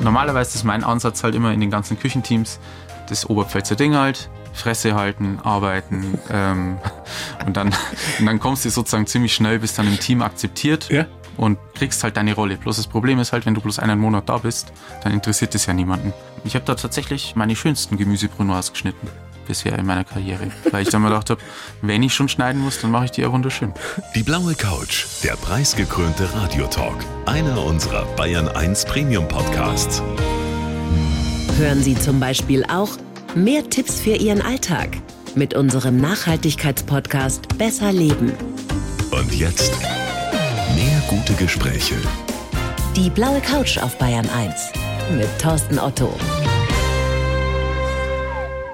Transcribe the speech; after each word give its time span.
Normalerweise 0.00 0.56
ist 0.56 0.64
mein 0.64 0.84
Ansatz 0.84 1.22
halt 1.22 1.34
immer 1.34 1.52
in 1.52 1.60
den 1.60 1.70
ganzen 1.70 1.98
Küchenteams 1.98 2.58
das 3.08 3.28
Oberpfälzer 3.28 3.76
Ding 3.76 3.94
halt, 3.96 4.30
Fresse 4.52 4.94
halten, 4.94 5.38
arbeiten 5.42 6.18
ähm, 6.30 6.78
und, 7.46 7.56
dann, 7.56 7.68
und 8.18 8.26
dann 8.26 8.38
kommst 8.40 8.64
du 8.64 8.70
sozusagen 8.70 9.06
ziemlich 9.06 9.34
schnell, 9.34 9.58
bist 9.58 9.78
dann 9.78 9.86
im 9.86 9.98
Team 9.98 10.22
akzeptiert 10.22 10.88
Ja. 10.90 11.06
und 11.36 11.58
kriegst 11.74 12.02
halt 12.04 12.16
deine 12.16 12.34
Rolle. 12.34 12.56
Bloß 12.56 12.76
das 12.76 12.86
Problem 12.86 13.18
ist 13.18 13.32
halt, 13.32 13.46
wenn 13.46 13.54
du 13.54 13.60
bloß 13.60 13.78
einen 13.78 13.98
Monat 13.98 14.28
da 14.28 14.38
bist, 14.38 14.72
dann 15.02 15.12
interessiert 15.12 15.54
das 15.54 15.66
ja 15.66 15.74
niemanden. 15.74 16.12
Ich 16.44 16.54
habe 16.54 16.64
da 16.64 16.74
tatsächlich 16.74 17.34
meine 17.36 17.54
schönsten 17.56 17.96
Gemüsebrunoise 17.96 18.72
geschnitten 18.72 19.08
bisher 19.50 19.76
in 19.76 19.84
meiner 19.84 20.04
Karriere, 20.04 20.52
weil 20.70 20.82
ich 20.84 20.90
dann 20.90 21.02
mal 21.02 21.08
gedacht 21.08 21.30
habe, 21.30 21.40
wenn 21.82 22.04
ich 22.04 22.14
schon 22.14 22.28
schneiden 22.28 22.60
muss, 22.60 22.80
dann 22.80 22.92
mache 22.92 23.06
ich 23.06 23.10
die 23.10 23.22
ja 23.22 23.32
wunderschön. 23.32 23.72
Die 24.14 24.22
blaue 24.22 24.54
Couch, 24.54 25.06
der 25.24 25.32
preisgekrönte 25.32 26.32
Radiotalk. 26.34 26.94
Einer 27.26 27.60
unserer 27.64 28.04
Bayern 28.14 28.48
1 28.48 28.84
Premium 28.84 29.26
Podcasts. 29.26 30.02
Hören 31.58 31.82
Sie 31.82 31.96
zum 31.96 32.20
Beispiel 32.20 32.64
auch 32.64 32.90
mehr 33.34 33.68
Tipps 33.68 34.00
für 34.00 34.14
Ihren 34.14 34.40
Alltag 34.40 34.90
mit 35.34 35.54
unserem 35.54 35.96
Nachhaltigkeitspodcast 35.96 37.58
Besser 37.58 37.92
Leben. 37.92 38.32
Und 39.10 39.34
jetzt 39.34 39.72
mehr 40.76 41.02
gute 41.08 41.34
Gespräche. 41.34 41.96
Die 42.94 43.10
blaue 43.10 43.40
Couch 43.40 43.78
auf 43.78 43.98
Bayern 43.98 44.28
1 44.30 44.54
mit 45.16 45.28
Thorsten 45.40 45.80
Otto. 45.80 46.14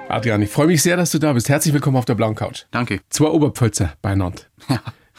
Adrian, 0.08 0.40
ich 0.42 0.50
freue 0.50 0.68
mich 0.68 0.82
sehr, 0.82 0.96
dass 0.96 1.10
du 1.10 1.18
da 1.18 1.32
bist. 1.32 1.48
Herzlich 1.48 1.74
willkommen 1.74 1.96
auf 1.96 2.04
der 2.04 2.14
blauen 2.14 2.34
Couch. 2.34 2.62
Danke. 2.70 3.00
Zwei 3.10 3.26
Oberpfälzer 3.26 3.94
beieinander. 4.02 4.42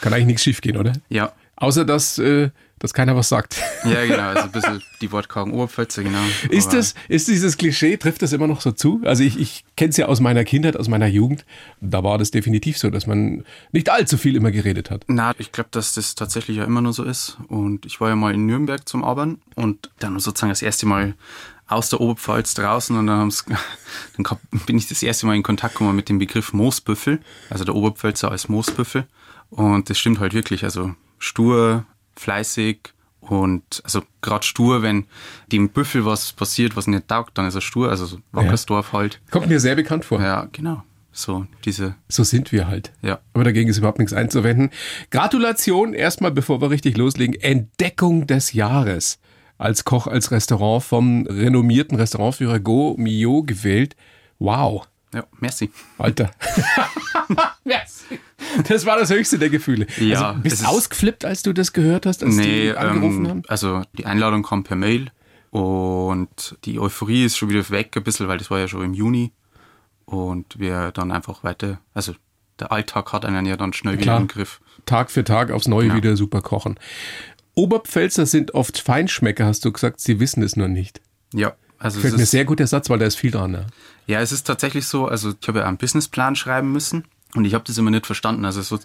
Kann 0.02 0.14
eigentlich 0.14 0.28
nichts 0.28 0.44
schief 0.44 0.62
gehen, 0.62 0.78
oder? 0.78 0.94
Ja, 1.10 1.34
Außer, 1.60 1.86
dass, 1.86 2.20
äh, 2.20 2.52
dass 2.78 2.94
keiner 2.94 3.16
was 3.16 3.30
sagt. 3.30 3.60
ja 3.84 4.06
genau, 4.06 4.28
also 4.30 4.44
ein 4.44 4.52
bisschen 4.52 4.84
die 5.02 5.12
Wortkargen 5.12 5.52
Oberpfälzer, 5.54 6.04
genau. 6.04 6.20
Ist, 6.52 6.68
Aber- 6.68 6.78
das, 6.78 6.94
ist 7.10 7.28
dieses 7.28 7.58
Klischee, 7.58 7.98
trifft 7.98 8.22
das 8.22 8.32
immer 8.32 8.46
noch 8.46 8.62
so 8.62 8.72
zu? 8.72 9.02
Also 9.04 9.24
ich, 9.24 9.40
ich 9.40 9.66
kenne 9.76 9.90
es 9.90 9.98
ja 9.98 10.06
aus 10.06 10.20
meiner 10.20 10.44
Kindheit, 10.44 10.78
aus 10.78 10.88
meiner 10.88 11.08
Jugend. 11.08 11.46
Da 11.82 12.04
war 12.04 12.20
das 12.20 12.30
definitiv 12.30 12.78
so, 12.78 12.92
dass 12.92 13.08
man 13.08 13.44
nicht 13.72 13.90
allzu 13.90 14.18
viel 14.18 14.36
immer 14.36 14.52
geredet 14.52 14.92
hat. 14.92 15.04
Na, 15.08 15.34
ich 15.40 15.52
glaube, 15.52 15.70
dass 15.72 15.94
das 15.96 16.14
tatsächlich 16.14 16.58
ja 16.58 16.64
immer 16.64 16.82
nur 16.82 16.94
so 16.94 17.04
ist. 17.04 17.38
Und 17.48 17.88
ich 17.88 18.00
war 18.00 18.10
ja 18.10 18.16
mal 18.16 18.36
in 18.36 18.46
Nürnberg 18.46 18.88
zum 18.88 19.04
Arbeiten 19.04 19.42
und 19.56 19.90
dann 19.98 20.20
sozusagen 20.20 20.52
das 20.52 20.62
erste 20.62 20.86
Mal 20.86 21.16
aus 21.68 21.90
der 21.90 22.02
Oberpfalz 22.02 22.54
draußen 22.54 22.98
und 22.98 23.08
dann, 23.08 23.34
dann 24.18 24.38
bin 24.66 24.78
ich 24.78 24.88
das 24.88 25.04
erste 25.04 25.26
Mal 25.26 25.36
in 25.36 25.44
Kontakt 25.44 25.76
gekommen 25.76 25.96
mit 25.96 26.10
dem 26.10 26.20
Begriff 26.20 26.54
Moosbüffel, 26.54 27.20
also 27.50 27.66
der 27.66 27.76
Oberpfälzer 27.76 28.32
als 28.32 28.50
Moosbüffel. 28.50 29.06
Und 29.50 29.90
das 29.90 29.98
stimmt 29.98 30.20
halt 30.20 30.34
wirklich, 30.34 30.64
also 30.64 30.94
stur, 31.20 31.86
fleißig 32.16 32.94
und 33.20 33.82
also 33.84 34.04
gerade 34.22 34.46
stur, 34.46 34.82
wenn 34.82 35.06
dem 35.52 35.70
Büffel 35.70 36.06
was 36.06 36.34
passiert, 36.34 36.76
was 36.76 36.88
nicht 36.88 37.08
taugt, 37.08 37.38
dann 37.38 37.48
ist 37.48 37.56
er 37.56 37.62
stur, 37.62 37.90
also 37.90 38.06
so 38.06 38.18
Wackersdorf 38.32 38.94
halt. 38.94 39.22
Kommt 39.32 39.48
mir 39.48 39.60
sehr 39.60 39.76
bekannt 39.76 40.06
vor. 40.06 40.22
Ja, 40.22 40.48
genau. 40.52 40.84
So, 41.12 41.48
diese, 41.66 41.96
So 42.10 42.24
sind 42.24 42.52
wir 42.52 42.68
halt. 42.68 42.92
Ja. 43.02 43.20
Aber 43.34 43.44
dagegen 43.44 43.70
ist 43.70 43.80
überhaupt 43.80 43.98
nichts 43.98 44.14
einzuwenden. 44.14 44.70
Gratulation 45.10 45.94
erstmal, 45.94 46.30
bevor 46.32 46.62
wir 46.62 46.70
richtig 46.70 46.96
loslegen. 46.96 47.34
Entdeckung 47.42 48.28
des 48.28 48.54
Jahres. 48.54 49.20
Als 49.58 49.86
Koch, 49.86 50.08
als 50.08 50.32
Restaurant 50.32 50.84
vom 50.84 51.26
renommierten 51.28 51.98
Restaurantführer 51.98 52.60
Go 52.60 52.96
Mio 52.98 53.44
gewählt. 53.44 53.96
Wow. 54.40 54.88
ja, 55.14 55.24
merci. 55.40 55.72
Alter. 55.98 56.30
das 58.68 58.86
war 58.86 58.98
das 59.00 59.10
höchste 59.10 59.40
der 59.40 59.50
Gefühle. 59.50 59.88
Ja, 60.00 60.30
also, 60.30 60.42
bist 60.42 60.62
du 60.62 60.68
ausgeflippt, 60.68 61.26
als 61.26 61.44
du 61.44 61.54
das 61.54 61.74
gehört 61.74 62.06
hast, 62.06 62.24
als 62.24 62.36
Nee, 62.36 62.72
die 62.72 62.78
angerufen 62.78 63.26
ähm, 63.26 63.30
haben? 63.30 63.42
also 63.48 63.82
die 63.98 64.06
Einladung 64.06 64.44
kam 64.44 64.64
per 64.64 64.76
Mail 64.76 65.12
und 65.52 66.58
die 66.66 66.80
Euphorie 66.80 67.26
ist 67.26 67.38
schon 67.38 67.50
wieder 67.50 67.68
weg 67.70 67.96
ein 67.96 68.04
bisschen, 68.04 68.28
weil 68.28 68.38
das 68.38 68.52
war 68.52 68.60
ja 68.60 68.68
schon 68.68 68.84
im 68.84 68.94
Juni 68.94 69.32
und 70.06 70.60
wir 70.60 70.92
dann 70.92 71.12
einfach 71.12 71.44
weiter, 71.44 71.80
also 71.94 72.14
der 72.60 72.72
Alltag 72.72 73.14
hat 73.14 73.26
einen 73.26 73.46
ja 73.46 73.56
dann 73.58 73.74
schnell 73.74 73.94
wieder 73.96 74.04
Klar. 74.04 74.20
im 74.22 74.28
Griff. 74.28 74.60
Tag 74.86 75.12
für 75.12 75.24
Tag 75.24 75.52
aufs 75.52 75.68
Neue 75.68 75.86
Genau. 75.86 75.96
wieder 75.96 76.18
super 76.18 76.42
kochen. 76.42 76.80
Oberpfälzer 77.58 78.28
sind 78.28 78.54
oft 78.54 78.78
Feinschmecker, 78.78 79.46
hast 79.46 79.66
du 79.66 79.72
gesagt, 79.72 80.00
sie 80.00 80.20
wissen 80.20 80.44
es 80.44 80.56
nur 80.56 80.68
nicht. 80.68 81.02
Ja, 81.34 81.56
also 81.80 82.00
Fällt 82.00 82.14
es 82.14 82.20
mir 82.20 82.26
sehr 82.28 82.46
gut 82.46 82.60
der 82.60 82.68
Satz, 82.68 82.88
weil 82.90 83.00
da 83.00 83.06
ist 83.06 83.16
viel 83.16 83.32
dran. 83.32 83.54
Ja. 83.54 83.66
ja, 84.06 84.22
es 84.22 84.32
ist 84.32 84.46
tatsächlich 84.46 84.86
so, 84.86 85.08
also 85.08 85.34
ich 85.40 85.48
habe 85.48 85.60
ja 85.60 85.66
einen 85.66 85.78
Businessplan 85.78 86.36
schreiben 86.36 86.72
müssen 86.72 87.06
und 87.34 87.46
ich 87.46 87.56
habe 87.56 87.64
das 87.66 87.76
immer 87.80 87.90
nicht 87.90 88.06
verstanden. 88.06 88.46
Also 88.46 88.62
so, 88.62 88.78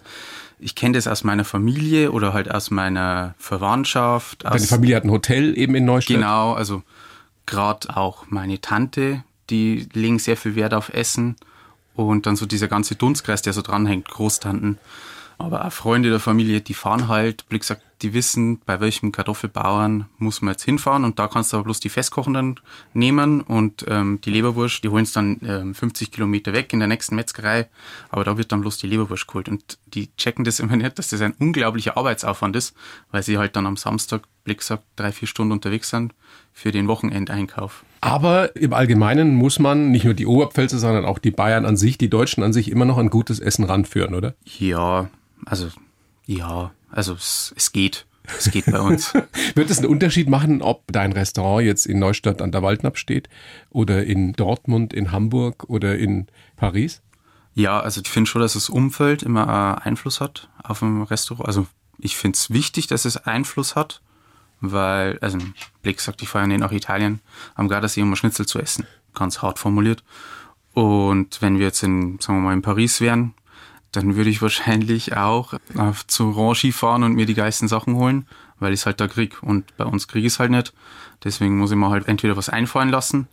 ich 0.57 0.73
kenne 0.73 0.95
das 0.95 1.07
aus 1.07 1.23
meiner 1.23 1.45
Familie 1.45 2.11
oder 2.11 2.33
halt 2.33 2.49
aus 2.49 2.71
meiner 2.71 3.35
Verwandtschaft. 3.37 4.43
Deine 4.43 4.59
Familie 4.61 4.95
hat 4.95 5.03
ein 5.03 5.11
Hotel 5.11 5.55
eben 5.55 5.75
in 5.75 5.85
Neustadt. 5.85 6.17
Genau, 6.17 6.53
also 6.53 6.81
gerade 7.45 7.95
auch 7.95 8.25
meine 8.29 8.59
Tante, 8.59 9.23
die 9.51 9.87
legen 9.93 10.17
sehr 10.17 10.35
viel 10.35 10.55
Wert 10.55 10.73
auf 10.73 10.89
Essen 10.89 11.35
und 11.93 12.25
dann 12.25 12.35
so 12.35 12.47
dieser 12.47 12.67
ganze 12.67 12.95
Dunstkreis, 12.95 13.43
der 13.43 13.53
so 13.53 13.61
dranhängt, 13.61 14.07
Großtanten, 14.09 14.79
aber 15.37 15.65
auch 15.65 15.71
Freunde 15.71 16.09
der 16.09 16.19
Familie, 16.19 16.61
die 16.61 16.73
fahren 16.73 17.07
halt, 17.07 17.47
Blick 17.49 17.63
sagt, 17.63 17.83
die 18.03 18.13
wissen, 18.13 18.59
bei 18.65 18.79
welchem 18.79 19.11
Kartoffelbauern 19.11 20.05
muss 20.17 20.41
man 20.41 20.53
jetzt 20.53 20.63
hinfahren 20.63 21.05
und 21.05 21.17
da 21.19 21.27
kannst 21.27 21.51
du 21.53 21.57
aber 21.57 21.65
bloß 21.65 21.79
die 21.79 21.89
Festkochenden 21.89 22.59
nehmen 22.93 23.41
und 23.41 23.85
ähm, 23.87 24.19
die 24.21 24.29
Leberwurst, 24.29 24.83
die 24.83 24.89
holen 24.89 25.03
es 25.03 25.13
dann 25.13 25.39
ähm, 25.45 25.73
50 25.73 26.11
Kilometer 26.11 26.53
weg 26.53 26.73
in 26.73 26.79
der 26.79 26.87
nächsten 26.87 27.15
Metzgerei, 27.15 27.67
aber 28.09 28.23
da 28.23 28.37
wird 28.37 28.51
dann 28.51 28.61
bloß 28.61 28.77
die 28.77 28.87
Leberwurst 28.87 29.27
geholt 29.27 29.49
und 29.49 29.79
die 29.87 30.15
checken 30.17 30.43
das 30.43 30.59
immer 30.59 30.75
nicht, 30.75 30.99
dass 30.99 31.09
das 31.09 31.21
ein 31.21 31.33
unglaublicher 31.39 31.97
Arbeitsaufwand 31.97 32.55
ist, 32.55 32.75
weil 33.11 33.23
sie 33.23 33.37
halt 33.37 33.55
dann 33.55 33.65
am 33.65 33.77
Samstag, 33.77 34.23
Blick 34.43 34.61
sagt, 34.61 34.83
drei, 34.97 35.13
vier 35.13 35.27
Stunden 35.27 35.53
unterwegs 35.53 35.89
sind 35.89 36.13
für 36.51 36.73
den 36.73 36.87
Wochenendeinkauf. 36.87 37.85
Aber 38.01 38.55
im 38.57 38.73
Allgemeinen 38.73 39.35
muss 39.35 39.59
man 39.59 39.91
nicht 39.91 40.03
nur 40.03 40.13
die 40.13 40.27
Oberpfälzer, 40.27 40.77
sondern 40.77 41.05
auch 41.05 41.17
die 41.17 41.31
Bayern 41.31 41.65
an 41.65 41.77
sich, 41.77 41.97
die 41.97 42.09
Deutschen 42.09 42.43
an 42.43 42.51
sich 42.51 42.69
immer 42.69 42.83
noch 42.83 42.97
ein 42.97 43.09
gutes 43.09 43.39
Essen 43.39 43.63
ranführen, 43.63 44.13
oder? 44.13 44.35
Ja, 44.43 45.09
also 45.45 45.69
ja, 46.25 46.71
also 46.93 47.13
es, 47.13 47.53
es 47.57 47.71
geht. 47.71 48.05
Es 48.37 48.51
geht 48.51 48.65
bei 48.67 48.79
uns. 48.79 49.13
Wird 49.55 49.69
es 49.69 49.79
einen 49.79 49.89
Unterschied 49.89 50.29
machen, 50.29 50.61
ob 50.61 50.89
dein 50.91 51.11
Restaurant 51.11 51.65
jetzt 51.65 51.85
in 51.85 51.99
Neustadt 51.99 52.41
an 52.41 52.53
der 52.53 52.61
Waldnapp 52.61 52.97
steht 52.97 53.27
oder 53.69 54.05
in 54.05 54.31
Dortmund, 54.33 54.93
in 54.93 55.11
Hamburg 55.11 55.65
oder 55.67 55.97
in 55.97 56.27
Paris? 56.55 57.01
ja, 57.55 57.79
also 57.79 58.01
ich 58.01 58.09
finde 58.09 58.29
schon, 58.29 58.41
dass 58.41 58.53
das 58.53 58.69
Umfeld 58.69 59.23
immer 59.23 59.77
äh, 59.81 59.87
Einfluss 59.87 60.21
hat 60.21 60.49
auf 60.63 60.81
ein 60.81 61.03
Restaurant. 61.03 61.47
Also 61.47 61.67
ich 61.99 62.17
finde 62.17 62.35
es 62.35 62.49
wichtig, 62.49 62.87
dass 62.87 63.05
es 63.05 63.17
Einfluss 63.17 63.75
hat, 63.75 64.01
weil, 64.59 65.19
also 65.19 65.37
Blick 65.81 65.99
sagt, 66.01 66.21
die 66.21 66.25
fahren 66.25 66.49
nicht 66.49 66.61
nach 66.61 66.71
Italien 66.71 67.19
am 67.55 67.67
Gardasee, 67.67 68.01
um 68.01 68.15
Schnitzel 68.15 68.45
zu 68.45 68.59
essen. 68.59 68.87
Ganz 69.13 69.41
hart 69.41 69.59
formuliert. 69.59 70.03
Und 70.73 71.41
wenn 71.41 71.59
wir 71.59 71.67
jetzt 71.67 71.83
in, 71.83 72.17
sagen 72.19 72.39
wir 72.39 72.45
mal, 72.45 72.53
in 72.53 72.63
Paris 72.63 72.99
wären, 72.99 73.35
dann 73.93 74.15
würde 74.15 74.29
ich 74.29 74.41
wahrscheinlich 74.41 75.15
auch 75.15 75.53
zu 76.07 76.31
Ranchi 76.31 76.71
fahren 76.71 77.03
und 77.03 77.13
mir 77.13 77.25
die 77.25 77.33
geilsten 77.33 77.67
Sachen 77.67 77.95
holen, 77.95 78.27
weil 78.59 78.73
ich 78.73 78.81
es 78.81 78.85
halt 78.85 78.99
da 78.99 79.07
krieg. 79.07 79.41
Und 79.41 79.75
bei 79.77 79.85
uns 79.85 80.07
krieg 80.07 80.25
ich 80.25 80.33
es 80.33 80.39
halt 80.39 80.51
nicht. 80.51 80.73
Deswegen 81.23 81.57
muss 81.57 81.71
ich 81.71 81.77
mir 81.77 81.89
halt 81.89 82.07
entweder 82.07 82.35
was 82.35 82.49
einfallen 82.49 82.89
lassen 82.89 83.27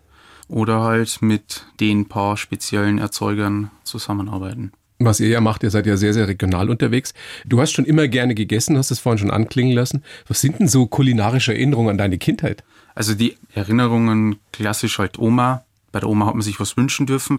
oder 0.49 0.81
halt 0.81 1.23
mit 1.23 1.67
den 1.81 2.09
paar 2.09 2.37
speziellen 2.37 2.99
Erzeugern 2.99 3.71
zusammenarbeiten. 3.85 4.73
Was 4.99 5.19
ihr 5.19 5.29
ja 5.29 5.41
macht, 5.41 5.63
ihr 5.63 5.71
seid 5.71 5.87
ja 5.87 5.97
sehr, 5.97 6.13
sehr 6.13 6.29
regional 6.29 6.69
unterwegs. 6.69 7.15
Du 7.47 7.59
hast 7.59 7.73
schon 7.73 7.87
immer 7.87 8.07
gerne 8.07 8.35
gegessen, 8.35 8.77
hast 8.77 8.91
es 8.91 8.99
vorhin 8.99 9.19
schon 9.19 9.31
anklingen 9.31 9.75
lassen. 9.75 10.05
Was 10.29 10.43
sind 10.43 10.59
denn 10.59 10.69
so 10.69 10.87
kulinarische 10.87 11.55
Erinnerungen 11.55 11.91
an 11.91 11.99
deine 11.99 12.19
Kindheit? 12.19 12.65
Also 12.95 13.15
die 13.15 13.37
Erinnerungen 13.55 14.37
klassisch 14.53 14.99
halt 14.99 15.19
Oma. 15.19 15.65
Bei 15.93 16.01
der 16.01 16.09
Oma 16.09 16.27
hat 16.27 16.35
man 16.35 16.43
sich 16.43 16.61
was 16.61 16.77
wünschen 16.77 17.07
dürfen. 17.07 17.39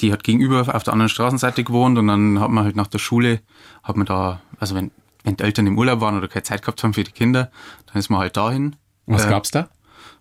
Die 0.00 0.12
hat 0.12 0.22
gegenüber 0.24 0.74
auf 0.74 0.82
der 0.82 0.92
anderen 0.92 1.08
Straßenseite 1.08 1.64
gewohnt 1.64 1.98
und 1.98 2.06
dann 2.08 2.40
hat 2.40 2.50
man 2.50 2.64
halt 2.64 2.76
nach 2.76 2.86
der 2.88 2.98
Schule, 2.98 3.40
hat 3.82 3.96
man 3.96 4.06
da, 4.06 4.40
also 4.58 4.74
wenn, 4.74 4.90
wenn 5.24 5.36
die 5.36 5.44
Eltern 5.44 5.66
im 5.66 5.78
Urlaub 5.78 6.00
waren 6.00 6.16
oder 6.16 6.28
keine 6.28 6.42
Zeit 6.42 6.62
gehabt 6.62 6.82
haben 6.84 6.94
für 6.94 7.04
die 7.04 7.12
Kinder, 7.12 7.50
dann 7.86 7.96
ist 7.98 8.10
man 8.10 8.20
halt 8.20 8.36
dahin. 8.36 8.76
Was 9.06 9.24
Äh, 9.24 9.30
gab's 9.30 9.50
da? 9.50 9.68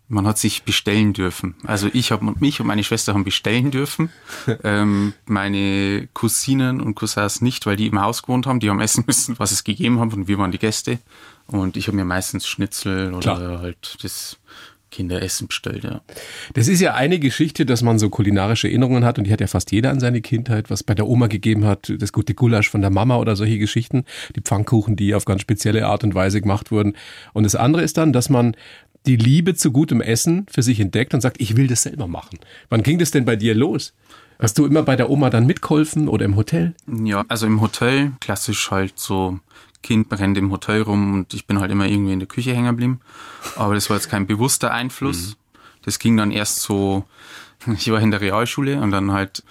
Man 0.07 0.27
hat 0.27 0.37
sich 0.37 0.61
bestellen 0.63 1.13
dürfen. 1.13 1.55
Also 1.63 1.89
ich 1.91 2.11
habe 2.11 2.31
mich 2.39 2.59
und 2.61 2.67
meine 2.67 2.83
Schwester 2.83 3.15
haben 3.15 3.23
bestellen 3.23 3.71
dürfen. 3.71 4.11
ähm, 4.63 5.13
meine 5.25 6.07
Cousinen 6.13 6.79
und 6.79 6.93
Cousins 6.93 7.41
nicht, 7.41 7.65
weil 7.65 7.75
die 7.75 7.87
im 7.87 7.99
Haus 7.99 8.21
gewohnt 8.21 8.45
haben. 8.45 8.59
Die 8.59 8.69
haben 8.69 8.79
essen 8.81 9.03
müssen, 9.07 9.39
was 9.39 9.51
es 9.51 9.63
gegeben 9.63 9.99
haben 9.99 10.13
und 10.13 10.27
wir 10.27 10.37
waren 10.37 10.51
die 10.51 10.59
Gäste. 10.59 10.99
Und 11.47 11.75
ich 11.75 11.87
habe 11.87 11.97
mir 11.97 12.05
meistens 12.05 12.47
Schnitzel 12.47 13.13
oder 13.15 13.35
Klar. 13.35 13.59
halt 13.61 13.97
das 14.03 14.37
Kinderessen 14.95 15.47
bestellt, 15.47 15.83
ja. 15.83 16.01
Das 16.53 16.69
ist 16.69 16.79
ja 16.79 16.93
eine 16.93 17.19
Geschichte, 17.19 17.65
dass 17.65 17.81
man 17.81 17.99
so 17.99 18.09
kulinarische 18.09 18.69
Erinnerungen 18.69 19.03
hat 19.03 19.17
und 19.17 19.27
die 19.27 19.33
hat 19.33 19.41
ja 19.41 19.47
fast 19.47 19.73
jeder 19.73 19.91
an 19.91 19.99
seine 19.99 20.21
Kindheit, 20.21 20.69
was 20.69 20.83
bei 20.83 20.95
der 20.95 21.07
Oma 21.07 21.27
gegeben 21.27 21.65
hat, 21.65 21.91
das 21.99 22.13
gute 22.13 22.33
Gulasch 22.33 22.69
von 22.69 22.79
der 22.79 22.91
Mama 22.91 23.17
oder 23.17 23.35
solche 23.35 23.57
Geschichten, 23.57 24.05
die 24.37 24.41
Pfannkuchen, 24.41 24.95
die 24.95 25.13
auf 25.13 25.25
ganz 25.25 25.41
spezielle 25.41 25.85
Art 25.85 26.05
und 26.05 26.15
Weise 26.15 26.39
gemacht 26.39 26.71
wurden. 26.71 26.93
Und 27.33 27.43
das 27.43 27.55
andere 27.55 27.83
ist 27.83 27.97
dann, 27.97 28.13
dass 28.13 28.29
man 28.29 28.55
die 29.05 29.17
Liebe 29.17 29.53
zu 29.53 29.71
gutem 29.71 29.99
Essen 29.99 30.45
für 30.49 30.63
sich 30.63 30.79
entdeckt 30.79 31.13
und 31.13 31.19
sagt, 31.19 31.41
ich 31.41 31.57
will 31.57 31.67
das 31.67 31.83
selber 31.83 32.07
machen. 32.07 32.39
Wann 32.69 32.81
ging 32.81 32.97
das 32.97 33.11
denn 33.11 33.25
bei 33.25 33.35
dir 33.35 33.53
los? 33.53 33.93
Hast 34.39 34.57
du 34.57 34.65
immer 34.65 34.83
bei 34.83 34.95
der 34.95 35.09
Oma 35.09 35.29
dann 35.29 35.45
mitgeholfen 35.45 36.07
oder 36.07 36.25
im 36.25 36.37
Hotel? 36.37 36.73
Ja, 37.03 37.25
also 37.27 37.45
im 37.47 37.61
Hotel, 37.61 38.13
klassisch 38.21 38.71
halt 38.71 38.93
so, 38.97 39.39
Kind 39.85 40.11
rennt 40.11 40.35
im 40.35 40.51
Hotel 40.51 40.81
rum 40.81 41.13
und 41.13 41.35
ich 41.35 41.45
bin 41.45 41.59
halt 41.59 41.69
immer 41.69 41.85
irgendwie 41.85 42.13
in 42.13 42.19
der 42.19 42.27
Küche 42.27 42.55
hängen 42.55 42.65
geblieben. 42.65 43.01
Aber 43.55 43.75
das 43.75 43.87
war 43.87 43.97
jetzt 43.97 44.09
kein 44.09 44.25
bewusster 44.25 44.73
Einfluss. 44.73 45.37
Das 45.83 45.99
ging 45.99 46.17
dann 46.17 46.31
erst 46.31 46.61
so, 46.61 47.05
ich 47.67 47.91
war 47.91 48.01
in 48.01 48.09
der 48.09 48.19
Realschule 48.19 48.81
und 48.81 48.89
dann 48.89 49.11
halt, 49.11 49.43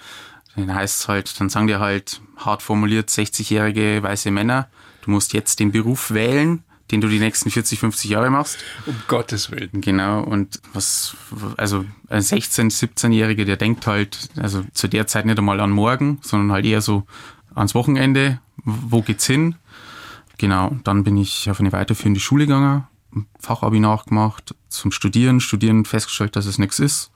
dann 0.57 0.75
heißt 0.75 1.01
es 1.01 1.07
halt, 1.07 1.39
dann 1.39 1.47
sagen 1.47 1.67
die 1.67 1.77
halt 1.77 2.19
hart 2.35 2.61
formuliert 2.61 3.09
60-jährige 3.09 4.03
weiße 4.03 4.29
Männer, 4.29 4.67
du 5.05 5.11
musst 5.11 5.31
jetzt 5.31 5.61
den 5.61 5.71
Beruf 5.71 6.11
wählen, 6.11 6.65
den 6.91 6.99
du 6.99 7.07
die 7.07 7.19
nächsten 7.19 7.49
40, 7.49 7.79
50 7.79 8.11
Jahre 8.11 8.29
machst. 8.29 8.57
Um 8.85 8.95
Gottes 9.07 9.51
Willen. 9.51 9.79
Genau, 9.79 10.21
und 10.21 10.59
was, 10.73 11.15
also 11.55 11.85
ein 12.09 12.21
16-, 12.21 12.77
17-Jähriger, 12.77 13.45
der 13.45 13.55
denkt 13.55 13.87
halt, 13.87 14.29
also 14.35 14.65
zu 14.73 14.89
der 14.89 15.07
Zeit 15.07 15.25
nicht 15.25 15.39
einmal 15.39 15.61
an 15.61 15.71
morgen, 15.71 16.19
sondern 16.21 16.51
halt 16.51 16.65
eher 16.65 16.81
so 16.81 17.07
ans 17.55 17.73
Wochenende, 17.73 18.41
wo 18.65 19.01
geht's 19.01 19.25
hin? 19.25 19.55
Genau, 20.37 20.75
dann 20.83 21.03
bin 21.03 21.17
ich 21.17 21.49
auf 21.49 21.59
eine 21.59 21.71
weiterführende 21.71 22.19
Schule 22.19 22.45
gegangen, 22.45 22.85
Fachabi 23.39 23.79
nachgemacht, 23.79 24.55
zum 24.67 24.91
Studieren, 24.91 25.39
Studieren 25.39 25.85
festgestellt, 25.85 26.35
dass 26.35 26.45
es 26.45 26.57
nichts 26.57 26.79
ist, 26.79 27.11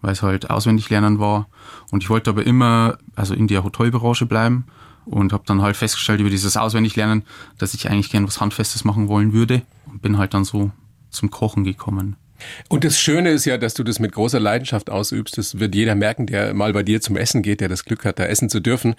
weil 0.00 0.12
es 0.12 0.22
halt 0.22 0.50
auswendig 0.50 0.88
lernen 0.88 1.18
war. 1.18 1.48
Und 1.90 2.02
ich 2.02 2.10
wollte 2.10 2.30
aber 2.30 2.46
immer, 2.46 2.98
also 3.14 3.34
in 3.34 3.48
der 3.48 3.64
Hotelbranche 3.64 4.26
bleiben 4.26 4.66
und 5.04 5.32
habe 5.32 5.44
dann 5.46 5.62
halt 5.62 5.76
festgestellt 5.76 6.20
über 6.20 6.30
dieses 6.30 6.56
Auswendiglernen, 6.56 7.24
dass 7.58 7.74
ich 7.74 7.90
eigentlich 7.90 8.10
gern 8.10 8.26
was 8.26 8.40
Handfestes 8.40 8.84
machen 8.84 9.08
wollen 9.08 9.32
würde 9.32 9.62
und 9.86 10.00
bin 10.00 10.16
halt 10.16 10.32
dann 10.32 10.44
so 10.44 10.70
zum 11.10 11.30
Kochen 11.30 11.64
gekommen. 11.64 12.16
Und 12.68 12.84
das 12.84 12.98
Schöne 12.98 13.30
ist 13.30 13.44
ja, 13.44 13.58
dass 13.58 13.74
du 13.74 13.82
das 13.82 13.98
mit 13.98 14.12
großer 14.12 14.40
Leidenschaft 14.40 14.90
ausübst. 14.90 15.38
Das 15.38 15.58
wird 15.58 15.74
jeder 15.74 15.94
merken, 15.94 16.26
der 16.26 16.54
mal 16.54 16.72
bei 16.72 16.82
dir 16.82 17.00
zum 17.00 17.16
Essen 17.16 17.42
geht, 17.42 17.60
der 17.60 17.68
das 17.68 17.84
Glück 17.84 18.04
hat, 18.04 18.18
da 18.18 18.24
essen 18.24 18.48
zu 18.48 18.60
dürfen. 18.60 18.94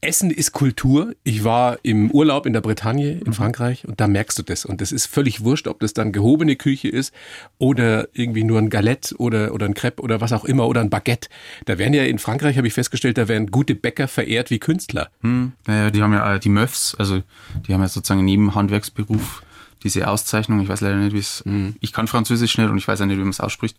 Essen 0.00 0.30
ist 0.30 0.52
Kultur. 0.52 1.14
Ich 1.24 1.42
war 1.42 1.78
im 1.82 2.10
Urlaub 2.10 2.46
in 2.46 2.52
der 2.52 2.60
Bretagne 2.60 3.18
in 3.24 3.32
Frankreich 3.32 3.88
und 3.88 4.00
da 4.00 4.06
merkst 4.06 4.38
du 4.38 4.42
das. 4.42 4.64
Und 4.64 4.80
das 4.80 4.92
ist 4.92 5.06
völlig 5.06 5.42
wurscht, 5.42 5.66
ob 5.66 5.80
das 5.80 5.94
dann 5.94 6.12
gehobene 6.12 6.56
Küche 6.56 6.88
ist 6.88 7.14
oder 7.58 8.08
irgendwie 8.12 8.44
nur 8.44 8.58
ein 8.58 8.68
Galette 8.68 9.16
oder, 9.16 9.54
oder 9.54 9.66
ein 9.66 9.74
Crepe 9.74 10.02
oder 10.02 10.20
was 10.20 10.32
auch 10.32 10.44
immer 10.44 10.68
oder 10.68 10.82
ein 10.82 10.90
Baguette. 10.90 11.28
Da 11.64 11.78
werden 11.78 11.94
ja 11.94 12.04
in 12.04 12.18
Frankreich, 12.18 12.58
habe 12.58 12.66
ich 12.66 12.74
festgestellt, 12.74 13.16
da 13.16 13.26
werden 13.26 13.50
gute 13.50 13.74
Bäcker 13.74 14.06
verehrt 14.06 14.50
wie 14.50 14.58
Künstler. 14.58 15.08
Hm, 15.22 15.52
naja, 15.66 15.90
die 15.90 16.02
haben 16.02 16.12
ja 16.12 16.34
äh, 16.34 16.40
die 16.40 16.50
Möfs, 16.50 16.94
also 16.94 17.22
die 17.66 17.72
haben 17.72 17.80
ja 17.80 17.88
sozusagen 17.88 18.24
neben 18.24 18.54
Handwerksberuf 18.54 19.42
diese 19.86 20.08
Auszeichnung. 20.08 20.60
Ich 20.60 20.68
weiß 20.68 20.80
leider 20.80 20.96
nicht, 20.96 21.14
wie 21.14 21.18
es. 21.18 21.42
Ich 21.80 21.92
kann 21.92 22.08
Französisch 22.08 22.58
nicht 22.58 22.68
und 22.68 22.78
ich 22.78 22.86
weiß 22.86 23.00
auch 23.00 23.06
nicht, 23.06 23.16
wie 23.16 23.22
man 23.22 23.30
es 23.30 23.40
ausspricht. 23.40 23.76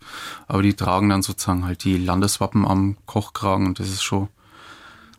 Aber 0.48 0.62
die 0.62 0.74
tragen 0.74 1.10
dann 1.10 1.22
sozusagen 1.22 1.66
halt 1.66 1.84
die 1.84 1.98
Landeswappen 1.98 2.66
am 2.66 2.98
Kochkragen 3.06 3.68
und 3.68 3.80
das 3.80 3.90
ist 3.90 4.04
schon. 4.04 4.30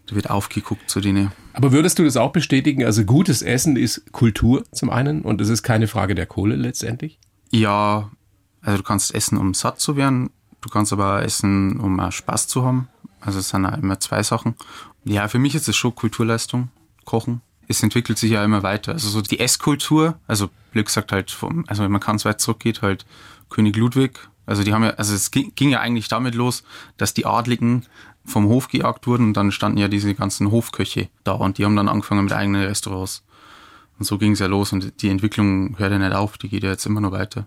Da 0.07 0.15
wird 0.15 0.31
aufgeguckt 0.31 0.89
zu 0.89 1.01
denen. 1.01 1.33
Aber 1.53 1.71
würdest 1.71 1.99
du 1.99 2.05
das 2.05 2.17
auch 2.17 2.33
bestätigen? 2.33 2.83
Also 2.83 3.05
gutes 3.05 3.43
Essen 3.43 3.77
ist 3.77 4.11
Kultur 4.11 4.65
zum 4.73 4.89
einen 4.89 5.21
und 5.21 5.41
es 5.43 5.51
ist 5.51 5.63
keine 5.63 5.87
Frage 5.87 6.15
der 6.15 6.25
Kohle 6.25 6.57
letztendlich? 6.57 7.19
Ja, 7.51 8.11
also 8.63 8.79
du 8.79 8.85
kannst 8.85 9.15
essen, 9.15 9.37
um 9.37 9.53
satt 9.53 9.81
zu 9.81 9.97
werden. 9.97 10.31
Du 10.63 10.71
kannst 10.71 10.95
aber 10.95 11.23
essen, 11.23 11.79
um 11.79 12.01
auch 12.01 12.11
Spaß 12.11 12.49
zu 12.49 12.65
haben. 12.65 12.89
Also 13.21 13.39
es 13.41 13.51
sind 13.51 13.67
auch 13.67 13.77
immer 13.77 14.01
zwei 14.01 14.23
Sachen. 14.23 14.55
Ja, 15.05 15.29
für 15.29 15.39
mich 15.39 15.55
ist 15.55 15.69
es 15.69 15.77
schon 15.77 15.95
Kulturleistung, 15.95 16.69
Kochen. 17.05 17.43
Es 17.69 17.83
entwickelt 17.83 18.19
sich 18.19 18.31
ja 18.31 18.45
immer 18.45 18.63
weiter. 18.63 18.93
Also 18.93 19.09
so 19.09 19.21
die 19.21 19.41
Esskultur, 19.41 20.19
also 20.27 20.49
blöd 20.73 20.87
gesagt 20.87 21.13
halt, 21.13 21.31
vom, 21.31 21.65
also 21.69 21.83
wenn 21.83 21.93
man 21.93 22.01
ganz 22.01 22.25
weit 22.25 22.41
zurückgeht, 22.41 22.83
halt 22.83 23.05
König 23.51 23.77
Ludwig. 23.77 24.19
Also 24.47 24.65
die 24.65 24.73
haben 24.73 24.83
ja, 24.83 24.91
also 24.91 25.15
es 25.15 25.31
ging, 25.31 25.53
ging 25.55 25.71
ja 25.71 25.81
eigentlich 25.81 26.09
damit 26.09 26.35
los, 26.35 26.65
dass 26.97 27.13
die 27.13 27.27
Adligen 27.27 27.85
vom 28.25 28.47
Hof 28.47 28.69
gejagt 28.69 29.07
wurden 29.07 29.29
und 29.29 29.37
dann 29.37 29.53
standen 29.53 29.79
ja 29.79 29.89
diese 29.89 30.15
ganzen 30.15 30.51
Hofköche 30.51 31.09
da 31.25 31.33
und 31.33 31.59
die 31.59 31.65
haben 31.65 31.77
dann 31.77 31.89
angefangen 31.89 32.25
mit 32.25 32.33
eigenen 32.33 32.63
Restaurants. 32.63 33.25
Und 33.99 34.05
so 34.05 34.17
ging 34.17 34.33
es 34.33 34.39
ja 34.39 34.47
los 34.47 34.73
und 34.73 35.03
die 35.03 35.09
Entwicklung 35.09 35.77
hört 35.79 35.93
ja 35.93 35.99
nicht 35.99 36.15
auf, 36.15 36.39
die 36.39 36.49
geht 36.49 36.63
ja 36.63 36.71
jetzt 36.71 36.87
immer 36.87 37.01
noch 37.01 37.13
weiter. 37.13 37.47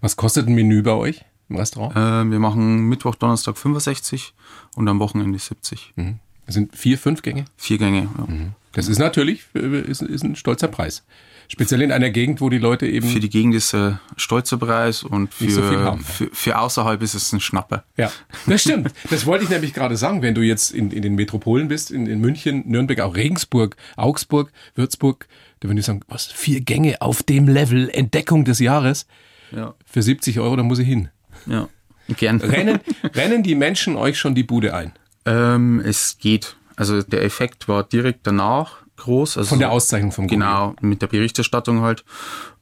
Was 0.00 0.16
kostet 0.16 0.46
ein 0.46 0.54
Menü 0.54 0.82
bei 0.82 0.92
euch 0.92 1.24
im 1.48 1.56
Restaurant? 1.56 1.96
Äh, 1.96 2.30
wir 2.30 2.38
machen 2.38 2.88
Mittwoch, 2.88 3.16
Donnerstag 3.16 3.58
65 3.58 4.34
und 4.76 4.86
am 4.88 5.00
Wochenende 5.00 5.38
70. 5.38 5.94
Mhm. 5.96 6.20
Das 6.48 6.54
sind 6.54 6.74
vier, 6.74 6.96
fünf 6.96 7.20
Gänge? 7.20 7.44
Vier 7.58 7.76
Gänge, 7.76 8.08
ja. 8.16 8.26
Das 8.72 8.88
ist 8.88 8.98
natürlich 8.98 9.42
äh, 9.54 9.82
ist, 9.82 10.00
ist 10.00 10.24
ein 10.24 10.34
stolzer 10.34 10.68
Preis. 10.68 11.04
Speziell 11.46 11.82
in 11.82 11.92
einer 11.92 12.08
Gegend, 12.08 12.40
wo 12.40 12.48
die 12.48 12.56
Leute 12.56 12.86
eben. 12.86 13.06
Für 13.06 13.20
die 13.20 13.28
Gegend 13.28 13.54
ist 13.54 13.74
es 13.74 13.74
ein 13.74 14.00
stolzer 14.16 14.56
Preis 14.56 15.02
und 15.02 15.34
für, 15.34 15.50
so 15.50 15.62
haben. 15.62 16.00
für, 16.00 16.30
für 16.32 16.58
außerhalb 16.58 17.02
ist 17.02 17.12
es 17.12 17.34
ein 17.34 17.40
Schnapper. 17.40 17.84
Ja, 17.98 18.10
das 18.46 18.62
stimmt. 18.62 18.94
Das 19.10 19.26
wollte 19.26 19.44
ich 19.44 19.50
nämlich 19.50 19.74
gerade 19.74 19.98
sagen. 19.98 20.22
Wenn 20.22 20.34
du 20.34 20.40
jetzt 20.40 20.70
in, 20.70 20.90
in 20.90 21.02
den 21.02 21.16
Metropolen 21.16 21.68
bist, 21.68 21.90
in, 21.90 22.06
in 22.06 22.18
München, 22.18 22.62
Nürnberg, 22.66 23.00
auch 23.00 23.14
Regensburg, 23.14 23.76
Augsburg, 23.96 24.50
Würzburg, 24.74 25.28
da 25.60 25.68
würden 25.68 25.76
die 25.76 25.82
sagen, 25.82 26.00
was, 26.08 26.28
vier 26.28 26.62
Gänge 26.62 27.02
auf 27.02 27.22
dem 27.22 27.46
Level, 27.46 27.90
Entdeckung 27.90 28.46
des 28.46 28.58
Jahres. 28.58 29.06
Ja. 29.54 29.74
Für 29.84 30.00
70 30.00 30.40
Euro, 30.40 30.56
da 30.56 30.62
muss 30.62 30.78
ich 30.78 30.88
hin. 30.88 31.10
ja. 31.44 31.68
Gern. 32.16 32.40
Rennen, 32.40 32.80
rennen 33.14 33.42
die 33.42 33.54
Menschen 33.54 33.96
euch 33.96 34.18
schon 34.18 34.34
die 34.34 34.42
Bude 34.42 34.72
ein? 34.72 34.92
Ähm, 35.28 35.80
es 35.80 36.18
geht. 36.18 36.56
Also 36.76 37.02
der 37.02 37.22
Effekt 37.22 37.68
war 37.68 37.84
direkt 37.84 38.26
danach 38.26 38.78
groß. 38.96 39.36
Also 39.38 39.50
Von 39.50 39.58
der 39.58 39.70
Auszeichnung 39.70 40.12
vom 40.12 40.26
Gourmet. 40.26 40.44
Genau, 40.44 40.74
mit 40.80 41.02
der 41.02 41.08
Berichterstattung 41.08 41.82
halt. 41.82 42.04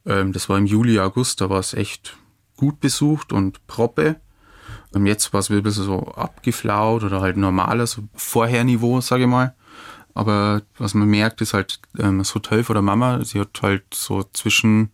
Ähm, 0.05 0.33
das 0.33 0.49
war 0.49 0.59
im 0.59 0.67
Juli, 0.67 0.99
August, 0.99 1.41
da 1.41 1.51
war 1.51 1.61
es 1.61 1.75
echt 1.75 2.17
gut 2.57 2.81
besucht 2.81 3.33
und 3.33 3.67
proppe. 3.67 4.17
Und 4.93 5.07
jetzt 5.07 5.33
war 5.33 5.41
es 5.41 5.51
wieder 5.51 5.61
ein 5.61 5.65
bisschen 5.65 5.85
so 5.85 6.09
abgeflaut 6.15 7.05
oder 7.05 7.21
halt 7.21 7.37
normaler, 7.37 7.87
so 7.87 8.03
Vorherniveau, 8.15 9.01
sage 9.01 9.25
ich 9.25 9.29
mal. 9.29 9.55
Aber 10.15 10.63
was 10.79 10.95
man 10.95 11.09
merkt, 11.09 11.43
ist 11.43 11.53
halt 11.53 11.79
ähm, 11.99 12.19
das 12.19 12.35
Hotel 12.35 12.65
von 12.65 12.75
der 12.75 12.83
Mama. 12.83 13.23
Sie 13.23 13.39
hat 13.39 13.61
halt 13.61 13.85
so 13.93 14.25
zwischen 14.33 14.91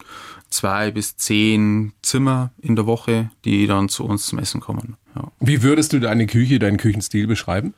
zwei 0.50 0.90
bis 0.90 1.16
zehn 1.16 1.92
Zimmer 2.02 2.50
in 2.58 2.74
der 2.74 2.86
Woche, 2.86 3.30
die 3.44 3.66
dann 3.68 3.88
zu 3.88 4.04
uns 4.04 4.26
zum 4.26 4.40
Essen 4.40 4.60
kommen. 4.60 4.96
Ja. 5.14 5.30
Wie 5.40 5.62
würdest 5.62 5.92
du 5.92 6.00
deine 6.00 6.26
Küche, 6.26 6.58
deinen 6.58 6.76
Küchenstil 6.76 7.26
beschreiben? 7.26 7.74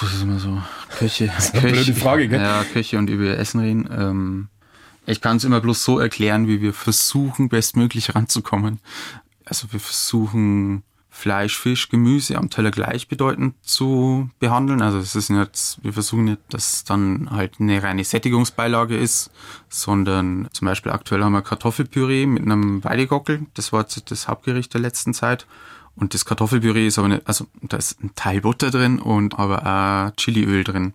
Das 0.00 0.14
ist 0.14 0.22
immer 0.22 0.38
so. 0.38 0.62
Küche. 0.98 1.30
eine 1.52 1.72
blöde 1.72 1.94
Frage, 1.94 2.28
gell? 2.28 2.40
Ja, 2.40 2.64
Küche 2.64 2.98
und 2.98 3.10
über 3.10 3.36
Essen 3.36 3.60
reden. 3.60 3.88
Ähm, 3.92 4.48
ich 5.06 5.20
kann 5.20 5.36
es 5.36 5.44
immer 5.44 5.60
bloß 5.60 5.84
so 5.84 5.98
erklären, 5.98 6.46
wie 6.46 6.60
wir 6.60 6.72
versuchen, 6.72 7.48
bestmöglich 7.48 8.14
ranzukommen. 8.14 8.80
Also 9.44 9.72
wir 9.72 9.80
versuchen 9.80 10.84
Fleisch, 11.10 11.58
Fisch, 11.58 11.88
Gemüse 11.88 12.38
am 12.38 12.50
Teller 12.50 12.70
gleichbedeutend 12.70 13.54
zu 13.62 14.30
behandeln. 14.38 14.80
Also 14.80 14.98
es 14.98 15.16
ist 15.16 15.28
nicht, 15.28 15.78
wir 15.82 15.92
versuchen 15.92 16.24
nicht, 16.24 16.40
dass 16.48 16.74
es 16.74 16.84
dann 16.84 17.30
halt 17.30 17.56
eine 17.58 17.82
reine 17.82 18.04
Sättigungsbeilage 18.04 18.96
ist, 18.96 19.30
sondern 19.68 20.48
zum 20.52 20.66
Beispiel 20.66 20.92
aktuell 20.92 21.22
haben 21.22 21.32
wir 21.32 21.42
Kartoffelpüree 21.42 22.26
mit 22.26 22.44
einem 22.44 22.82
Weidegockel. 22.84 23.46
Das 23.54 23.72
war 23.72 23.80
jetzt 23.80 24.10
das 24.10 24.28
Hauptgericht 24.28 24.72
der 24.72 24.80
letzten 24.80 25.12
Zeit. 25.12 25.46
Und 25.96 26.14
das 26.14 26.24
Kartoffelpüree 26.24 26.86
ist 26.86 26.98
aber 26.98 27.08
nicht, 27.08 27.26
also 27.26 27.46
da 27.60 27.76
ist 27.76 28.02
ein 28.02 28.14
Teil 28.14 28.40
Butter 28.40 28.70
drin 28.70 29.00
und 29.00 29.38
aber 29.38 29.66
auch 29.66 30.16
Chiliöl 30.16 30.64
drin. 30.64 30.94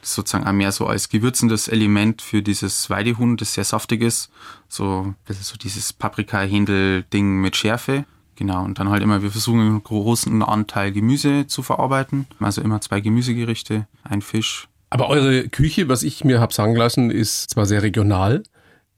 Das 0.00 0.10
ist 0.10 0.14
sozusagen 0.14 0.46
auch 0.46 0.52
mehr 0.52 0.70
so 0.70 0.86
als 0.86 1.08
gewürzendes 1.08 1.66
Element 1.66 2.22
für 2.22 2.40
dieses 2.40 2.88
Weidehuhn, 2.88 3.36
das 3.36 3.54
sehr 3.54 3.64
saftig 3.64 4.02
ist. 4.02 4.30
So, 4.68 5.14
das 5.26 5.40
ist 5.40 5.48
so 5.48 5.56
dieses 5.56 5.92
Paprika-Händel-Ding 5.92 7.40
mit 7.40 7.56
Schärfe. 7.56 8.04
Genau, 8.36 8.64
und 8.64 8.78
dann 8.78 8.90
halt 8.90 9.02
immer, 9.02 9.22
wir 9.22 9.30
versuchen 9.30 9.60
einen 9.60 9.82
großen 9.82 10.42
Anteil 10.42 10.92
Gemüse 10.92 11.46
zu 11.46 11.62
verarbeiten. 11.62 12.26
Also 12.38 12.60
immer 12.60 12.80
zwei 12.82 13.00
Gemüsegerichte, 13.00 13.86
ein 14.04 14.20
Fisch. 14.22 14.68
Aber 14.90 15.08
eure 15.08 15.48
Küche, 15.48 15.88
was 15.88 16.02
ich 16.02 16.22
mir 16.24 16.40
hab 16.40 16.52
sagen 16.52 16.76
lassen, 16.76 17.10
ist 17.10 17.50
zwar 17.50 17.66
sehr 17.66 17.82
regional, 17.82 18.42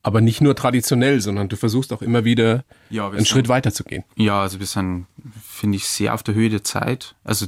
aber 0.02 0.20
nicht 0.20 0.40
nur 0.40 0.54
traditionell, 0.56 1.20
sondern 1.20 1.48
du 1.48 1.56
versuchst 1.56 1.92
auch 1.92 2.02
immer 2.02 2.24
wieder 2.24 2.64
Ja, 2.90 3.06
einen 3.06 3.18
sind- 3.18 3.28
Schritt 3.28 3.48
weiter 3.48 3.72
zu 3.72 3.84
gehen. 3.84 4.04
Ja, 4.16 4.42
also 4.42 4.58
wir 4.58 4.66
sind, 4.66 5.06
finde 5.42 5.76
ich, 5.76 5.86
sehr 5.86 6.14
auf 6.14 6.22
der 6.22 6.34
Höhe 6.34 6.50
der 6.50 6.64
Zeit. 6.64 7.14
Also 7.24 7.46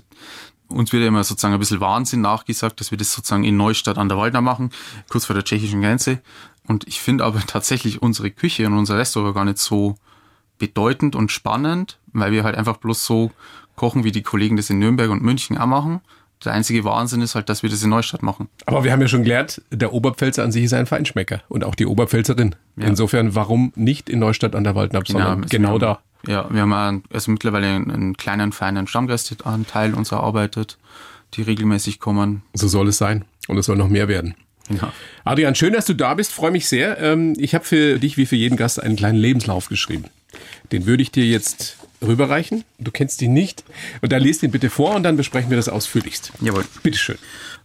uns 0.68 0.92
wird 0.92 1.02
ja 1.02 1.08
immer 1.08 1.24
sozusagen 1.24 1.54
ein 1.54 1.60
bisschen 1.60 1.80
Wahnsinn 1.80 2.20
nachgesagt, 2.20 2.80
dass 2.80 2.92
wir 2.92 2.98
das 2.98 3.12
sozusagen 3.12 3.42
in 3.44 3.56
Neustadt 3.56 3.98
an 3.98 4.08
der 4.08 4.16
Waldner 4.18 4.40
machen, 4.40 4.70
kurz 5.08 5.26
vor 5.26 5.34
der 5.34 5.44
tschechischen 5.44 5.80
Grenze. 5.82 6.20
Und 6.68 6.86
ich 6.86 7.00
finde 7.00 7.24
aber 7.24 7.40
tatsächlich 7.46 8.00
unsere 8.00 8.30
Küche 8.30 8.66
und 8.66 8.74
unser 8.78 8.96
Restaurant 8.96 9.34
gar 9.34 9.44
nicht 9.44 9.58
so 9.58 9.96
bedeutend 10.60 11.16
und 11.16 11.32
spannend, 11.32 11.98
weil 12.12 12.30
wir 12.30 12.44
halt 12.44 12.54
einfach 12.54 12.76
bloß 12.76 13.04
so 13.04 13.32
kochen, 13.74 14.04
wie 14.04 14.12
die 14.12 14.22
Kollegen 14.22 14.56
das 14.56 14.70
in 14.70 14.78
Nürnberg 14.78 15.10
und 15.10 15.22
München 15.22 15.58
auch 15.58 15.66
machen. 15.66 16.00
Der 16.44 16.52
einzige 16.52 16.84
Wahnsinn 16.84 17.20
ist 17.20 17.34
halt, 17.34 17.48
dass 17.48 17.62
wir 17.62 17.68
das 17.70 17.82
in 17.82 17.90
Neustadt 17.90 18.22
machen. 18.22 18.48
Aber 18.66 18.84
wir 18.84 18.92
haben 18.92 19.00
ja 19.02 19.08
schon 19.08 19.24
gelernt, 19.24 19.60
der 19.70 19.92
Oberpfälzer 19.92 20.42
an 20.44 20.52
sich 20.52 20.64
ist 20.64 20.72
ein 20.72 20.86
Feinschmecker 20.86 21.42
und 21.48 21.64
auch 21.64 21.74
die 21.74 21.84
Oberpfälzerin. 21.86 22.54
Ja. 22.76 22.86
Insofern, 22.86 23.34
warum 23.34 23.72
nicht 23.74 24.08
in 24.08 24.20
Neustadt 24.20 24.54
an 24.54 24.64
der 24.64 24.74
Waldnab, 24.74 25.06
sondern 25.06 25.42
also 25.42 25.48
genau 25.50 25.74
wir 25.74 25.78
da? 25.80 25.88
haben, 25.88 26.30
Ja, 26.30 26.46
wir 26.50 26.62
haben 26.62 27.02
also 27.12 27.30
mittlerweile 27.30 27.66
einen, 27.66 27.90
einen 27.90 28.16
kleinen, 28.16 28.52
feinen 28.52 28.86
Stammgastanteil 28.86 29.92
uns 29.94 30.12
erarbeitet, 30.12 30.78
die 31.34 31.42
regelmäßig 31.42 32.00
kommen. 32.00 32.42
So 32.54 32.68
soll 32.68 32.88
es 32.88 32.96
sein. 32.98 33.24
Und 33.48 33.58
es 33.58 33.66
soll 33.66 33.76
noch 33.76 33.88
mehr 33.88 34.08
werden. 34.08 34.34
Ja. 34.70 34.92
Adrian, 35.24 35.54
schön, 35.54 35.72
dass 35.72 35.84
du 35.86 35.94
da 35.94 36.14
bist. 36.14 36.32
Freue 36.32 36.52
mich 36.52 36.68
sehr. 36.68 36.98
Ähm, 37.00 37.34
Ich 37.38 37.54
habe 37.54 37.64
für 37.64 37.98
dich 37.98 38.16
wie 38.16 38.24
für 38.26 38.36
jeden 38.36 38.56
Gast 38.56 38.82
einen 38.82 38.96
kleinen 38.96 39.18
Lebenslauf 39.18 39.68
geschrieben. 39.68 40.04
Den 40.72 40.86
würde 40.86 41.02
ich 41.02 41.10
dir 41.10 41.26
jetzt 41.26 41.76
rüberreichen. 42.02 42.64
Du 42.78 42.90
kennst 42.90 43.20
ihn 43.22 43.32
nicht. 43.32 43.64
Und 44.00 44.12
dann 44.12 44.22
lest 44.22 44.42
ihn 44.42 44.50
bitte 44.50 44.70
vor 44.70 44.94
und 44.94 45.02
dann 45.02 45.16
besprechen 45.16 45.50
wir 45.50 45.56
das 45.56 45.68
ausführlichst. 45.68 46.32
Jawohl. 46.40 46.64
Bitteschön. 46.82 47.18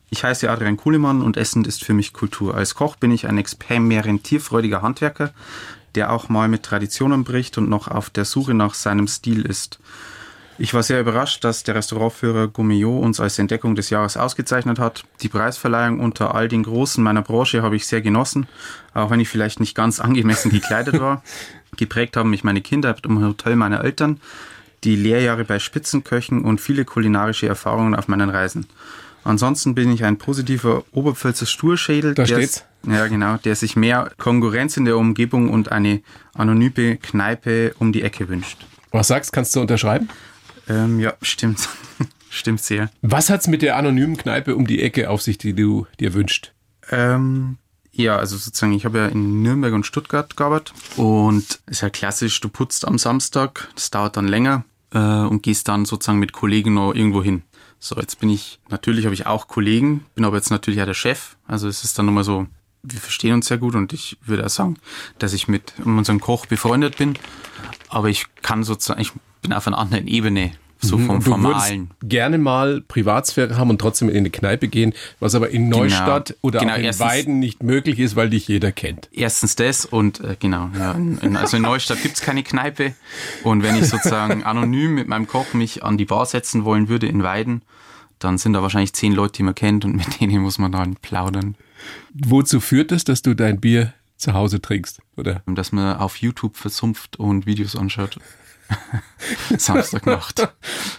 Ich 0.09 0.23
heiße 0.23 0.49
Adrian 0.49 0.77
Kuhlemann 0.77 1.21
und 1.21 1.37
Essen 1.37 1.65
ist 1.65 1.83
für 1.83 1.93
mich 1.93 2.13
Kultur. 2.13 2.55
Als 2.55 2.75
Koch 2.75 2.95
bin 2.95 3.11
ich 3.11 3.27
ein 3.27 3.37
experimentierfreudiger 3.37 4.81
Handwerker, 4.81 5.33
der 5.95 6.11
auch 6.11 6.29
mal 6.29 6.47
mit 6.47 6.63
Traditionen 6.63 7.23
bricht 7.23 7.57
und 7.57 7.69
noch 7.69 7.87
auf 7.87 8.09
der 8.09 8.25
Suche 8.25 8.53
nach 8.53 8.73
seinem 8.73 9.07
Stil 9.07 9.41
ist. 9.41 9.79
Ich 10.57 10.73
war 10.73 10.83
sehr 10.83 11.01
überrascht, 11.01 11.43
dass 11.43 11.63
der 11.63 11.75
Restaurantführer 11.75 12.47
Gummio 12.47 12.97
uns 12.97 13.19
als 13.19 13.37
Entdeckung 13.39 13.75
des 13.75 13.89
Jahres 13.89 14.15
ausgezeichnet 14.15 14.79
hat. 14.79 15.03
Die 15.21 15.27
Preisverleihung 15.27 15.99
unter 15.99 16.33
all 16.33 16.47
den 16.47 16.63
Großen 16.63 17.03
meiner 17.03 17.21
Branche 17.21 17.61
habe 17.61 17.75
ich 17.75 17.85
sehr 17.85 18.01
genossen, 18.01 18.47
auch 18.93 19.09
wenn 19.09 19.19
ich 19.19 19.27
vielleicht 19.27 19.59
nicht 19.59 19.75
ganz 19.75 19.99
angemessen 19.99 20.51
gekleidet 20.51 20.99
war. 21.01 21.23
Geprägt 21.77 22.15
haben 22.15 22.29
mich 22.29 22.45
meine 22.45 22.61
Kinder 22.61 22.95
im 23.03 23.21
Hotel 23.21 23.57
meiner 23.57 23.83
Eltern, 23.83 24.21
die 24.85 24.95
Lehrjahre 24.95 25.43
bei 25.43 25.59
Spitzenköchen 25.59 26.45
und 26.45 26.61
viele 26.61 26.85
kulinarische 26.85 27.47
Erfahrungen 27.47 27.93
auf 27.93 28.07
meinen 28.07 28.29
Reisen. 28.29 28.65
Ansonsten 29.25 29.75
bin 29.75 29.91
ich 29.91 30.05
ein 30.05 30.17
positiver 30.17 30.85
Oberpfälzer 30.93 31.47
Sturschädel, 31.47 32.13
Da 32.13 32.23
der, 32.23 32.35
steht's. 32.37 32.63
ja 32.87 33.07
genau, 33.07 33.37
der 33.37 33.55
sich 33.55 33.75
mehr 33.75 34.11
Konkurrenz 34.17 34.77
in 34.77 34.85
der 34.85 34.97
Umgebung 34.97 35.49
und 35.49 35.71
eine 35.71 36.01
anonyme 36.33 36.95
Kneipe 36.97 37.73
um 37.79 37.91
die 37.91 38.03
Ecke 38.03 38.29
wünscht. 38.29 38.65
Was 38.91 39.07
sagst, 39.07 39.33
kannst 39.33 39.53
du 39.55 39.59
unterschreiben? 39.59 40.07
Ähm, 40.67 40.99
ja, 40.99 41.13
stimmt. 41.21 41.69
stimmt 42.29 42.61
sehr. 42.61 42.89
Was 43.01 43.29
hat's 43.29 43.47
mit 43.47 43.61
der 43.61 43.77
anonymen 43.77 44.17
Kneipe 44.17 44.55
um 44.55 44.67
die 44.67 44.81
Ecke 44.81 45.09
auf 45.09 45.21
sich, 45.21 45.37
die 45.37 45.53
du 45.53 45.87
dir 45.99 46.13
wünscht? 46.13 46.53
Ähm, 46.91 47.57
ja, 47.91 48.17
also 48.17 48.35
sozusagen, 48.37 48.73
ich 48.73 48.85
habe 48.85 48.97
ja 48.97 49.07
in 49.07 49.41
Nürnberg 49.41 49.73
und 49.73 49.85
Stuttgart 49.85 50.35
gearbeitet 50.35 50.73
und 50.97 51.59
ist 51.65 51.81
ja 51.81 51.89
klassisch, 51.89 52.41
du 52.41 52.49
putzt 52.49 52.85
am 52.85 52.97
Samstag, 52.97 53.69
das 53.73 53.89
dauert 53.89 54.17
dann 54.17 54.27
länger 54.27 54.65
äh, 54.91 54.99
und 54.99 55.43
gehst 55.43 55.69
dann 55.69 55.85
sozusagen 55.85 56.19
mit 56.19 56.33
Kollegen 56.33 56.73
noch 56.73 56.93
irgendwo 56.93 57.23
hin. 57.23 57.43
So, 57.79 57.95
jetzt 57.95 58.19
bin 58.19 58.29
ich, 58.29 58.59
natürlich 58.69 59.05
habe 59.05 59.13
ich 59.13 59.27
auch 59.27 59.47
Kollegen, 59.47 60.05
bin 60.13 60.25
aber 60.25 60.35
jetzt 60.35 60.49
natürlich 60.49 60.81
auch 60.81 60.85
der 60.85 60.93
Chef, 60.93 61.37
also 61.47 61.67
es 61.69 61.83
ist 61.83 61.97
dann 61.97 62.05
nochmal 62.05 62.23
so, 62.25 62.47
wir 62.83 62.99
verstehen 62.99 63.33
uns 63.33 63.47
sehr 63.47 63.57
gut 63.57 63.75
und 63.75 63.93
ich 63.93 64.17
würde 64.25 64.45
auch 64.45 64.49
sagen, 64.49 64.77
dass 65.17 65.33
ich 65.33 65.47
mit 65.47 65.73
unserem 65.83 66.19
Koch 66.19 66.47
befreundet 66.47 66.97
bin, 66.97 67.17
aber 67.87 68.09
ich 68.09 68.25
kann 68.41 68.63
sozusagen, 68.63 69.01
ich 69.01 69.13
bin 69.47 69.53
auf 69.53 69.67
einer 69.67 69.77
anderen 69.77 70.07
Ebene, 70.07 70.51
so 70.79 70.97
vom 70.97 71.17
Und 71.17 71.25
du 71.25 71.31
Formalen. 71.31 71.89
gerne 72.03 72.37
mal 72.37 72.81
Privatsphäre 72.81 73.57
haben 73.57 73.69
und 73.69 73.79
trotzdem 73.79 74.09
in 74.09 74.17
eine 74.17 74.29
Kneipe 74.29 74.67
gehen, 74.67 74.93
was 75.19 75.33
aber 75.35 75.49
in 75.49 75.69
Neustadt 75.69 76.35
oder 76.41 76.59
Genau, 76.59 76.75
in 76.75 76.83
erstens- 76.83 77.05
Weiden 77.07 77.39
nicht 77.39 77.63
möglich 77.63 77.99
ist, 77.99 78.15
weil 78.15 78.29
dich 78.29 78.47
jeder 78.47 78.71
kennt. 78.71 79.07
Erstens 79.11 79.55
das 79.55 79.85
und 79.85 80.19
äh, 80.19 80.35
genau, 80.39 80.69
ja, 80.77 80.91
in, 80.91 81.17
in, 81.19 81.37
also 81.37 81.57
in 81.57 81.63
Neustadt 81.63 82.01
gibt's 82.03 82.21
keine 82.21 82.43
Kneipe. 82.43 82.93
Und 83.43 83.63
wenn 83.63 83.75
ich 83.77 83.87
sozusagen 83.87 84.43
anonym 84.43 84.93
mit 84.95 85.07
meinem 85.07 85.27
Koch 85.27 85.53
mich 85.53 85.83
an 85.83 85.97
die 85.97 86.05
Bar 86.05 86.25
setzen 86.25 86.65
wollen 86.65 86.87
würde 86.89 87.07
in 87.07 87.23
Weiden, 87.23 87.61
dann 88.19 88.37
sind 88.37 88.53
da 88.53 88.61
wahrscheinlich 88.61 88.93
zehn 88.93 89.13
Leute, 89.13 89.33
die 89.37 89.43
man 89.43 89.55
kennt 89.55 89.85
und 89.85 89.95
mit 89.95 90.19
denen 90.19 90.41
muss 90.41 90.57
man 90.57 90.71
dann 90.71 90.95
plaudern. 90.95 91.55
Wozu 92.13 92.59
führt 92.59 92.91
es, 92.91 93.03
dass 93.03 93.21
du 93.21 93.33
dein 93.35 93.59
Bier 93.59 93.93
zu 94.17 94.33
Hause 94.33 94.61
trinkst? 94.61 95.01
Oder? 95.17 95.41
Dass 95.45 95.71
man 95.71 95.97
auf 95.97 96.17
YouTube 96.17 96.57
versumpft 96.57 97.17
und 97.17 97.45
Videos 97.45 97.75
anschaut. 97.75 98.17
Samstagnacht. 99.57 100.47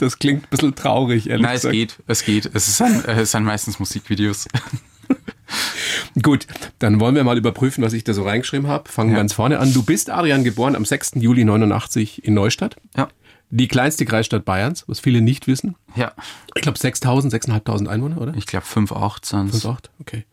Das 0.01 0.19
klingt 0.19 0.45
ein 0.45 0.49
bisschen 0.51 0.75
traurig, 0.75 1.29
ehrlich 1.29 1.45
Nein, 1.47 1.57
es 1.57 1.63
gesagt. 1.63 1.73
geht, 1.75 1.97
es 2.07 2.25
geht. 2.25 2.51
Es, 2.55 2.69
ist 2.69 2.83
ein, 2.83 3.05
es 3.05 3.31
sind 3.33 3.45
meistens 3.45 3.79
Musikvideos. 3.79 4.47
Gut, 6.23 6.47
dann 6.79 6.99
wollen 6.99 7.15
wir 7.15 7.25
mal 7.25 7.39
überprüfen, 7.39 7.85
was 7.85 7.93
ich 7.93 8.05
da 8.05 8.13
so 8.15 8.25
reingeschrieben 8.25 8.69
habe. 8.69 8.91
Fangen 8.91 9.11
Ja. 9.11 9.17
ganz 9.19 9.33
vorne 9.33 9.59
an. 9.59 9.73
Du 9.73 9.83
bist, 9.83 10.11
Adrian, 10.11 10.45
geboren 10.45 10.75
am 10.75 10.85
6. 10.85 11.13
Juli 11.17 11.45
89 11.45 12.25
in 12.25 12.35
Neustadt. 12.35 12.77
Ja. 12.97 13.09
Die 13.51 13.69
kleinste 13.69 14.05
Kreisstadt 14.05 14.45
Bayerns, 14.45 14.85
was 14.89 14.99
viele 14.99 15.21
nicht 15.21 15.47
wissen. 15.47 15.77
Ja. 15.95 16.13
Ich 16.57 16.63
glaube 16.63 16.79
6.000, 16.79 17.31
6.500 17.31 17.87
Einwohner, 17.87 18.21
oder? 18.21 18.35
Ich 18.35 18.47
glaube 18.47 18.67
5,8 18.67 19.25
sind 19.27 19.55
5,8, 19.55 19.79
okay. 20.01 20.25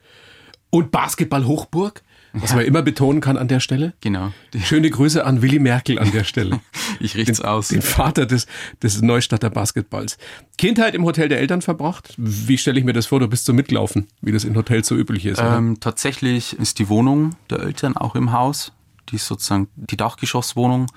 Und 0.71 0.89
Basketball-Hochburg, 0.89 2.01
was 2.33 2.55
man 2.55 2.65
immer 2.65 2.81
betonen 2.81 3.21
kann 3.21 3.37
an 3.37 3.47
der 3.47 3.59
Stelle. 3.59 3.93
Genau. 4.01 4.31
Schöne 4.63 4.89
Grüße 4.89 5.23
an 5.23 5.41
Willy 5.41 5.59
Merkel 5.59 5.99
an 5.99 6.11
der 6.11 6.23
Stelle. 6.23 6.59
Ich 6.99 7.15
richt's 7.17 7.41
aus. 7.41 7.69
Den 7.69 7.81
Vater 7.81 8.25
des, 8.25 8.45
des 8.81 9.01
Neustadter 9.01 9.49
Basketballs. 9.49 10.17
Kindheit 10.57 10.95
im 10.95 11.03
Hotel 11.03 11.27
der 11.27 11.39
Eltern 11.39 11.61
verbracht. 11.61 12.13
Wie 12.17 12.57
stelle 12.57 12.79
ich 12.79 12.85
mir 12.85 12.93
das 12.93 13.07
vor? 13.07 13.19
Du 13.19 13.27
bist 13.27 13.45
so 13.45 13.51
mitgelaufen, 13.51 14.07
wie 14.21 14.31
das 14.31 14.45
in 14.45 14.55
Hotels 14.55 14.87
so 14.87 14.95
üblich 14.95 15.25
ist. 15.25 15.41
Ähm, 15.43 15.79
tatsächlich 15.79 16.57
ist 16.57 16.79
die 16.79 16.87
Wohnung 16.89 17.31
der 17.49 17.59
Eltern 17.59 17.97
auch 17.97 18.15
im 18.15 18.31
Haus. 18.31 18.71
Die 19.09 19.15
ist 19.15 19.27
sozusagen 19.27 19.67
die 19.75 19.97
Dachgeschosswohnung 19.97 20.87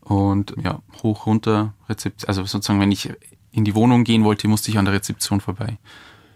und 0.00 0.54
ja, 0.62 0.80
hoch, 1.02 1.26
runter, 1.26 1.74
Rezeption. 1.88 2.28
Also 2.28 2.44
sozusagen, 2.44 2.80
wenn 2.80 2.90
ich 2.90 3.10
in 3.52 3.64
die 3.64 3.74
Wohnung 3.74 4.04
gehen 4.04 4.24
wollte, 4.24 4.48
musste 4.48 4.70
ich 4.70 4.78
an 4.78 4.84
der 4.84 4.94
Rezeption 4.94 5.40
vorbei. 5.40 5.78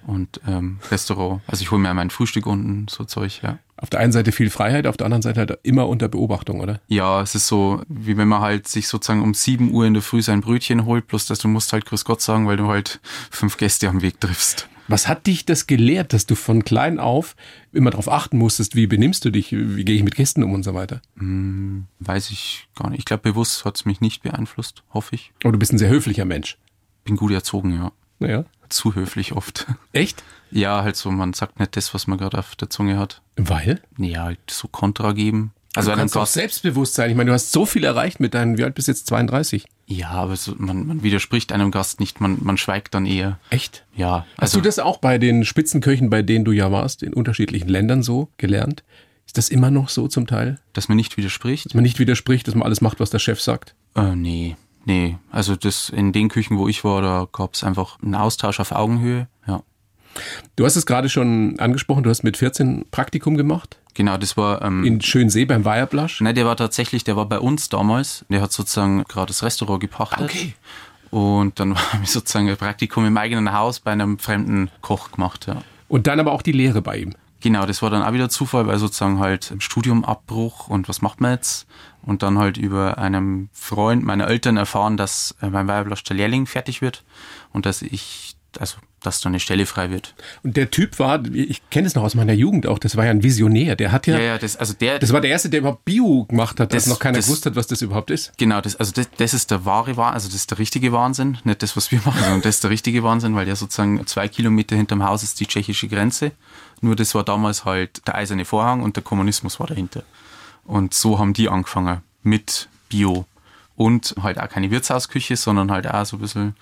Und 0.07 0.41
ähm, 0.47 0.79
Restaurant. 0.91 1.43
Also 1.49 1.63
ich 1.63 1.71
hole 1.71 1.81
mir 1.81 1.93
mein 1.95 2.11
Frühstück 2.11 2.47
unten, 2.47 2.87
so 2.89 3.05
Zeug, 3.05 3.41
ja. 3.43 3.59
Auf 3.79 3.91
der 3.91 4.01
einen 4.01 4.13
Seite 4.13 4.33
viel 4.33 4.49
Freiheit, 4.49 4.87
auf 4.87 4.97
der 4.97 5.05
anderen 5.05 5.23
Seite 5.23 5.41
halt 5.41 5.59
immer 5.63 5.89
unter 5.89 6.09
Beobachtung, 6.09 6.61
oder? 6.61 6.81
Ja, 6.89 7.21
es 7.21 7.35
ist 7.35 7.47
so, 7.47 7.83
wie 7.89 8.17
wenn 8.17 8.29
man 8.29 8.41
halt 8.41 8.67
sich 8.69 8.89
sozusagen 8.89 9.23
um 9.23 9.35
7 9.35 9.71
Uhr 9.71 9.85
in 9.85 9.93
der 9.93 10.03
Früh 10.03 10.23
sein 10.23 10.41
Brötchen 10.41 10.87
holt, 10.87 11.07
bloß 11.07 11.27
dass 11.27 11.39
du 11.39 11.49
musst 11.49 11.73
halt 11.73 11.85
Grüß 11.85 12.05
Gott 12.05 12.23
sagen, 12.23 12.47
weil 12.47 12.57
du 12.57 12.69
halt 12.69 13.01
fünf 13.31 13.59
Gäste 13.59 13.89
am 13.89 14.01
Weg 14.01 14.21
triffst. 14.21 14.69
Was 14.89 15.09
hat 15.09 15.27
dich 15.27 15.45
das 15.45 15.67
gelehrt, 15.67 16.13
dass 16.13 16.27
du 16.27 16.37
von 16.37 16.65
klein 16.65 17.01
auf 17.01 17.35
immer 17.73 17.91
darauf 17.91 18.09
achten 18.09 18.39
musstest, 18.39 18.77
wie 18.77 18.87
benimmst 18.87 19.25
du 19.25 19.31
dich, 19.31 19.51
wie 19.51 19.85
gehe 19.85 19.97
ich 19.97 20.05
mit 20.05 20.15
Gästen 20.15 20.45
um 20.45 20.53
und 20.53 20.63
so 20.63 20.75
weiter? 20.75 21.03
Weiß 21.17 22.31
ich 22.31 22.69
gar 22.77 22.91
nicht. 22.91 23.01
Ich 23.01 23.05
glaube, 23.05 23.25
bewusst 23.25 23.65
hat 23.65 23.77
es 23.77 23.85
mich 23.85 24.01
nicht 24.01 24.23
beeinflusst, 24.23 24.85
hoffe 24.95 25.17
ich. 25.17 25.33
Aber 25.43 25.53
du 25.53 25.59
bist 25.59 25.73
ein 25.73 25.79
sehr 25.79 25.91
höflicher 25.91 26.25
Mensch. 26.25 26.57
Bin 27.05 27.17
gut 27.17 27.33
erzogen, 27.33 27.73
ja. 27.75 27.93
Naja. 28.19 28.45
Zu 28.69 28.95
höflich 28.95 29.33
oft. 29.33 29.67
Echt? 29.93 30.23
Ja, 30.51 30.83
halt 30.83 30.97
so, 30.97 31.11
man 31.11 31.33
sagt 31.33 31.61
nicht 31.61 31.77
das, 31.77 31.95
was 31.95 32.07
man 32.07 32.19
gerade 32.19 32.39
auf 32.39 32.57
der 32.57 32.71
Zunge 32.71 32.99
hat. 32.99 33.23
Weil? 33.37 33.81
Ja, 33.99 34.25
halt 34.25 34.39
so 34.51 34.69
Kontra 34.69 35.13
geben. 35.13 35.53
Also 35.77 35.91
du 35.91 35.97
kannst 35.97 36.17
auch 36.17 36.27
selbstbewusst 36.27 36.95
sein. 36.95 37.11
Ich 37.11 37.17
meine, 37.17 37.29
du 37.29 37.35
hast 37.35 37.53
so 37.53 37.67
viel 37.67 37.85
erreicht 37.85 38.19
mit 38.19 38.33
deinen, 38.33 38.57
wie 38.57 38.65
alt 38.65 38.75
bist 38.75 38.89
du 38.89 38.93
jetzt? 38.93 39.07
32? 39.09 39.67
Ja, 39.87 40.11
aber 40.11 40.35
so, 40.37 40.55
man, 40.57 40.87
man 40.87 41.03
widerspricht 41.03 41.53
einem 41.53 41.71
Gast 41.71 42.01
nicht, 42.01 42.21
man, 42.21 42.39
man 42.41 42.57
schweigt 42.57 42.95
dann 42.95 43.05
eher. 43.05 43.39
Echt? 43.51 43.85
Ja, 43.95 44.27
Hast 44.39 44.55
also 44.55 44.59
du 44.59 44.65
das 44.65 44.79
auch 44.79 44.99
bei 44.99 45.19
den 45.19 45.45
Spitzenköchen, 45.45 46.09
bei 46.09 46.23
denen 46.23 46.47
du 46.47 46.53
ja 46.53 46.73
warst, 46.73 47.03
in 47.03 47.13
unterschiedlichen 47.13 47.69
Ländern 47.69 48.03
so 48.03 48.31
gelernt? 48.39 48.85
Ist 49.27 49.37
das 49.37 49.49
immer 49.51 49.71
noch 49.71 49.91
so 49.91 50.09
zum 50.09 50.27
Teil? 50.27 50.59
dass 50.73 50.89
man 50.89 50.97
nicht 50.97 51.17
widerspricht? 51.17 51.67
Dass 51.67 51.75
man 51.75 51.83
nicht 51.83 51.99
widerspricht, 51.99 52.47
dass 52.47 52.55
man 52.55 52.65
alles 52.65 52.81
macht, 52.81 53.01
was 53.01 53.11
der 53.11 53.19
Chef 53.19 53.41
sagt? 53.41 53.75
Äh, 53.95 54.15
nee, 54.15 54.57
nee. 54.87 55.19
Also 55.31 55.55
das 55.55 55.91
in 55.91 56.13
den 56.13 56.29
Küchen, 56.31 56.57
wo 56.57 56.67
ich 56.67 56.83
war, 56.83 57.03
da 57.03 57.29
gab 57.31 57.55
es 57.55 57.63
einfach 57.63 57.99
einen 58.03 58.15
Austausch 58.15 58.59
auf 58.59 58.73
Augenhöhe. 58.73 59.29
Ja. 59.47 59.63
Du 60.57 60.65
hast 60.65 60.77
es 60.77 60.87
gerade 60.87 61.11
schon 61.11 61.59
angesprochen, 61.59 62.03
du 62.03 62.09
hast 62.11 62.23
mit 62.23 62.39
14 62.39 62.87
Praktikum 62.91 63.37
gemacht 63.37 63.77
Genau, 63.97 64.19
das 64.19 64.37
war. 64.37 64.61
Ähm, 64.61 64.85
in 64.85 65.01
Schönsee 65.01 65.47
beim 65.47 65.65
Weiherblasch. 65.65 66.21
Nein, 66.21 66.35
der 66.35 66.45
war 66.45 66.57
tatsächlich, 66.57 67.03
der 67.03 67.17
war 67.17 67.27
bei 67.27 67.39
uns 67.39 67.71
damals. 67.71 68.27
Der 68.29 68.43
hat 68.43 68.53
sozusagen 68.53 69.05
gerade 69.05 69.29
das 69.29 69.43
Restaurant 69.43 69.81
gepachtet. 69.81 70.21
Okay. 70.21 70.55
Und 71.11 71.59
dann 71.59 71.75
habe 71.93 72.05
ich 72.05 72.11
sozusagen 72.11 72.49
ein 72.49 72.57
Praktikum 72.59 73.07
im 73.07 73.17
eigenen 73.17 73.53
Haus 73.55 73.81
bei 73.81 73.93
einem 73.93 74.19
fremden 74.19 74.71
Koch 74.83 75.13
gemacht, 75.13 75.47
ja. 75.47 75.63
Und 75.89 76.07
dann 76.07 76.21
aber 76.21 76.33
auch 76.33 76.43
die 76.43 76.53
Lehre 76.53 76.83
bei 76.83 76.99
ihm. 76.99 77.15
Genau, 77.47 77.65
das 77.65 77.81
war 77.81 77.91
dann 77.91 78.03
auch 78.03 78.13
wieder 78.13 78.29
Zufall, 78.29 78.67
weil 78.67 78.77
sozusagen 78.79 79.21
halt 79.21 79.55
Studiumabbruch 79.61 80.67
und 80.67 80.89
was 80.89 81.01
macht 81.01 81.21
man 81.21 81.31
jetzt? 81.33 81.67
Und 82.03 82.25
dann 82.25 82.39
halt 82.39 82.57
über 82.57 82.99
einen 82.99 83.51
Freund 83.53 84.05
meiner 84.05 84.27
Eltern 84.27 84.57
erfahren, 84.57 84.97
dass 84.97 85.37
äh, 85.41 85.49
mein 85.49 85.69
Weiberlasch 85.69 86.03
der 86.03 86.17
Lehrling 86.17 86.47
fertig 86.47 86.83
wird 86.83 87.05
und 87.53 87.65
dass 87.65 87.83
ich, 87.83 88.35
also 88.59 88.79
dass 89.01 89.21
da 89.21 89.29
eine 89.29 89.39
Stelle 89.39 89.67
frei 89.67 89.91
wird. 89.91 90.17
Und 90.43 90.57
der 90.57 90.73
Typ 90.73 90.99
war, 90.99 91.25
ich 91.33 91.63
kenne 91.71 91.87
es 91.87 91.95
noch 91.95 92.03
aus 92.03 92.17
meiner 92.17 92.33
Jugend 92.33 92.67
auch, 92.67 92.81
das 92.81 92.97
war 92.97 93.05
ja 93.05 93.13
ein 93.13 93.23
Visionär. 93.23 93.77
Der 93.77 93.93
hat 93.93 94.09
ja, 94.09 94.17
Ja, 94.19 94.25
ja, 94.25 94.39
das, 94.39 94.57
also 94.57 94.73
der, 94.75 94.99
das 94.99 95.13
war 95.13 95.21
der 95.21 95.31
Erste, 95.31 95.49
der 95.49 95.61
überhaupt 95.61 95.85
Bio 95.85 96.25
gemacht 96.25 96.59
hat, 96.59 96.73
dass 96.73 96.85
Das- 96.85 96.93
noch 96.93 96.99
keiner 96.99 97.19
das- 97.19 97.27
gewusst 97.27 97.47
hat, 97.47 97.55
was 97.55 97.69
das 97.69 97.83
überhaupt 97.83 98.11
ist. 98.11 98.33
Genau, 98.39 98.61
das, 98.61 98.75
also 98.75 98.91
das, 98.93 99.09
das 99.17 99.35
ist 99.35 99.53
der 99.53 99.65
wahre 99.65 99.97
Wahnsinn, 99.97 100.15
also 100.15 100.27
das 100.29 100.35
ist 100.35 100.51
der 100.51 100.59
richtige 100.59 100.91
Wahnsinn, 100.93 101.39
nicht 101.45 101.63
das, 101.63 101.77
was 101.77 101.93
wir 101.93 102.01
machen, 102.05 102.21
sondern 102.21 102.43
das 102.43 102.57
ist 102.57 102.65
der 102.65 102.71
richtige 102.73 103.05
Wahnsinn, 103.05 103.37
weil 103.37 103.47
der 103.47 103.55
sozusagen 103.55 104.05
zwei 104.09 104.27
Kilometer 104.27 104.75
hinterm 104.75 105.05
Haus 105.05 105.23
ist 105.23 105.39
die 105.39 105.47
tschechische 105.47 105.87
Grenze. 105.87 106.33
Nur 106.81 106.97
das 106.97 107.15
war 107.15 107.25
damals 107.25 107.65
halt 107.65 108.07
der 108.07 108.15
eiserne 108.17 108.45
Vorhang 108.45 108.83
und 108.83 108.97
der 108.97 109.03
Kommunismus 109.03 109.59
war 109.61 109.67
dahinter. 109.67 110.03
Und 110.65 110.95
so 110.95 111.19
haben 111.19 111.33
die 111.33 111.49
angefangen 111.49 112.03
mit 112.23 112.69
Bio. 112.89 113.27
Und 113.77 114.15
halt 114.23 114.41
auch 114.41 114.49
keine 114.49 114.71
Wirtshausküche, 114.71 115.37
sondern 115.37 115.71
halt 115.71 115.87
auch 115.89 116.05
so 116.07 116.17
ein 116.17 116.21
bisschen 116.21 116.57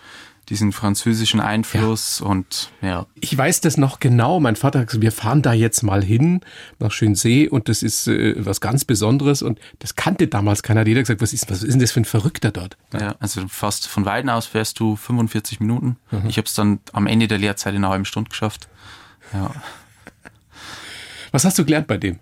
diesen 0.49 0.73
französischen 0.73 1.41
Einfluss 1.41 2.21
und 2.21 2.71
ja, 2.83 3.07
Ich 3.21 3.37
weiß 3.37 3.63
das 3.63 3.77
noch 3.77 3.99
genau. 3.99 4.41
Mein 4.41 4.57
Vater 4.57 4.81
hat 4.81 4.89
gesagt, 4.89 5.03
wir 5.03 5.13
fahren 5.13 5.41
da 5.41 5.55
jetzt 5.55 5.83
mal 5.83 6.05
hin 6.05 6.41
nach 6.79 6.93
Schönsee 6.93 7.49
und 7.49 7.69
das 7.69 7.83
ist 7.83 8.09
äh, 8.09 8.35
was 8.45 8.61
ganz 8.61 8.85
Besonderes 8.85 9.41
und 9.41 9.59
das 9.79 9.97
kannte 9.97 10.29
damals 10.29 10.63
keiner. 10.63 10.87
Jeder 10.87 11.01
hat 11.01 11.07
gesagt, 11.07 11.23
was 11.23 11.33
ist, 11.33 11.51
was 11.51 11.63
ist 11.63 11.73
denn 11.73 11.81
das 11.81 11.93
für 11.93 12.01
ein 12.01 12.05
Verrückter 12.05 12.51
dort? 12.51 12.77
ja, 12.93 13.15
also 13.21 13.49
fast 13.49 13.89
von 13.89 14.05
Weiden 14.05 14.29
aus 14.29 14.47
fährst 14.47 14.79
du 14.81 14.97
45 14.97 15.61
Minuten. 15.61 15.97
Ich 16.29 16.37
habe 16.37 16.47
es 16.47 16.55
dann 16.55 16.81
am 16.93 17.07
Ende 17.07 17.27
der 17.27 17.39
Lehrzeit 17.39 17.75
in 17.75 17.83
einer 17.83 17.91
halben 17.91 18.05
Stunde 18.05 18.29
geschafft. 18.29 18.69
Ja. 19.33 19.51
Was 21.35 21.45
hast 21.45 21.59
du 21.59 21.65
gelernt 21.65 21.89
bei 21.89 21.97
dem? 21.97 22.21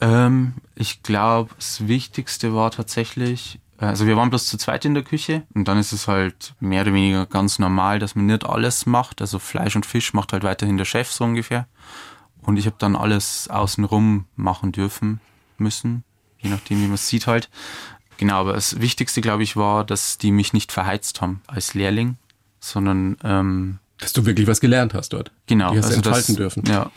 Ähm, 0.00 0.54
ich 0.74 1.04
glaube, 1.04 1.54
das 1.54 1.86
Wichtigste 1.86 2.52
war 2.52 2.72
tatsächlich, 2.72 3.60
also 3.78 4.08
wir 4.08 4.16
waren 4.16 4.28
bloß 4.28 4.48
zu 4.48 4.58
zweit 4.58 4.84
in 4.84 4.94
der 4.94 5.04
Küche 5.04 5.44
und 5.54 5.68
dann 5.68 5.78
ist 5.78 5.92
es 5.92 6.08
halt 6.08 6.56
mehr 6.58 6.82
oder 6.82 6.92
weniger 6.92 7.26
ganz 7.26 7.60
normal, 7.60 8.00
dass 8.00 8.16
man 8.16 8.26
nicht 8.26 8.44
alles 8.44 8.86
macht. 8.86 9.20
Also 9.20 9.38
Fleisch 9.38 9.76
und 9.76 9.86
Fisch 9.86 10.14
macht 10.14 10.32
halt 10.32 10.42
weiterhin 10.42 10.78
der 10.78 10.84
Chef 10.84 11.12
so 11.12 11.22
ungefähr. 11.22 11.68
Und 12.42 12.56
ich 12.56 12.66
habe 12.66 12.74
dann 12.76 12.96
alles 12.96 13.46
außenrum 13.50 14.24
machen 14.34 14.72
dürfen 14.72 15.20
müssen. 15.56 16.02
je 16.40 16.50
nachdem, 16.50 16.80
wie 16.80 16.86
man 16.86 16.94
es 16.94 17.06
sieht 17.06 17.28
halt. 17.28 17.48
Genau, 18.16 18.40
aber 18.40 18.54
das 18.54 18.80
Wichtigste, 18.80 19.20
glaube 19.20 19.44
ich, 19.44 19.54
war, 19.54 19.84
dass 19.84 20.18
die 20.18 20.32
mich 20.32 20.52
nicht 20.52 20.72
verheizt 20.72 21.20
haben 21.20 21.40
als 21.46 21.74
Lehrling, 21.74 22.16
sondern 22.58 23.16
ähm, 23.22 23.78
dass 23.98 24.12
du 24.12 24.26
wirklich 24.26 24.46
was 24.46 24.60
gelernt 24.60 24.92
hast 24.92 25.12
dort. 25.12 25.30
Genau. 25.46 25.70
Die 25.72 25.78
hast 25.78 25.86
also 25.86 25.96
entfalten 25.96 26.34
das, 26.34 26.36
dürfen. 26.36 26.64
Ja. 26.66 26.90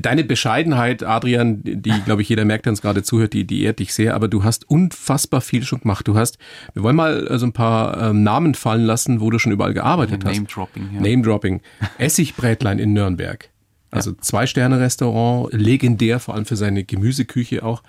Deine 0.00 0.22
Bescheidenheit, 0.22 1.02
Adrian, 1.02 1.60
die, 1.64 1.92
glaube 2.04 2.22
ich, 2.22 2.28
jeder 2.28 2.44
merkt, 2.44 2.66
der 2.66 2.72
uns 2.72 2.82
gerade 2.82 3.02
zuhört, 3.02 3.32
die, 3.32 3.44
die 3.46 3.62
ehrt 3.62 3.78
dich 3.78 3.94
sehr, 3.94 4.14
aber 4.14 4.28
du 4.28 4.44
hast 4.44 4.68
unfassbar 4.68 5.40
viel 5.40 5.64
schon 5.64 5.80
gemacht. 5.80 6.06
Du 6.06 6.16
hast, 6.16 6.38
wir 6.74 6.82
wollen 6.82 6.96
mal 6.96 7.22
so 7.22 7.28
also 7.28 7.46
ein 7.46 7.52
paar 7.52 8.10
ähm, 8.10 8.22
Namen 8.22 8.54
fallen 8.54 8.84
lassen, 8.84 9.20
wo 9.20 9.30
du 9.30 9.38
schon 9.38 9.52
überall 9.52 9.72
gearbeitet 9.74 10.22
Ja, 10.22 10.28
hast. 10.28 10.36
Name-Dropping, 10.36 10.90
ja. 10.94 11.00
Name-Dropping. 11.00 11.62
Essigbrätlein 11.98 12.78
in 12.78 12.92
Nürnberg. 12.92 13.48
Also 13.90 14.12
Zwei-Sterne-Restaurant, 14.12 15.52
legendär, 15.52 16.20
vor 16.20 16.34
allem 16.34 16.44
für 16.44 16.56
seine 16.56 16.84
Gemüseküche 16.84 17.62
auch. 17.62 17.82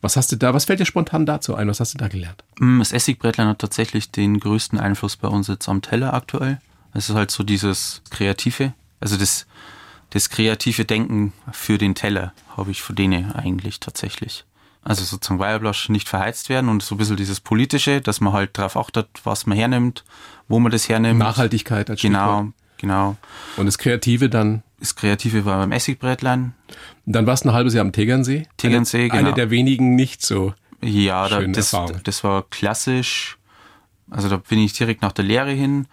Was 0.00 0.16
hast 0.16 0.30
du 0.30 0.36
da, 0.36 0.54
was 0.54 0.64
fällt 0.66 0.78
dir 0.80 0.86
spontan 0.86 1.26
dazu 1.26 1.54
ein? 1.54 1.66
Was 1.68 1.80
hast 1.80 1.94
du 1.94 1.98
da 1.98 2.08
gelernt? 2.08 2.44
Mm, 2.60 2.78
Das 2.78 2.92
Essigbrettlein 2.92 3.48
hat 3.48 3.58
tatsächlich 3.58 4.12
den 4.12 4.38
größten 4.38 4.78
Einfluss 4.78 5.16
bei 5.16 5.28
uns 5.28 5.48
jetzt 5.48 5.68
am 5.68 5.82
Teller 5.82 6.14
aktuell. 6.14 6.60
Es 6.94 7.08
ist 7.08 7.14
halt 7.16 7.30
so 7.30 7.42
dieses 7.42 8.02
Kreative, 8.10 8.72
also 9.00 9.16
das, 9.16 9.46
das 10.10 10.30
kreative 10.30 10.84
Denken 10.84 11.32
für 11.52 11.78
den 11.78 11.94
Teller 11.94 12.32
habe 12.56 12.70
ich 12.70 12.82
von 12.82 12.96
denen 12.96 13.32
eigentlich 13.32 13.78
tatsächlich. 13.80 14.44
Also 14.82 15.04
sozusagen 15.04 15.38
Weiherblasch 15.40 15.88
nicht 15.90 16.08
verheizt 16.08 16.48
werden 16.48 16.68
und 16.70 16.82
so 16.82 16.94
ein 16.94 16.98
bisschen 16.98 17.16
dieses 17.16 17.40
Politische, 17.40 18.00
dass 18.00 18.20
man 18.20 18.32
halt 18.32 18.56
darauf 18.56 18.76
achtet, 18.76 19.08
was 19.24 19.44
man 19.46 19.58
hernimmt, 19.58 20.04
wo 20.48 20.58
man 20.60 20.72
das 20.72 20.88
hernimmt. 20.88 21.18
Nachhaltigkeit 21.18 21.90
als 21.90 22.00
Genau, 22.00 22.18
Stichwort. 22.38 22.54
genau. 22.78 23.16
Und 23.56 23.66
das 23.66 23.76
Kreative 23.78 24.30
dann, 24.30 24.62
Das 24.80 24.94
Kreative 24.94 25.44
war 25.44 25.58
beim 25.58 25.72
Essigbrettlein. 25.72 26.54
dann 27.04 27.26
warst 27.26 27.44
du 27.44 27.50
ein 27.50 27.54
halbes 27.54 27.74
Jahr 27.74 27.84
am 27.84 27.92
Tegernsee. 27.92 28.46
Tegernsee, 28.56 29.00
eine, 29.02 29.08
genau. 29.10 29.20
Eine 29.26 29.34
der 29.34 29.50
wenigen 29.50 29.94
nicht 29.94 30.22
so. 30.22 30.54
Ja, 30.80 31.28
da, 31.28 31.42
das, 31.42 31.74
das 32.04 32.24
war 32.24 32.44
klassisch. 32.48 33.36
Also 34.10 34.28
da 34.28 34.36
bin 34.38 34.60
ich 34.60 34.72
direkt 34.72 35.02
nach 35.02 35.12
der 35.12 35.24
Lehre 35.24 35.50
hin, 35.50 35.86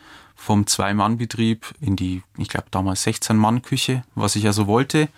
vom 0.45 0.67
Zwei-Mann-Betrieb 0.67 1.65
in 1.81 1.95
die, 1.95 2.21
ich 2.37 2.49
glaube 2.49 2.67
damals 2.69 3.05
16-Mann-Küche, 3.05 4.03
was 4.13 4.35
ich 4.35 4.43
ja 4.43 4.53
so 4.53 4.67
wollte, 4.67 5.09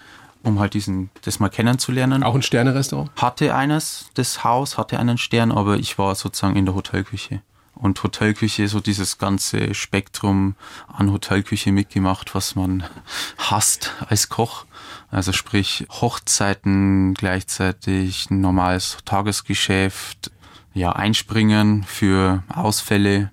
um 0.42 0.60
halt 0.60 0.74
diesen, 0.74 1.10
das 1.24 1.42
mal 1.42 1.50
kennenzulernen. 1.50 2.24
Auch 2.24 2.34
ein 2.34 2.42
Sternerestaurant? 2.42 3.12
Hatte 3.18 3.54
eines, 3.54 4.10
das 4.14 4.46
Haus 4.46 4.78
hatte 4.78 4.98
einen 4.98 5.18
Stern, 5.18 5.52
aber 5.52 5.76
ich 5.76 5.98
war 5.98 6.16
sozusagen 6.16 6.56
in 6.56 6.66
der 6.66 6.76
Hotelküche. 6.76 7.42
Und 7.74 8.02
Hotelküche, 8.02 8.70
so 8.70 8.80
dieses 8.80 9.18
ganze 9.18 9.74
Spektrum 9.76 10.56
an 10.88 11.12
Hotelküche 11.12 11.74
mitgemacht, 11.74 12.34
was 12.34 12.56
man 12.56 12.86
hasst 13.38 13.94
als 14.08 14.30
Koch. 14.30 14.66
Also 15.12 15.34
sprich 15.34 15.86
Hochzeiten 15.90 17.14
gleichzeitig, 17.16 18.32
ein 18.32 18.40
normales 18.40 18.98
Tagesgeschäft, 19.04 20.32
ja, 20.74 20.94
einspringen 20.94 21.84
für 21.84 22.44
Ausfälle. 22.54 23.32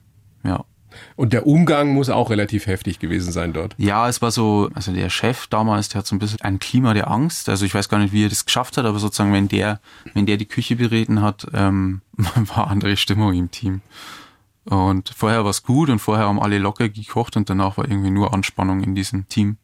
Und 1.16 1.32
der 1.32 1.46
Umgang 1.46 1.90
muss 1.90 2.10
auch 2.10 2.30
relativ 2.30 2.66
heftig 2.66 2.98
gewesen 2.98 3.32
sein 3.32 3.52
dort. 3.52 3.74
Ja, 3.78 4.08
es 4.08 4.22
war 4.22 4.30
so, 4.30 4.70
also 4.74 4.92
der 4.92 5.10
Chef 5.10 5.46
damals, 5.46 5.88
der 5.88 6.00
hat 6.00 6.06
so 6.06 6.14
ein 6.14 6.18
bisschen 6.18 6.40
ein 6.42 6.58
Klima 6.58 6.94
der 6.94 7.10
Angst. 7.10 7.48
Also 7.48 7.64
ich 7.64 7.74
weiß 7.74 7.88
gar 7.88 7.98
nicht, 7.98 8.12
wie 8.12 8.24
er 8.24 8.28
das 8.28 8.44
geschafft 8.44 8.76
hat, 8.76 8.84
aber 8.84 8.98
sozusagen, 8.98 9.32
wenn 9.32 9.48
der, 9.48 9.80
wenn 10.14 10.26
der 10.26 10.36
die 10.36 10.46
Küche 10.46 10.76
betreten 10.76 11.22
hat, 11.22 11.46
ähm, 11.54 12.00
war 12.16 12.68
andere 12.68 12.96
Stimmung 12.96 13.34
im 13.34 13.50
Team. 13.50 13.80
Und 14.64 15.12
vorher 15.14 15.44
war 15.44 15.50
es 15.50 15.62
gut 15.62 15.90
und 15.90 15.98
vorher 15.98 16.26
haben 16.26 16.40
alle 16.40 16.58
locker 16.58 16.88
gekocht 16.88 17.36
und 17.36 17.50
danach 17.50 17.76
war 17.76 17.88
irgendwie 17.88 18.10
nur 18.10 18.32
Anspannung 18.32 18.82
in 18.82 18.94
diesem 18.94 19.28
Team. 19.28 19.58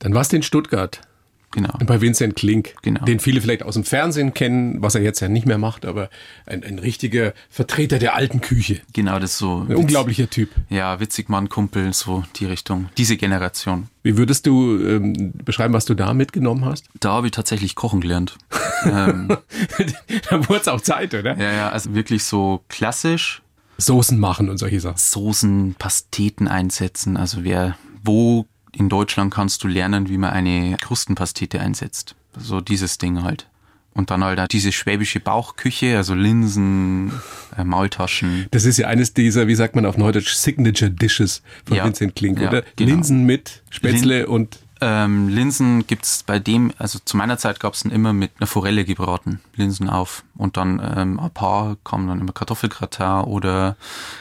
Dann 0.00 0.14
warst 0.14 0.32
du 0.32 0.36
in 0.36 0.42
Stuttgart 0.42 1.00
Genau. 1.54 1.72
bei 1.86 2.00
Vincent 2.00 2.34
Klink, 2.34 2.74
Genau. 2.82 3.04
den 3.04 3.20
viele 3.20 3.40
vielleicht 3.40 3.62
aus 3.62 3.74
dem 3.74 3.84
Fernsehen 3.84 4.34
kennen, 4.34 4.82
was 4.82 4.96
er 4.96 5.02
jetzt 5.02 5.20
ja 5.20 5.28
nicht 5.28 5.46
mehr 5.46 5.56
macht, 5.56 5.86
aber 5.86 6.10
ein, 6.46 6.64
ein 6.64 6.80
richtiger 6.80 7.32
Vertreter 7.48 8.00
der 8.00 8.16
alten 8.16 8.40
Küche. 8.40 8.80
Genau, 8.92 9.20
das 9.20 9.32
ist 9.32 9.38
so. 9.38 9.64
Ein 9.68 9.76
unglaublicher 9.76 10.28
Typ. 10.28 10.50
Ja, 10.68 10.98
witzig 10.98 11.28
Mann, 11.28 11.48
Kumpel, 11.48 11.92
so 11.92 12.24
die 12.36 12.46
Richtung. 12.46 12.88
Diese 12.98 13.16
Generation. 13.16 13.88
Wie 14.02 14.16
würdest 14.16 14.46
du 14.46 14.78
ähm, 14.84 15.32
beschreiben, 15.44 15.72
was 15.72 15.84
du 15.84 15.94
da 15.94 16.12
mitgenommen 16.12 16.64
hast? 16.64 16.86
Da 16.98 17.12
habe 17.12 17.28
ich 17.28 17.32
tatsächlich 17.32 17.76
kochen 17.76 18.00
gelernt. 18.00 18.36
ähm, 18.84 19.28
da 20.30 20.48
wurde 20.48 20.60
es 20.60 20.68
auch 20.68 20.80
Zeit, 20.80 21.14
oder? 21.14 21.38
ja, 21.38 21.52
ja, 21.52 21.68
also 21.70 21.94
wirklich 21.94 22.24
so 22.24 22.64
klassisch. 22.68 23.42
Soßen 23.78 24.18
machen 24.18 24.50
und 24.50 24.58
solche 24.58 24.80
Sachen. 24.80 24.98
Soßen, 24.98 25.76
Pasteten 25.78 26.48
einsetzen. 26.48 27.16
Also 27.16 27.44
wer, 27.44 27.76
wo 28.02 28.46
in 28.74 28.88
Deutschland 28.88 29.32
kannst 29.32 29.62
du 29.64 29.68
lernen, 29.68 30.08
wie 30.08 30.18
man 30.18 30.30
eine 30.30 30.76
Krustenpastete 30.80 31.60
einsetzt. 31.60 32.14
So 32.36 32.60
dieses 32.60 32.98
Ding 32.98 33.22
halt. 33.22 33.48
Und 33.96 34.10
dann 34.10 34.24
halt 34.24 34.52
diese 34.52 34.72
schwäbische 34.72 35.20
Bauchküche, 35.20 35.96
also 35.96 36.14
Linsen, 36.14 37.12
äh, 37.56 37.62
Maultaschen. 37.62 38.46
Das 38.50 38.64
ist 38.64 38.76
ja 38.78 38.88
eines 38.88 39.14
dieser, 39.14 39.46
wie 39.46 39.54
sagt 39.54 39.76
man 39.76 39.86
auf 39.86 39.96
Neudeutsch, 39.96 40.34
Signature 40.34 40.90
Dishes 40.90 41.42
von 41.64 41.76
Ja. 41.76 41.84
Vincent 41.84 42.16
Klink, 42.16 42.40
Ja, 42.40 42.48
oder? 42.48 42.62
genau. 42.74 42.90
Linsen 42.90 43.24
mit 43.24 43.62
Spätzle 43.70 44.26
und 44.26 44.58
Ähm, 44.80 45.28
Linsen 45.28 45.86
gibt's 45.86 46.24
bei 46.24 46.40
dem, 46.40 46.72
also 46.78 46.98
zu 47.02 47.16
meiner 47.16 47.38
Zeit 47.38 47.60
gab's 47.60 47.84
dann 47.84 47.92
immer 47.92 48.12
mit 48.12 48.32
einer 48.38 48.48
Forelle 48.48 48.84
gebraten, 48.84 49.40
Linsen 49.54 49.88
auf. 49.88 50.24
Und 50.36 50.56
dann 50.56 50.82
ähm, 50.96 51.20
ein 51.20 51.30
paar 51.30 51.76
kamen 51.84 52.08
dann 52.08 52.20
immer 52.20 52.32
Kartoffelgratin 52.32 53.22
oder 53.24 53.76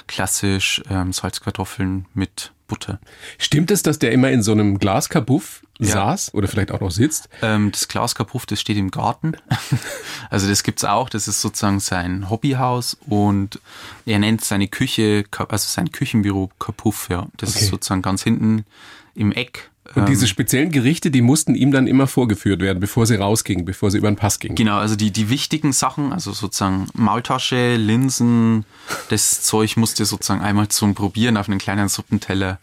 klassisch 0.08 0.82
ähm, 0.90 1.12
Salzkartoffeln 1.12 2.06
mit 2.14 2.52
Butter. 2.74 3.00
Stimmt 3.38 3.70
es, 3.70 3.84
dass 3.84 4.00
der 4.00 4.12
immer 4.12 4.32
in 4.32 4.42
so 4.42 4.52
einem 4.52 4.80
Glaskabuff 4.80 5.62
Ja. 5.80 5.88
saß 5.94 6.34
oder 6.34 6.48
vielleicht 6.48 6.72
auch 6.72 6.80
noch 6.82 6.90
sitzt? 6.92 7.30
Ähm, 7.44 7.72
das 7.72 7.88
Glaskapuff, 7.88 8.46
das 8.48 8.60
steht 8.60 8.78
im 8.78 8.90
Garten. 8.90 9.34
also 10.32 10.48
das 10.48 10.64
gibt's 10.64 10.84
auch. 10.84 11.08
Das 11.10 11.28
ist 11.28 11.40
sozusagen 11.42 11.80
sein 11.80 12.30
Hobbyhaus 12.32 12.98
und 13.08 13.60
er 14.08 14.18
nennt 14.18 14.44
seine 14.44 14.68
Küche, 14.68 15.26
also 15.50 15.68
sein 15.70 15.92
Küchenbüro 15.92 16.50
Kapuff. 16.58 17.10
Ja, 17.10 17.28
das 17.38 17.52
Okay. 17.56 17.66
ist 17.66 17.70
sozusagen 17.70 18.02
ganz 18.02 18.24
hinten 18.24 18.66
im 19.14 19.32
Eck. 19.32 19.70
Und 19.96 19.98
Ähm, 20.04 20.06
diese 20.06 20.28
speziellen 20.28 20.72
Gerichte, 20.72 21.12
die 21.12 21.22
mussten 21.22 21.56
ihm 21.56 21.72
dann 21.72 21.88
immer 21.88 22.08
vorgeführt 22.08 22.62
werden, 22.62 22.80
bevor 22.80 23.06
sie 23.06 23.16
rausgingen, 23.16 23.66
bevor 23.66 23.92
sie 23.92 23.98
über 23.98 24.10
den 24.10 24.16
Pass 24.16 24.40
gingen. 24.40 24.56
Genau, 24.56 24.78
also 24.78 24.96
die, 24.96 25.12
die 25.12 25.30
wichtigen 25.30 25.74
Sachen, 25.74 26.14
also 26.14 26.32
sozusagen 26.32 26.88
Maultasche, 26.94 27.76
Linsen, 27.76 28.66
das 29.10 29.42
Zeug 29.44 29.76
musste 29.78 30.06
sozusagen 30.06 30.42
einmal 30.42 30.70
zum 30.70 30.96
Probieren 30.96 31.36
auf 31.38 31.50
einen 31.50 31.60
kleinen 31.60 31.90
Suppenteller 31.90 32.60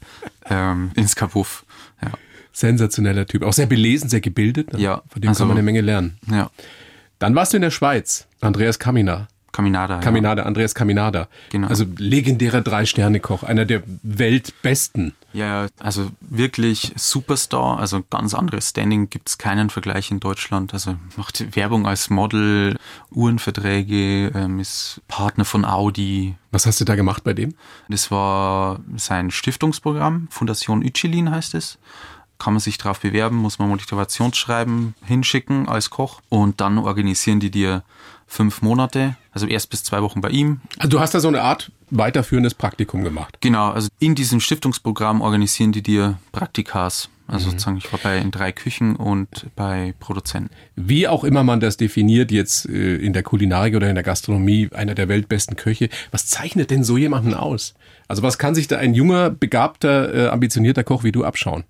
ähm, 0.48 0.92
ins 0.94 1.14
Kapuff. 1.14 1.64
Ja, 2.02 2.10
Sensationeller 2.52 3.26
Typ. 3.26 3.42
Auch 3.42 3.52
sehr 3.52 3.66
belesen, 3.66 4.08
sehr 4.08 4.20
gebildet. 4.22 4.72
ne? 4.72 4.80
Ja, 4.80 5.02
Von 5.10 5.20
dem 5.22 5.28
also- 5.28 5.40
kann 5.40 5.48
man 5.48 5.56
eine 5.58 5.64
Menge 5.64 5.82
lernen. 5.82 6.18
ja. 6.30 6.50
Dann 7.18 7.34
warst 7.34 7.52
du 7.52 7.58
in 7.58 7.60
der 7.62 7.70
Schweiz. 7.70 8.26
Andreas 8.40 8.78
Kamina. 8.78 9.28
Caminada. 9.60 9.94
ja. 9.94 10.00
Caminada, 10.00 10.42
Andreas 10.44 10.74
Caminada. 10.74 11.28
Genau. 11.50 11.68
Also 11.68 11.84
legendärer 11.96 12.60
Drei-Sterne-Koch, 12.60 13.42
einer 13.42 13.64
der 13.64 13.82
weltbesten. 14.02 15.14
Ja, 15.32 15.64
ja, 15.64 15.68
also 15.78 16.10
wirklich 16.20 16.92
Superstar, 16.96 17.78
also 17.78 18.02
ganz 18.10 18.34
anderes 18.34 18.70
Standing, 18.70 19.10
gibt's 19.10 19.38
keinen 19.38 19.70
Vergleich 19.70 20.10
in 20.10 20.18
Deutschland. 20.18 20.74
Also 20.74 20.96
macht 21.16 21.54
Werbung 21.54 21.86
als 21.86 22.10
Model, 22.10 22.76
Uhrenverträge, 23.12 24.32
ähm, 24.34 24.58
ist 24.58 25.00
Partner 25.06 25.44
von 25.44 25.64
Audi. 25.64 26.34
Was 26.50 26.66
hast 26.66 26.80
du 26.80 26.84
da 26.84 26.96
gemacht 26.96 27.22
bei 27.22 27.32
dem? 27.32 27.54
Das 27.88 28.10
war 28.10 28.80
sein 28.96 29.30
Stiftungsprogramm, 29.30 30.26
Fundation 30.30 30.84
Uccelin 30.84 31.30
heißt 31.30 31.54
es. 31.54 31.78
Kann 32.38 32.54
man 32.54 32.60
sich 32.60 32.78
drauf 32.78 33.00
bewerben, 33.00 33.36
muss 33.36 33.58
man 33.58 33.68
Motivationsschreiben 33.68 34.94
hinschicken 35.04 35.68
als 35.68 35.90
Koch 35.90 36.22
und 36.30 36.60
dann 36.60 36.78
organisieren 36.78 37.38
die 37.38 37.50
dir 37.50 37.84
fünf 38.30 38.62
Monate, 38.62 39.16
also 39.32 39.46
erst 39.46 39.70
bis 39.70 39.82
zwei 39.82 40.02
Wochen 40.02 40.20
bei 40.20 40.30
ihm, 40.30 40.60
Also 40.78 40.88
du 40.88 41.00
hast 41.00 41.12
da 41.14 41.20
so 41.20 41.28
eine 41.28 41.42
Art 41.42 41.72
weiterführendes 41.90 42.54
Praktikum 42.54 43.02
gemacht. 43.02 43.36
Genau, 43.40 43.70
also 43.70 43.88
in 43.98 44.14
diesem 44.14 44.38
Stiftungsprogramm 44.40 45.20
organisieren 45.20 45.72
die 45.72 45.82
dir 45.82 46.18
Praktikas. 46.30 47.10
Also 47.26 47.50
sozusagen, 47.50 47.76
ich 47.76 47.92
war 47.92 48.00
bei 48.02 48.18
in 48.18 48.32
drei 48.32 48.50
Küchen 48.50 48.96
und 48.96 49.46
bei 49.54 49.94
Produzenten. 50.00 50.50
Wie 50.74 51.06
auch 51.06 51.22
immer 51.22 51.44
man 51.44 51.60
das 51.60 51.76
definiert, 51.76 52.32
jetzt 52.32 52.68
äh, 52.68 52.96
in 52.96 53.12
der 53.12 53.22
Kulinarik 53.22 53.76
oder 53.76 53.88
in 53.88 53.94
der 53.94 54.02
Gastronomie, 54.02 54.68
einer 54.72 54.94
der 54.94 55.08
weltbesten 55.08 55.54
Köche. 55.54 55.90
Was 56.10 56.26
zeichnet 56.26 56.70
denn 56.70 56.82
so 56.82 56.96
jemanden 56.96 57.34
aus? 57.34 57.74
Also 58.08 58.22
was 58.22 58.38
kann 58.38 58.56
sich 58.56 58.66
da 58.66 58.78
ein 58.78 58.94
junger, 58.94 59.30
begabter, 59.30 60.14
äh, 60.14 60.28
ambitionierter 60.28 60.82
Koch 60.82 61.04
wie 61.04 61.12
du 61.12 61.24
abschauen? 61.24 61.64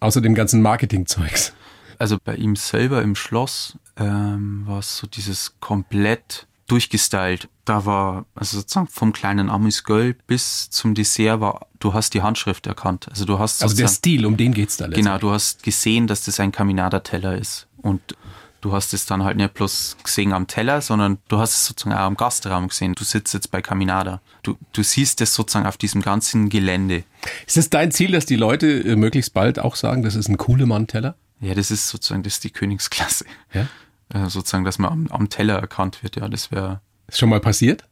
Außer 0.00 0.20
dem 0.20 0.34
ganzen 0.34 0.62
Marketingzeugs. 0.62 1.52
Also 2.02 2.18
bei 2.18 2.34
ihm 2.34 2.56
selber 2.56 3.00
im 3.00 3.14
Schloss 3.14 3.78
ähm, 3.96 4.64
war 4.66 4.80
es 4.80 4.96
so 4.96 5.06
dieses 5.06 5.54
komplett 5.60 6.48
durchgestylt. 6.66 7.48
Da 7.64 7.86
war, 7.86 8.26
also 8.34 8.58
sozusagen 8.58 8.88
vom 8.88 9.12
kleinen 9.12 9.48
Amüsgöl 9.48 10.16
bis 10.26 10.68
zum 10.68 10.96
Dessert 10.96 11.38
war, 11.38 11.68
du 11.78 11.94
hast 11.94 12.14
die 12.14 12.22
Handschrift 12.22 12.66
erkannt. 12.66 13.06
Also 13.08 13.24
du 13.24 13.38
hast 13.38 13.62
Also 13.62 13.76
der 13.76 13.86
Stil, 13.86 14.26
um 14.26 14.36
den 14.36 14.52
geht's 14.52 14.78
da 14.78 14.86
letztendlich. 14.86 15.04
Genau, 15.04 15.18
du 15.18 15.30
hast 15.30 15.62
gesehen, 15.62 16.08
dass 16.08 16.24
das 16.24 16.40
ein 16.40 16.50
Caminada-Teller 16.50 17.38
ist. 17.38 17.68
Und 17.76 18.16
du 18.62 18.72
hast 18.72 18.94
es 18.94 19.06
dann 19.06 19.22
halt 19.22 19.36
nicht 19.36 19.54
bloß 19.54 19.98
gesehen 20.02 20.32
am 20.32 20.48
Teller, 20.48 20.80
sondern 20.80 21.18
du 21.28 21.38
hast 21.38 21.54
es 21.54 21.66
sozusagen 21.66 21.94
auch 21.94 22.06
am 22.06 22.16
Gastraum 22.16 22.66
gesehen. 22.66 22.96
Du 22.96 23.04
sitzt 23.04 23.32
jetzt 23.32 23.52
bei 23.52 23.62
Caminada. 23.62 24.20
Du, 24.42 24.56
du 24.72 24.82
siehst 24.82 25.20
es 25.20 25.36
sozusagen 25.36 25.66
auf 25.66 25.76
diesem 25.76 26.02
ganzen 26.02 26.48
Gelände. 26.48 27.04
Ist 27.46 27.58
es 27.58 27.70
dein 27.70 27.92
Ziel, 27.92 28.10
dass 28.10 28.26
die 28.26 28.34
Leute 28.34 28.66
äh, 28.80 28.96
möglichst 28.96 29.34
bald 29.34 29.60
auch 29.60 29.76
sagen, 29.76 30.02
das 30.02 30.16
ist 30.16 30.28
ein 30.28 30.36
coole 30.36 30.66
Mann-Teller? 30.66 31.14
Ja, 31.42 31.54
das 31.54 31.72
ist 31.72 31.88
sozusagen, 31.88 32.22
das 32.22 32.34
ist 32.34 32.44
die 32.44 32.50
Königsklasse. 32.50 33.26
Ja? 33.52 33.66
Äh, 34.14 34.30
sozusagen, 34.30 34.64
dass 34.64 34.78
man 34.78 34.92
am, 34.92 35.06
am 35.08 35.28
Teller 35.28 35.58
erkannt 35.58 36.02
wird. 36.02 36.16
Ja, 36.16 36.28
das 36.28 36.52
wäre. 36.52 36.80
Ist 37.08 37.18
schon 37.18 37.28
mal 37.28 37.40
passiert? 37.40 37.84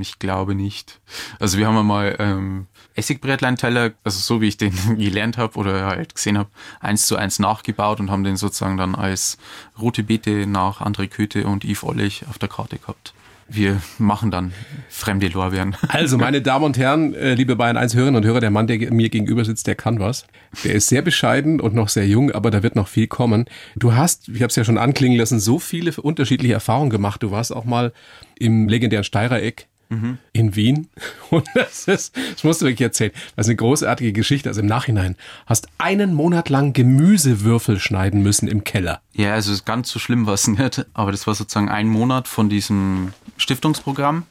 Ich 0.00 0.18
glaube 0.18 0.54
nicht. 0.54 1.00
Also 1.38 1.58
wir 1.58 1.66
haben 1.66 1.76
einmal 1.76 2.16
ähm, 2.20 2.68
Essigbrätlein-Teller, 2.94 3.92
also 4.02 4.18
so 4.18 4.40
wie 4.40 4.46
ich 4.46 4.56
den 4.56 4.72
gelernt 4.96 5.36
habe 5.36 5.58
oder 5.58 5.86
halt 5.86 6.14
gesehen 6.14 6.38
habe, 6.38 6.48
eins 6.80 7.06
zu 7.06 7.16
eins 7.16 7.38
nachgebaut 7.38 8.00
und 8.00 8.10
haben 8.10 8.24
den 8.24 8.36
sozusagen 8.36 8.76
dann 8.76 8.94
als 8.94 9.38
rote 9.78 10.02
Beete 10.02 10.46
nach 10.46 10.80
André 10.80 11.08
Köthe 11.08 11.46
und 11.46 11.64
Yves 11.64 11.82
Ollich 11.82 12.26
auf 12.28 12.38
der 12.38 12.48
Karte 12.48 12.78
gehabt 12.78 13.12
wir 13.48 13.80
machen 13.98 14.30
dann 14.30 14.52
fremde 14.88 15.28
Lorbeeren. 15.28 15.76
Also, 15.88 16.18
meine 16.18 16.42
Damen 16.42 16.64
und 16.64 16.78
Herren, 16.78 17.14
äh, 17.14 17.34
liebe 17.34 17.56
Bayern 17.56 17.76
1 17.76 17.94
Hörerinnen 17.94 18.16
und 18.22 18.26
Hörer, 18.26 18.40
der 18.40 18.50
Mann, 18.50 18.66
der 18.66 18.92
mir 18.92 19.08
gegenüber 19.08 19.44
sitzt, 19.44 19.66
der 19.66 19.74
kann 19.74 20.00
was. 20.00 20.26
Der 20.64 20.74
ist 20.74 20.88
sehr 20.88 21.02
bescheiden 21.02 21.60
und 21.60 21.74
noch 21.74 21.88
sehr 21.88 22.06
jung, 22.06 22.32
aber 22.32 22.50
da 22.50 22.62
wird 22.62 22.76
noch 22.76 22.88
viel 22.88 23.06
kommen. 23.06 23.46
Du 23.76 23.94
hast, 23.94 24.28
ich 24.28 24.42
habe 24.42 24.46
es 24.46 24.56
ja 24.56 24.64
schon 24.64 24.78
anklingen 24.78 25.18
lassen, 25.18 25.40
so 25.40 25.58
viele 25.58 25.92
unterschiedliche 25.92 26.54
Erfahrungen 26.54 26.90
gemacht. 26.90 27.22
Du 27.22 27.30
warst 27.30 27.54
auch 27.54 27.64
mal 27.64 27.92
im 28.38 28.68
legendären 28.68 29.04
Steirereck 29.04 29.68
mhm. 29.88 30.18
in 30.32 30.56
Wien. 30.56 30.88
Und 31.30 31.46
das 31.54 31.88
ist, 31.88 32.16
das 32.16 32.44
musst 32.44 32.60
du 32.60 32.66
wirklich 32.66 32.82
erzählen. 32.82 33.12
Das 33.34 33.46
ist 33.46 33.50
eine 33.50 33.56
großartige 33.56 34.12
Geschichte. 34.12 34.48
Also 34.48 34.60
im 34.60 34.66
Nachhinein 34.66 35.16
hast 35.46 35.68
einen 35.78 36.14
Monat 36.14 36.48
lang 36.48 36.72
Gemüsewürfel 36.72 37.78
schneiden 37.78 38.22
müssen 38.22 38.48
im 38.48 38.64
Keller. 38.64 39.00
Ja, 39.12 39.34
also 39.34 39.54
ganz 39.64 39.90
so 39.90 39.98
schlimm 39.98 40.26
war 40.26 40.34
es 40.34 40.46
nicht. 40.46 40.86
Aber 40.94 41.12
das 41.12 41.26
war 41.26 41.34
sozusagen 41.34 41.68
ein 41.68 41.88
Monat 41.88 42.28
von 42.28 42.48
diesem 42.48 43.12
Stiftungsprogramm. 43.36 44.24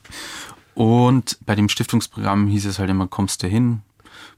Und 0.73 1.37
bei 1.45 1.55
dem 1.55 1.69
Stiftungsprogramm 1.69 2.47
hieß 2.47 2.65
es 2.65 2.79
halt 2.79 2.89
immer, 2.89 3.07
kommst 3.07 3.43
du 3.43 3.47
hin, 3.47 3.81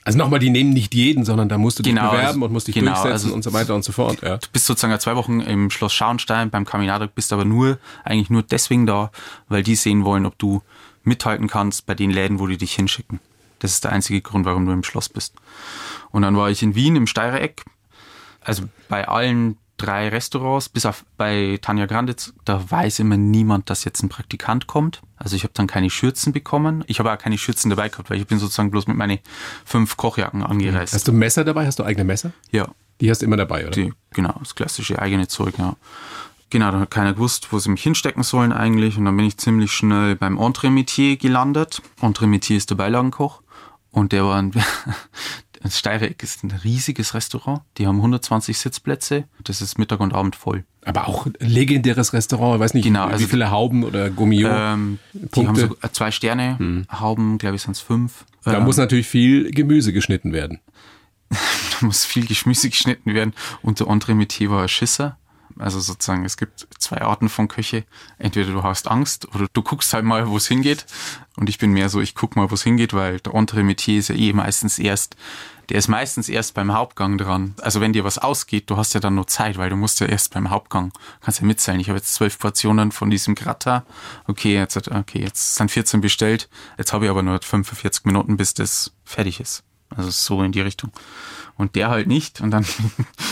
also 0.08 0.20
nochmal, 0.20 0.40
die 0.40 0.50
nehmen 0.50 0.70
nicht 0.70 0.94
jeden, 0.94 1.26
sondern 1.26 1.50
da 1.50 1.58
musst 1.58 1.80
du 1.80 1.84
dich 1.84 1.94
genau, 1.94 2.12
bewerben 2.12 2.28
also, 2.28 2.46
und 2.46 2.54
musst 2.54 2.68
dich 2.70 2.76
genau, 2.76 2.92
durchsetzen 2.94 3.12
also 3.12 3.34
und 3.34 3.44
so 3.44 3.52
weiter 3.52 3.76
und 3.76 3.84
so 3.84 3.92
fort. 3.92 4.22
Ja. 4.22 4.38
Du 4.38 4.48
bist 4.54 4.66
sozusagen 4.66 4.98
zwei 5.02 5.18
Wochen 5.18 5.42
im 5.42 5.70
Schloss 5.70 5.94
Schauenstein 5.94 6.50
beim 6.50 6.64
Kaminado, 6.64 7.08
bist 7.14 7.34
aber 7.34 7.44
nur, 7.44 7.78
eigentlich 8.06 8.30
nur 8.30 8.42
deswegen 8.42 8.86
da, 8.86 9.12
weil 9.50 9.64
die 9.64 9.76
sehen 9.76 10.06
wollen, 10.06 10.26
ob 10.26 10.38
du 10.40 10.62
mithalten 11.08 11.48
kannst 11.48 11.86
bei 11.86 11.96
den 11.96 12.12
Läden, 12.12 12.40
wo 12.40 12.48
die 12.48 12.58
dich 12.58 12.74
hinschicken. 12.76 13.20
Das 13.60 13.72
ist 13.72 13.84
der 13.84 13.92
einzige 13.92 14.22
Grund, 14.22 14.46
warum 14.46 14.66
du 14.66 14.72
im 14.72 14.84
Schloss 14.84 15.10
bist. 15.10 15.34
Und 16.12 16.22
dann 16.22 16.38
war 16.38 16.50
ich 16.50 16.62
in 16.62 16.76
Wien 16.76 16.96
im 16.96 17.08
Steirereck, 17.08 17.64
also 18.42 18.64
bei 18.88 19.08
allen 19.08 19.58
drei 19.78 20.10
Restaurants, 20.10 20.70
bis 20.70 20.86
auf 20.86 21.06
bei 21.18 21.60
Tanja 21.62 21.86
Granditz, 21.86 22.34
da 22.46 22.64
weiß 22.70 23.00
immer 23.00 23.18
niemand, 23.18 23.70
dass 23.70 23.84
jetzt 23.84 24.02
ein 24.04 24.10
Praktikant 24.10 24.68
kommt. 24.68 25.02
Also 25.18 25.36
ich 25.36 25.44
habe 25.44 25.54
dann 25.54 25.68
keine 25.68 25.90
Schürzen 25.90 26.34
bekommen. 26.34 26.84
Ich 26.88 27.00
habe 27.00 27.12
auch 27.12 27.18
keine 27.18 27.38
Schürzen 27.38 27.70
dabei 27.70 27.90
gehabt, 27.90 28.10
weil 28.10 28.20
ich 28.20 28.28
bin 28.28 28.40
sozusagen 28.40 28.72
bloß 28.72 28.88
mit 28.88 28.98
meinen 28.98 29.20
fünf 29.66 29.98
Kochjacken 29.98 30.44
angereist. 30.44 30.94
Hast 30.94 31.08
du 31.08 31.14
Messer 31.14 31.44
dabei? 31.44 31.68
Hast 31.68 31.80
du 31.80 31.84
eigene 31.84 32.04
Messer? 32.04 32.32
Ja. 32.52 32.68
Die 33.00 33.12
hast 33.12 33.22
du 33.22 33.28
immer 33.28 33.38
dabei, 33.38 33.68
oder? 33.68 33.72
Die, 33.72 33.94
genau, 34.12 34.36
das 34.40 34.56
klassische 34.56 35.00
eigene 35.00 35.28
Zeug, 35.28 35.54
ja. 35.60 35.76
Genau, 36.50 36.72
da 36.72 36.80
hat 36.80 36.92
keiner 36.92 37.14
gewusst, 37.14 37.52
wo 37.52 37.60
sie 37.60 37.70
mich 37.70 37.84
hinstecken 37.84 38.24
sollen 38.24 38.54
eigentlich. 38.54 38.98
Und 38.98 39.06
dann 39.06 39.18
bin 39.18 39.26
ich 39.26 39.38
ziemlich 39.38 39.72
schnell 39.72 40.16
beim 40.16 40.38
Entremetier 40.38 41.18
gelandet. 41.18 41.82
Entremetier 42.02 42.58
ist 42.58 42.70
der 42.70 42.76
Beilagenkoch. 42.76 43.42
Und 43.92 44.12
der 44.12 44.24
war 44.24 44.38
ein, 44.38 44.52
das 45.62 45.78
Steireck 45.78 46.24
ist 46.24 46.44
ein 46.44 46.52
riesiges 46.52 47.14
Restaurant. 47.14 47.62
Die 47.78 47.88
haben 47.88 47.98
120 47.98 48.58
Sitzplätze. 48.58 49.26
Das 49.44 49.62
ist 49.62 49.78
Mittag 49.78 50.00
und 50.00 50.14
Abend 50.14 50.36
voll. 50.36 50.64
Aber 50.86 51.10
auch 51.10 51.26
ein 51.26 51.34
legendäres 51.40 52.14
Restaurant. 52.14 52.56
Ich 52.56 52.62
weiß 52.62 52.74
nicht, 52.76 52.86
genau, 52.86 53.06
also 53.06 53.26
wie 53.26 53.30
viele 53.30 53.52
Hauben 53.52 53.84
oder 53.84 54.10
Gummio. 54.10 54.48
Ähm, 54.50 55.00
die 55.14 55.46
haben 55.46 55.56
so 55.58 55.76
zwei 55.92 56.12
Sterne. 56.12 56.58
Hm. 56.60 56.86
Hauben, 56.90 57.40
glaube 57.40 57.58
ich, 57.58 57.64
sind 57.64 57.76
es 57.76 57.82
fünf. 57.82 58.24
Da 58.46 58.58
ähm, 58.58 58.64
muss 58.64 58.78
natürlich 58.78 59.08
viel 59.08 59.52
Gemüse 59.52 59.92
geschnitten 59.92 60.32
werden. 60.32 60.62
da 61.30 61.86
muss 61.86 62.06
viel 62.06 62.26
Gemüse 62.26 62.70
geschnitten 62.70 63.14
werden. 63.14 63.34
Und 63.62 63.82
der 63.82 63.88
Entremetier 63.88 64.50
war 64.50 64.62
ein 64.62 64.70
Schisser. 64.70 65.18
Also 65.58 65.80
sozusagen, 65.80 66.26
es 66.26 66.38
gibt 66.38 66.68
zwei 66.78 67.02
Arten 67.02 67.30
von 67.30 67.48
Köche. 67.48 67.84
Entweder 68.18 68.52
du 68.52 68.64
hast 68.64 68.88
Angst 68.88 69.34
oder 69.34 69.48
du 69.52 69.62
guckst 69.62 69.94
halt 69.94 70.06
mal, 70.06 70.28
wo 70.28 70.38
es 70.38 70.48
hingeht. 70.48 70.86
Und 71.36 71.50
ich 71.50 71.58
bin 71.58 71.72
mehr 71.72 71.90
so, 71.90 72.02
ich 72.02 72.16
guck 72.16 72.36
mal, 72.36 72.50
wo 72.50 72.56
es 72.56 72.64
hingeht, 72.64 72.94
weil 72.94 73.20
der 73.20 73.34
Entremetier 73.34 74.00
ist 74.00 74.10
ja 74.10 74.16
eh 74.16 74.34
meistens 74.34 74.80
erst, 74.80 75.16
der 75.70 75.78
ist 75.78 75.88
meistens 75.88 76.30
erst 76.30 76.54
beim 76.54 76.74
Hauptgang 76.74 77.18
dran. 77.18 77.56
Also 77.62 77.82
wenn 77.82 77.94
dir 77.94 78.04
was 78.04 78.18
ausgeht, 78.18 78.70
du 78.70 78.78
hast 78.78 78.94
ja 78.94 79.00
dann 79.00 79.16
nur 79.16 79.28
Zeit, 79.28 79.58
weil 79.58 79.70
du 79.70 79.76
musst 79.76 80.00
ja 80.00 80.08
erst 80.08 80.34
beim 80.34 80.50
Hauptgang, 80.50 80.92
kannst 81.22 81.42
ja 81.42 81.46
mitzählen. 81.46 81.80
Ich 81.80 81.90
habe 81.90 81.98
jetzt 81.98 82.14
zwölf 82.14 82.40
Portionen 82.40 82.92
von 82.92 83.10
diesem 83.10 83.36
Gratter. 83.36 83.86
Okay, 84.28 84.56
jetzt, 84.56 84.78
okay, 84.90 85.22
jetzt 85.22 85.56
sind 85.56 85.72
14 85.72 86.02
bestellt. 86.02 86.50
Jetzt 86.78 86.94
habe 86.94 87.06
ich 87.06 87.12
aber 87.12 87.24
nur 87.24 87.40
45 87.42 88.06
Minuten, 88.06 88.38
bis 88.38 88.54
das 88.54 88.94
fertig 89.04 89.40
ist. 89.40 89.67
Also 89.90 90.10
so 90.10 90.44
in 90.44 90.52
die 90.52 90.62
Richtung. 90.62 90.92
Und 91.56 91.76
der 91.76 91.90
halt 91.90 92.08
nicht. 92.08 92.42
Und 92.42 92.52
dann, 92.52 92.66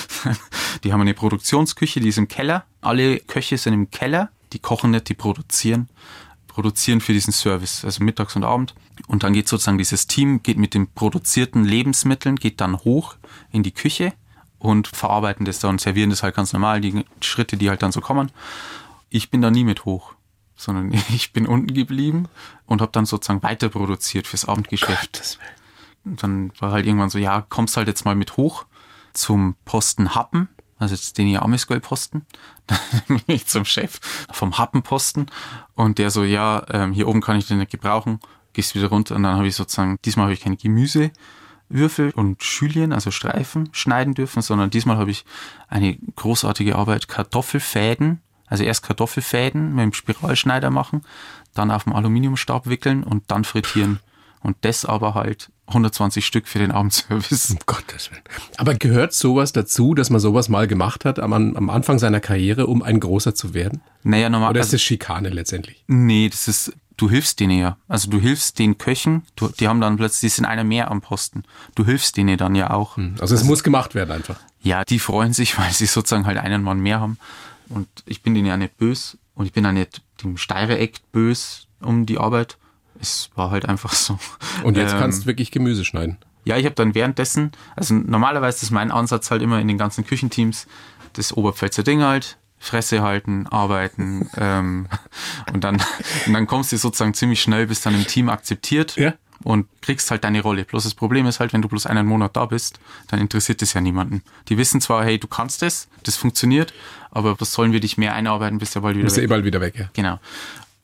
die 0.83 0.93
haben 0.93 1.01
eine 1.01 1.13
Produktionsküche, 1.13 1.99
die 1.99 2.09
ist 2.09 2.17
im 2.17 2.27
Keller. 2.27 2.65
Alle 2.81 3.19
Köche 3.19 3.57
sind 3.57 3.73
im 3.73 3.91
Keller. 3.91 4.29
Die 4.53 4.59
kochen 4.59 4.91
nicht, 4.91 5.09
die 5.09 5.13
produzieren. 5.13 5.89
Produzieren 6.47 7.01
für 7.01 7.13
diesen 7.13 7.33
Service, 7.33 7.83
also 7.83 8.03
mittags 8.03 8.35
und 8.35 8.45
Abend. 8.45 8.73
Und 9.07 9.23
dann 9.23 9.33
geht 9.33 9.49
sozusagen 9.49 9.77
dieses 9.77 10.07
Team, 10.07 10.41
geht 10.41 10.57
mit 10.57 10.73
den 10.73 10.87
produzierten 10.87 11.65
Lebensmitteln, 11.65 12.37
geht 12.37 12.61
dann 12.61 12.77
hoch 12.79 13.15
in 13.51 13.61
die 13.61 13.73
Küche 13.73 14.13
und 14.57 14.87
verarbeiten 14.87 15.45
das 15.45 15.59
da 15.59 15.67
und 15.67 15.81
servieren 15.81 16.09
das 16.09 16.23
halt 16.23 16.35
ganz 16.35 16.53
normal, 16.53 16.79
die 16.79 17.03
Schritte, 17.19 17.57
die 17.57 17.69
halt 17.69 17.83
dann 17.83 17.91
so 17.91 17.99
kommen. 17.99 18.31
Ich 19.09 19.29
bin 19.29 19.41
da 19.41 19.51
nie 19.51 19.65
mit 19.65 19.83
hoch, 19.83 20.13
sondern 20.55 20.93
ich 21.09 21.33
bin 21.33 21.45
unten 21.45 21.73
geblieben 21.73 22.29
und 22.65 22.81
habe 22.81 22.93
dann 22.93 23.05
sozusagen 23.05 23.43
weiter 23.43 23.67
produziert 23.67 24.25
fürs 24.25 24.45
Abendgeschäft. 24.45 25.13
Gottes 25.13 25.39
Willen 25.39 25.64
dann 26.05 26.51
war 26.59 26.71
halt 26.71 26.85
irgendwann 26.85 27.09
so, 27.09 27.17
ja, 27.17 27.41
kommst 27.41 27.77
halt 27.77 27.87
jetzt 27.87 28.05
mal 28.05 28.15
mit 28.15 28.37
hoch 28.37 28.65
zum 29.13 29.55
Posten 29.65 30.13
Happen, 30.15 30.49
also 30.77 30.93
jetzt 30.93 31.17
den 31.17 31.27
hier 31.27 31.41
bin 33.07 33.21
ich 33.27 33.45
zum 33.47 33.65
Chef 33.65 33.99
vom 34.31 34.57
Happenposten. 34.57 35.27
Und 35.73 35.97
der 35.97 36.11
so, 36.11 36.23
ja, 36.23 36.65
ähm, 36.69 36.91
hier 36.91 37.07
oben 37.07 37.21
kann 37.21 37.37
ich 37.37 37.47
den 37.47 37.59
nicht 37.59 37.71
gebrauchen, 37.71 38.19
gehst 38.53 38.75
wieder 38.75 38.87
runter. 38.87 39.15
Und 39.15 39.23
dann 39.23 39.35
habe 39.35 39.47
ich 39.47 39.55
sozusagen, 39.55 39.97
diesmal 40.03 40.25
habe 40.25 40.33
ich 40.33 40.41
keine 40.41 40.57
Gemüsewürfel 40.57 42.11
und 42.15 42.43
Schülien, 42.43 42.91
also 42.91 43.11
Streifen, 43.11 43.69
schneiden 43.71 44.13
dürfen, 44.13 44.41
sondern 44.41 44.69
diesmal 44.69 44.97
habe 44.97 45.11
ich 45.11 45.25
eine 45.69 45.97
großartige 46.15 46.75
Arbeit, 46.75 47.07
Kartoffelfäden, 47.07 48.21
also 48.47 48.63
erst 48.63 48.83
Kartoffelfäden 48.83 49.73
mit 49.73 49.83
dem 49.83 49.93
Spiralschneider 49.93 50.71
machen, 50.71 51.03
dann 51.53 51.71
auf 51.71 51.85
dem 51.85 51.93
Aluminiumstab 51.93 52.67
wickeln 52.67 53.03
und 53.03 53.31
dann 53.31 53.45
frittieren. 53.45 53.99
Und 54.41 54.57
das 54.61 54.85
aber 54.85 55.15
halt 55.15 55.51
120 55.67 56.25
Stück 56.25 56.47
für 56.47 56.59
den 56.59 56.71
Abendservice. 56.71 57.51
Um 57.51 57.57
Gottes 57.65 58.11
Willen. 58.11 58.21
Aber 58.57 58.75
gehört 58.75 59.13
sowas 59.13 59.51
dazu, 59.51 59.95
dass 59.95 60.09
man 60.09 60.19
sowas 60.19 60.47
mal 60.49 60.67
gemacht 60.67 61.05
hat 61.05 61.19
am, 61.19 61.33
am 61.33 61.69
Anfang 61.69 61.97
seiner 61.97 62.19
Karriere, 62.19 62.67
um 62.67 62.83
ein 62.83 62.99
großer 62.99 63.33
zu 63.33 63.53
werden? 63.53 63.81
Naja, 64.03 64.29
normal. 64.29 64.51
Oder 64.51 64.59
ist 64.59 64.67
also, 64.67 64.75
das 64.75 64.83
Schikane 64.83 65.29
letztendlich? 65.29 65.83
Nee, 65.87 66.29
das 66.29 66.47
ist, 66.47 66.73
du 66.97 67.09
hilfst 67.09 67.39
denen 67.39 67.57
ja. 67.57 67.77
Also 67.87 68.09
du 68.09 68.19
hilfst 68.19 68.59
den 68.59 68.77
Köchen, 68.77 69.23
du, 69.35 69.47
die 69.47 69.67
haben 69.67 69.81
dann 69.81 69.97
plötzlich, 69.97 70.31
die 70.31 70.35
sind 70.35 70.45
einer 70.45 70.63
mehr 70.63 70.91
am 70.91 71.01
Posten. 71.01 71.43
Du 71.73 71.85
hilfst 71.85 72.15
denen 72.17 72.37
dann 72.37 72.53
ja 72.53 72.69
auch. 72.69 72.97
Hm, 72.97 73.15
also 73.19 73.33
es 73.33 73.41
also, 73.41 73.45
muss 73.45 73.63
gemacht 73.63 73.95
werden 73.95 74.11
einfach. 74.11 74.39
Ja, 74.61 74.85
die 74.85 74.99
freuen 74.99 75.33
sich, 75.33 75.57
weil 75.57 75.71
sie 75.71 75.87
sozusagen 75.87 76.27
halt 76.27 76.37
einen 76.37 76.61
Mann 76.61 76.79
mehr 76.79 76.99
haben. 76.99 77.17
Und 77.69 77.87
ich 78.05 78.21
bin 78.21 78.35
denen 78.35 78.47
ja 78.47 78.57
nicht 78.57 78.77
böse. 78.77 79.17
Und 79.33 79.47
ich 79.47 79.51
bin 79.51 79.65
auch 79.65 79.71
nicht 79.71 80.01
dem 80.23 80.37
Steirereck 80.37 81.01
böse 81.11 81.65
um 81.81 82.05
die 82.05 82.17
Arbeit 82.17 82.57
es 83.05 83.29
war 83.35 83.51
halt 83.51 83.67
einfach 83.67 83.93
so. 83.93 84.17
Und 84.63 84.77
jetzt 84.77 84.93
ähm, 84.93 84.99
kannst 84.99 85.23
du 85.23 85.25
wirklich 85.27 85.51
Gemüse 85.51 85.85
schneiden. 85.85 86.17
Ja, 86.43 86.57
ich 86.57 86.65
habe 86.65 86.75
dann 86.75 86.95
währenddessen, 86.95 87.51
also 87.75 87.93
normalerweise 87.93 88.63
ist 88.65 88.71
mein 88.71 88.91
Ansatz 88.91 89.31
halt 89.31 89.41
immer 89.41 89.59
in 89.59 89.67
den 89.67 89.77
ganzen 89.77 90.05
Küchenteams 90.05 90.67
das 91.13 91.35
Oberpfälzer 91.35 91.83
Ding 91.83 92.01
halt, 92.03 92.37
Fresse 92.59 93.01
halten, 93.01 93.47
arbeiten 93.47 94.29
ähm, 94.37 94.87
und 95.53 95.63
dann 95.63 95.81
und 96.25 96.33
dann 96.33 96.47
kommst 96.47 96.71
du 96.71 96.77
sozusagen 96.77 97.13
ziemlich 97.13 97.41
schnell, 97.41 97.67
bist 97.67 97.85
dann 97.85 97.95
im 97.95 98.05
Team 98.05 98.29
akzeptiert 98.29 98.95
ja. 98.95 99.13
und 99.43 99.67
kriegst 99.81 100.09
halt 100.11 100.23
deine 100.23 100.41
Rolle. 100.41 100.65
Bloß 100.65 100.83
das 100.83 100.93
Problem 100.93 101.25
ist 101.25 101.39
halt, 101.39 101.53
wenn 101.53 101.61
du 101.61 101.67
bloß 101.67 101.85
einen 101.85 102.05
Monat 102.05 102.35
da 102.35 102.45
bist, 102.45 102.79
dann 103.07 103.19
interessiert 103.19 103.61
das 103.61 103.73
ja 103.73 103.81
niemanden. 103.81 104.21
Die 104.49 104.57
wissen 104.57 104.81
zwar, 104.81 105.03
hey, 105.03 105.19
du 105.19 105.27
kannst 105.27 105.61
das, 105.61 105.87
das 106.03 106.15
funktioniert, 106.15 106.73
aber 107.11 107.39
was 107.39 107.53
sollen 107.53 107.71
wir 107.71 107.79
dich 107.79 107.97
mehr 107.97 108.13
einarbeiten, 108.13 108.59
bist 108.59 108.75
ja 108.75 108.81
bald 108.81 108.95
wieder 108.95 109.05
bist 109.05 109.17
weg. 109.17 109.23
Bist 109.23 109.31
eh 109.31 109.33
bald 109.33 109.45
wieder 109.45 109.61
weg, 109.61 109.75
ja. 109.77 109.89
Genau. 109.93 110.19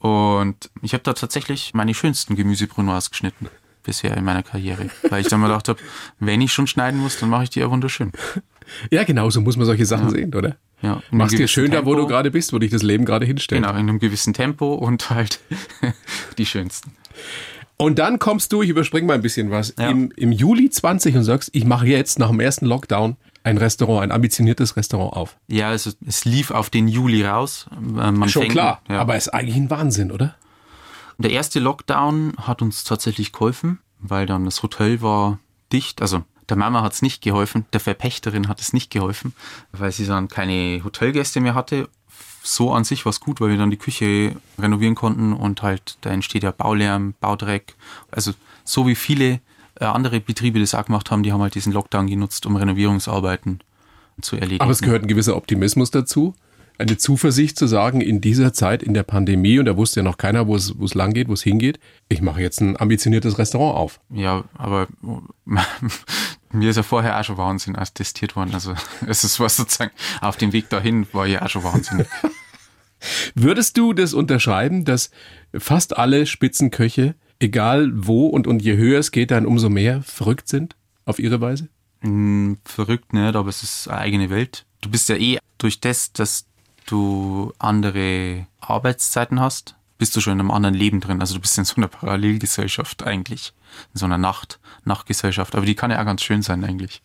Und 0.02 0.72
ich 0.82 0.94
habe 0.94 1.04
da 1.04 1.14
tatsächlich 1.14 1.74
meine 1.74 1.94
schönsten 1.94 2.36
Gemüsebrunoise 2.36 3.12
geschnitten 3.12 3.48
bisher 3.84 4.18
in 4.18 4.24
meiner 4.24 4.44
Karriere. 4.44 4.90
Weil 5.10 5.22
ich 5.22 5.28
dann 5.28 5.40
mal 5.40 5.48
gedacht 5.48 5.70
habe, 5.70 5.80
wenn 6.20 6.42
ich 6.42 6.52
schon 6.52 6.68
schneiden 6.68 7.00
muss, 7.00 7.20
dann 7.20 7.30
mache 7.30 7.44
ich 7.44 7.50
die 7.52 7.60
ja 7.60 7.70
wunderschön. 7.70 8.12
Ja, 8.90 9.04
genau, 9.04 9.30
so 9.30 9.42
muss 9.42 9.58
man 9.58 9.66
solche 9.66 9.86
Sachen 9.86 10.06
ja. 10.06 10.12
sehen, 10.12 10.34
oder? 10.34 10.56
Ja. 10.82 11.02
Machst 11.12 11.38
dir 11.38 11.50
schön 11.50 11.72
Tempo, 11.72 11.82
da, 11.82 11.86
wo 11.86 11.96
du 11.96 12.08
gerade 12.08 12.32
bist, 12.32 12.54
wo 12.54 12.60
dich 12.60 12.72
das 12.72 12.84
Leben 12.84 13.04
gerade 13.04 13.26
hinstellt. 13.26 13.64
Genau, 13.64 13.74
in 13.74 13.80
einem 13.90 14.00
gewissen 14.00 14.34
Tempo 14.34 14.76
und 14.76 15.10
halt 15.10 15.42
die 16.38 16.46
schönsten. 16.46 16.94
Und 17.76 18.00
dann 18.00 18.18
kommst 18.18 18.54
du, 18.54 18.62
ich 18.62 18.70
überspringe 18.70 19.08
mal 19.08 19.16
ein 19.16 19.22
bisschen 19.22 19.52
was, 19.52 19.74
ja. 19.78 19.90
im, 19.90 20.14
im 20.16 20.32
Juli 20.32 20.70
20 20.70 21.18
und 21.18 21.24
sagst, 21.26 21.50
ich 21.52 21.66
mache 21.66 21.86
jetzt 21.86 22.18
nach 22.18 22.30
dem 22.30 22.40
ersten 22.40 22.66
Lockdown 22.66 23.18
ein 23.44 23.58
Restaurant, 23.58 24.04
ein 24.04 24.12
ambitioniertes 24.12 24.76
Restaurant 24.78 25.14
auf. 25.14 25.38
Ja, 25.48 25.70
also 25.70 25.92
es 26.06 26.26
lief 26.26 26.52
auf 26.52 26.70
den 26.70 26.88
Juli 26.88 27.26
raus. 27.26 27.66
Äh, 27.72 28.12
man 28.12 28.30
Schon 28.30 28.44
fängt, 28.44 28.54
klar, 28.54 28.82
ja. 28.90 29.00
aber 29.00 29.16
ist 29.16 29.30
eigentlich 29.30 29.56
ein 29.56 29.70
Wahnsinn, 29.70 30.12
oder? 30.12 30.36
Der 31.18 31.32
erste 31.32 31.60
Lockdown 31.60 32.34
hat 32.38 32.62
uns 32.62 32.84
tatsächlich 32.84 33.32
geholfen, 33.32 33.80
weil 34.00 34.26
dann 34.26 34.46
das 34.46 34.64
Hotel 34.64 35.02
war 35.02 35.40
dicht. 35.72 36.02
Also 36.02 36.24
Der 36.50 36.58
Mama 36.58 36.82
hat 36.82 36.94
es 36.94 37.02
nicht 37.02 37.22
geholfen, 37.22 37.66
der 37.74 37.80
Verpächterin 37.80 38.48
hat 38.48 38.60
es 38.60 38.74
nicht 38.74 38.92
geholfen, 38.92 39.34
weil 39.72 39.92
sie 39.92 40.06
dann 40.06 40.28
keine 40.28 40.84
Hotelgäste 40.84 41.40
mehr 41.40 41.56
hatte. 41.56 41.88
So 42.44 42.74
an 42.74 42.84
sich 42.84 43.06
war 43.06 43.12
es 43.12 43.20
gut, 43.20 43.40
weil 43.40 43.50
wir 43.52 43.58
dann 43.58 43.70
die 43.70 43.78
Küche 43.78 44.36
renovieren 44.58 44.96
konnten 44.96 45.32
und 45.34 45.62
halt 45.62 45.98
da 46.02 46.10
entsteht 46.10 46.44
ja 46.44 46.52
Baulärm, 46.52 47.14
Baudreck. 47.20 47.76
Also 48.10 48.34
so 48.64 48.88
wie 48.88 48.96
viele 48.96 49.42
andere 49.90 50.20
Betriebe 50.20 50.60
das 50.60 50.76
auch 50.76 50.86
gemacht 50.86 51.12
haben, 51.12 51.24
die 51.24 51.32
haben 51.32 51.42
halt 51.42 51.56
diesen 51.56 51.74
Lockdown 51.74 52.08
genutzt, 52.08 52.46
um 52.46 52.56
Renovierungsarbeiten 52.56 53.60
zu 54.22 54.36
erledigen. 54.36 54.62
Aber 54.62 54.72
es 54.72 54.82
gehört 54.82 55.04
ein 55.04 55.08
gewisser 55.08 55.36
Optimismus 55.36 55.92
dazu, 55.92 56.36
eine 56.78 56.98
Zuversicht 56.98 57.58
zu 57.58 57.68
sagen, 57.68 58.02
in 58.02 58.22
dieser 58.22 58.54
Zeit, 58.54 58.84
in 58.84 58.94
der 58.94 59.04
Pandemie, 59.04 59.60
und 59.60 59.66
da 59.66 59.78
wusste 59.78 60.00
ja 60.00 60.04
noch 60.04 60.18
keiner, 60.18 60.48
wo 60.48 60.56
es, 60.56 60.78
wo 60.78 60.86
es 60.86 60.94
lang 60.94 61.14
geht, 61.14 61.28
wo 61.28 61.34
es 61.34 61.44
hingeht, 61.44 61.80
ich 62.10 62.22
mache 62.22 62.42
jetzt 62.42 62.60
ein 62.60 62.80
ambitioniertes 62.80 63.38
Restaurant 63.38 63.78
auf. 63.78 64.00
Ja, 64.10 64.44
aber 64.56 64.88
mir 66.52 66.70
ist 66.70 66.76
ja 66.76 66.84
vorher 66.84 67.20
auch 67.20 67.24
schon 67.24 67.38
Wahnsinn 67.38 67.76
als 67.76 67.94
testiert 67.94 68.36
worden. 68.36 68.52
Also 68.54 68.74
es 69.08 69.24
ist 69.24 69.40
was 69.40 69.58
sozusagen 69.58 69.92
auf 70.22 70.38
dem 70.38 70.54
Weg 70.54 70.70
dahin 70.70 71.08
war 71.14 71.28
ja 71.28 71.44
auch 71.44 71.50
schon 71.50 71.64
wahnsinnig. 71.64 72.08
Würdest 73.36 73.78
du 73.78 73.94
das 73.94 74.14
unterschreiben, 74.14 74.86
dass 74.86 75.10
fast 75.58 75.98
alle 75.98 76.26
Spitzenköche, 76.26 77.16
egal 77.42 77.92
wo 77.94 78.28
und, 78.28 78.48
und 78.48 78.62
je 78.62 78.78
höher 78.78 79.00
es 79.00 79.12
geht, 79.12 79.32
dann 79.32 79.46
umso 79.46 79.70
mehr 79.70 80.02
verrückt 80.04 80.48
sind 80.48 80.76
auf 81.06 81.20
ihre 81.20 81.42
Weise? 81.42 81.68
Hm, 82.02 82.58
verrückt 82.64 83.14
nicht, 83.14 83.36
aber 83.36 83.50
es 83.50 83.64
ist 83.64 83.88
eine 83.88 84.00
eigene 84.00 84.30
Welt. 84.30 84.66
Du 84.82 84.90
bist 84.90 85.10
ja 85.10 85.16
eh 85.16 85.40
durch 85.58 85.80
das, 85.80 86.14
dass 86.14 86.46
du 86.86 87.54
andere 87.60 88.48
Arbeitszeiten 88.60 89.40
hast, 89.40 89.76
bist 89.98 90.16
du 90.16 90.22
schon 90.22 90.34
in 90.34 90.40
einem 90.40 90.52
anderen 90.52 90.76
Leben 90.76 91.00
drin. 91.00 91.22
Also 91.22 91.36
du 91.36 91.42
bist 91.42 91.58
in 91.58 91.66
so 91.66 91.76
einer 91.76 91.88
Parallelgesellschaft 91.88 93.04
eigentlich, 93.04 93.54
in 93.94 94.00
so 94.00 94.06
einer 94.06 94.18
Nacht, 94.18 94.60
Nachtgesellschaft. 94.84 95.56
Aber 95.56 95.66
die 95.66 95.76
kann 95.76 95.92
ja 95.92 96.02
auch 96.02 96.06
ganz 96.06 96.24
schön 96.24 96.42
sein 96.42 96.64
eigentlich. 96.64 97.02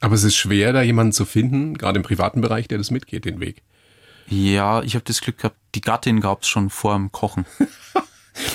Aber 0.00 0.16
es 0.16 0.24
ist 0.24 0.36
schwer, 0.36 0.72
da 0.72 0.82
jemanden 0.82 1.12
zu 1.12 1.24
finden, 1.24 1.78
gerade 1.78 1.98
im 1.98 2.02
privaten 2.02 2.40
Bereich, 2.40 2.66
der 2.68 2.78
das 2.78 2.90
mitgeht, 2.90 3.24
den 3.24 3.40
Weg. 3.40 3.62
Ja, 4.26 4.82
ich 4.82 4.94
habe 4.96 5.04
das 5.04 5.20
Glück 5.20 5.38
gehabt, 5.38 5.56
die 5.74 5.80
Gattin 5.80 6.20
gab 6.20 6.42
es 6.42 6.48
schon 6.48 6.68
vor 6.70 6.94
dem 6.94 7.12
Kochen. 7.12 7.46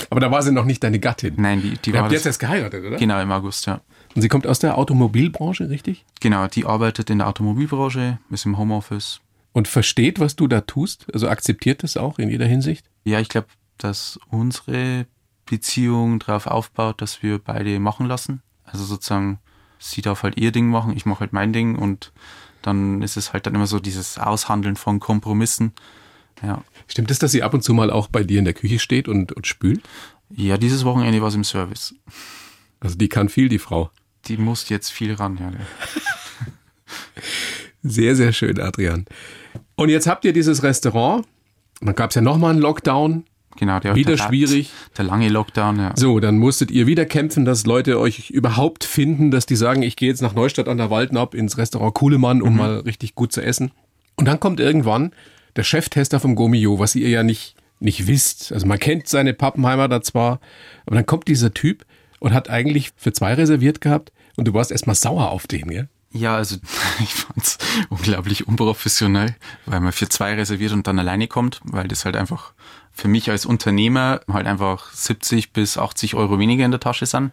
Aber 0.10 0.20
da 0.20 0.32
war 0.32 0.42
sie 0.42 0.52
noch 0.52 0.66
nicht 0.66 0.84
deine 0.84 1.00
Gattin. 1.00 1.36
Nein, 1.38 1.62
die, 1.62 1.78
die 1.78 1.90
Ihr 1.90 1.94
war 1.96 2.02
habt 2.04 2.12
das- 2.12 2.20
jetzt 2.20 2.26
erst 2.28 2.40
geheiratet, 2.40 2.84
oder? 2.86 2.98
Genau, 2.98 3.20
im 3.22 3.32
August, 3.32 3.66
ja. 3.68 3.82
Und 4.16 4.22
sie 4.22 4.28
kommt 4.28 4.48
aus 4.48 4.60
der 4.60 4.78
Automobilbranche, 4.78 5.70
richtig? 5.70 6.06
Genau, 6.20 6.48
die 6.48 6.66
arbeitet 6.66 7.10
in 7.10 7.20
der 7.20 7.28
Automobilbranche, 7.28 8.20
ist 8.30 8.46
im 8.46 8.58
Homeoffice. 8.58 9.22
Und 9.52 9.68
versteht, 9.68 10.20
was 10.20 10.36
du 10.36 10.48
da 10.48 10.62
tust? 10.62 11.06
Also 11.14 11.28
akzeptiert 11.30 11.84
das 11.84 11.98
auch 11.98 12.20
in 12.20 12.30
jeder 12.30 12.46
Hinsicht? 12.46 12.86
Ja, 13.04 13.20
ich 13.20 13.30
glaube, 13.30 13.48
dass 13.78 14.20
unsere 14.30 15.06
Beziehung 15.46 16.20
darauf 16.20 16.48
aufbaut, 16.48 17.02
dass 17.02 17.24
wir 17.24 17.40
beide 17.40 17.80
machen 17.80 18.06
lassen. 18.06 18.42
Also 18.66 18.86
sozusagen, 18.86 19.40
sie 19.80 20.02
darf 20.02 20.24
halt 20.24 20.38
ihr 20.38 20.52
Ding 20.52 20.68
machen, 20.70 20.96
ich 20.96 21.06
mache 21.06 21.22
halt 21.22 21.34
mein 21.34 21.54
Ding 21.54 21.76
und 21.76 22.12
dann 22.62 23.02
ist 23.02 23.18
es 23.18 23.34
halt 23.34 23.46
dann 23.48 23.56
immer 23.56 23.68
so 23.68 23.80
dieses 23.80 24.18
Aushandeln 24.20 24.76
von 24.76 25.00
Kompromissen. 25.00 25.74
Ja, 26.41 26.63
Stimmt 26.89 27.12
es, 27.12 27.19
dass 27.19 27.32
sie 27.32 27.43
ab 27.43 27.54
und 27.54 27.63
zu 27.63 27.73
mal 27.73 27.91
auch 27.91 28.08
bei 28.08 28.23
dir 28.23 28.39
in 28.39 28.45
der 28.45 28.56
Küche 28.56 28.80
steht 28.80 29.08
und, 29.08 29.32
und 29.32 29.47
spült? 29.47 29.82
ja 30.36 30.58
dieses 30.58 30.86
Wochenende 30.86 31.21
war 31.21 31.32
sie 31.32 31.38
im 31.38 31.43
Service. 31.43 31.95
Also 32.80 32.95
die 32.95 33.10
kann 33.10 33.30
viel, 33.30 33.47
die 33.47 33.60
Frau. 33.60 33.91
Die 34.25 34.38
muss 34.38 34.69
jetzt 34.69 34.89
viel 34.89 35.13
ran, 35.13 35.38
ja. 35.39 35.52
Sehr, 37.82 38.13
sehr 38.13 38.34
schön, 38.34 38.60
Adrian. 38.60 39.06
Und 39.75 39.88
jetzt 39.88 40.06
habt 40.06 40.25
ihr 40.25 40.34
dieses 40.34 40.63
Restaurant. 40.63 41.25
Dann 41.80 41.95
gab 41.95 42.10
es 42.10 42.15
ja 42.15 42.21
nochmal 42.21 42.52
einen 42.52 42.60
Lockdown. 42.60 43.23
Genau, 43.56 43.80
der 43.80 43.95
Wieder 43.95 44.17
der, 44.17 44.23
schwierig. 44.28 44.71
Der 44.97 45.06
lange 45.06 45.30
Lockdown, 45.30 45.80
ja. 45.80 45.93
So, 45.95 46.19
dann 46.19 46.39
musstet 46.39 46.71
ihr 46.71 46.88
wieder 46.88 47.06
kämpfen, 47.06 47.45
dass 47.45 47.65
Leute 47.65 47.97
euch 47.97 48.32
überhaupt 48.32 48.84
finden, 48.84 49.32
dass 49.32 49.45
die 49.45 49.56
sagen, 49.56 49.82
ich 49.82 49.95
gehe 49.95 50.10
jetzt 50.10 50.21
nach 50.21 50.34
Neustadt 50.34 50.67
an 50.67 50.78
der 50.78 50.89
Waldenab 50.89 51.34
ins 51.34 51.58
Restaurant 51.58 51.93
Kuhlemann, 51.93 52.41
um 52.41 52.58
mal 52.58 52.80
richtig 52.80 53.15
gut 53.15 53.32
zu 53.32 53.41
essen. 53.41 53.71
Und 54.17 54.25
dann 54.25 54.41
kommt 54.41 54.60
irgendwann 54.60 55.13
der 55.56 55.64
Cheftester 55.64 56.20
vom 56.20 56.36
Gomio, 56.36 56.80
was 56.80 56.96
ihr 56.96 57.10
ja 57.10 57.24
nicht, 57.24 57.56
nicht 57.80 58.08
wisst. 58.08 58.52
Also 58.52 58.66
man 58.66 58.80
kennt 58.80 59.08
seine 59.08 59.34
Pappenheimer 59.34 59.88
da 59.88 60.02
zwar, 60.02 60.40
aber 60.86 60.96
dann 60.96 61.06
kommt 61.06 61.28
dieser 61.28 61.54
Typ 61.54 61.86
und 62.20 62.34
hat 62.34 62.50
eigentlich 62.50 62.92
für 62.96 63.14
zwei 63.14 63.34
reserviert 63.34 63.82
gehabt 63.82 64.12
und 64.36 64.48
du 64.48 64.54
warst 64.54 64.72
erstmal 64.72 64.96
sauer 64.96 65.32
auf 65.32 65.48
den, 65.48 65.68
gell? 65.70 65.90
Ja, 66.12 66.36
also 66.36 66.58
ich 67.00 67.14
fand's 67.14 67.58
unglaublich 67.90 68.48
unprofessionell, 68.48 69.36
weil 69.66 69.80
man 69.80 69.92
für 69.92 70.10
zwei 70.10 70.34
reserviert 70.34 70.72
und 70.72 70.88
dann 70.88 71.00
alleine 71.00 71.28
kommt, 71.28 71.60
weil 71.64 71.88
das 71.88 72.06
halt 72.06 72.16
einfach 72.16 72.54
für 72.92 73.08
mich 73.08 73.30
als 73.30 73.46
Unternehmer 73.46 74.22
halt 74.28 74.48
einfach 74.48 74.92
70 74.92 75.54
bis 75.54 75.78
80 75.78 76.16
Euro 76.16 76.40
weniger 76.40 76.66
in 76.66 76.72
der 76.72 76.80
Tasche 76.80 77.06
sind. 77.06 77.32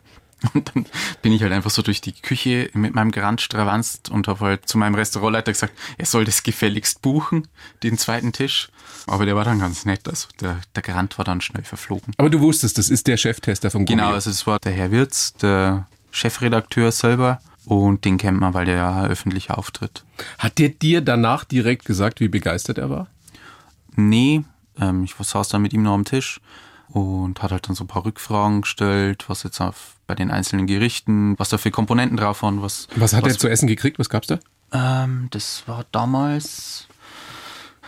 Und 0.54 0.74
dann 0.74 0.87
bin 1.22 1.32
ich 1.32 1.42
halt 1.42 1.52
einfach 1.52 1.70
so 1.70 1.82
durch 1.82 2.00
die 2.00 2.12
Küche 2.12 2.70
mit 2.74 2.94
meinem 2.94 3.11
Grand 3.11 3.40
stravanzt 3.40 4.11
und 4.11 4.28
habe 4.28 4.40
halt 4.40 4.68
zu 4.68 4.78
meinem 4.78 4.94
Restaurantleiter 4.94 5.52
gesagt, 5.52 5.74
er 5.98 6.06
soll 6.06 6.24
das 6.24 6.42
gefälligst 6.42 7.02
buchen, 7.02 7.48
den 7.82 7.98
zweiten 7.98 8.32
Tisch. 8.32 8.68
Aber 9.06 9.24
der 9.26 9.37
war 9.37 9.44
dann 9.44 9.59
ganz 9.59 9.85
nett, 9.85 10.09
also 10.09 10.28
der, 10.40 10.61
der 10.74 10.82
Grand 10.82 11.16
war 11.18 11.24
dann 11.24 11.40
schnell 11.40 11.64
verflogen. 11.64 12.14
Aber 12.16 12.30
du 12.30 12.40
wusstest, 12.40 12.78
das 12.78 12.90
ist 12.90 13.06
der 13.06 13.16
Cheftester 13.16 13.70
vom 13.70 13.85
Gomio. 13.85 14.04
Genau, 14.04 14.14
also 14.14 14.30
das 14.30 14.46
war 14.46 14.59
der 14.59 14.72
Herr 14.72 14.90
Wirz, 14.90 15.35
der 15.35 15.87
Chefredakteur 16.11 16.92
selber. 16.92 17.40
Und 17.66 18.04
den 18.04 18.16
kennt 18.16 18.38
man, 18.38 18.54
weil 18.54 18.64
der 18.64 18.76
ja 18.76 19.04
öffentlich 19.06 19.50
auftritt. 19.50 20.04
Hat 20.38 20.59
der 20.59 20.68
dir 20.68 21.00
danach 21.00 21.42
direkt 21.42 21.85
gesagt, 21.85 22.20
wie 22.20 22.28
begeistert 22.28 22.78
er 22.78 22.90
war? 22.90 23.09
Nee, 23.96 24.44
ähm, 24.78 25.02
ich 25.02 25.14
saß 25.18 25.48
dann 25.48 25.62
mit 25.62 25.72
ihm 25.72 25.82
noch 25.82 25.94
am 25.94 26.04
Tisch 26.04 26.40
und 26.88 27.42
hat 27.42 27.50
halt 27.50 27.68
dann 27.68 27.74
so 27.74 27.85
ein 27.85 27.88
paar 27.88 28.04
Rückfragen 28.04 28.61
gestellt, 28.61 29.28
was 29.28 29.42
jetzt 29.42 29.61
auf, 29.61 29.95
bei 30.06 30.14
den 30.14 30.30
einzelnen 30.30 30.66
Gerichten, 30.66 31.38
was 31.38 31.48
da 31.48 31.58
für 31.58 31.70
Komponenten 31.70 32.16
drauf 32.16 32.42
waren, 32.42 32.62
was. 32.62 32.88
Was 32.96 33.12
hat 33.12 33.24
was, 33.24 33.34
er 33.34 33.38
zu 33.38 33.48
essen 33.48 33.66
gekriegt? 33.66 33.98
Was 33.98 34.08
gab's 34.08 34.28
da? 34.28 34.38
Ähm, 34.72 35.28
das 35.30 35.64
war 35.66 35.84
damals 35.92 36.88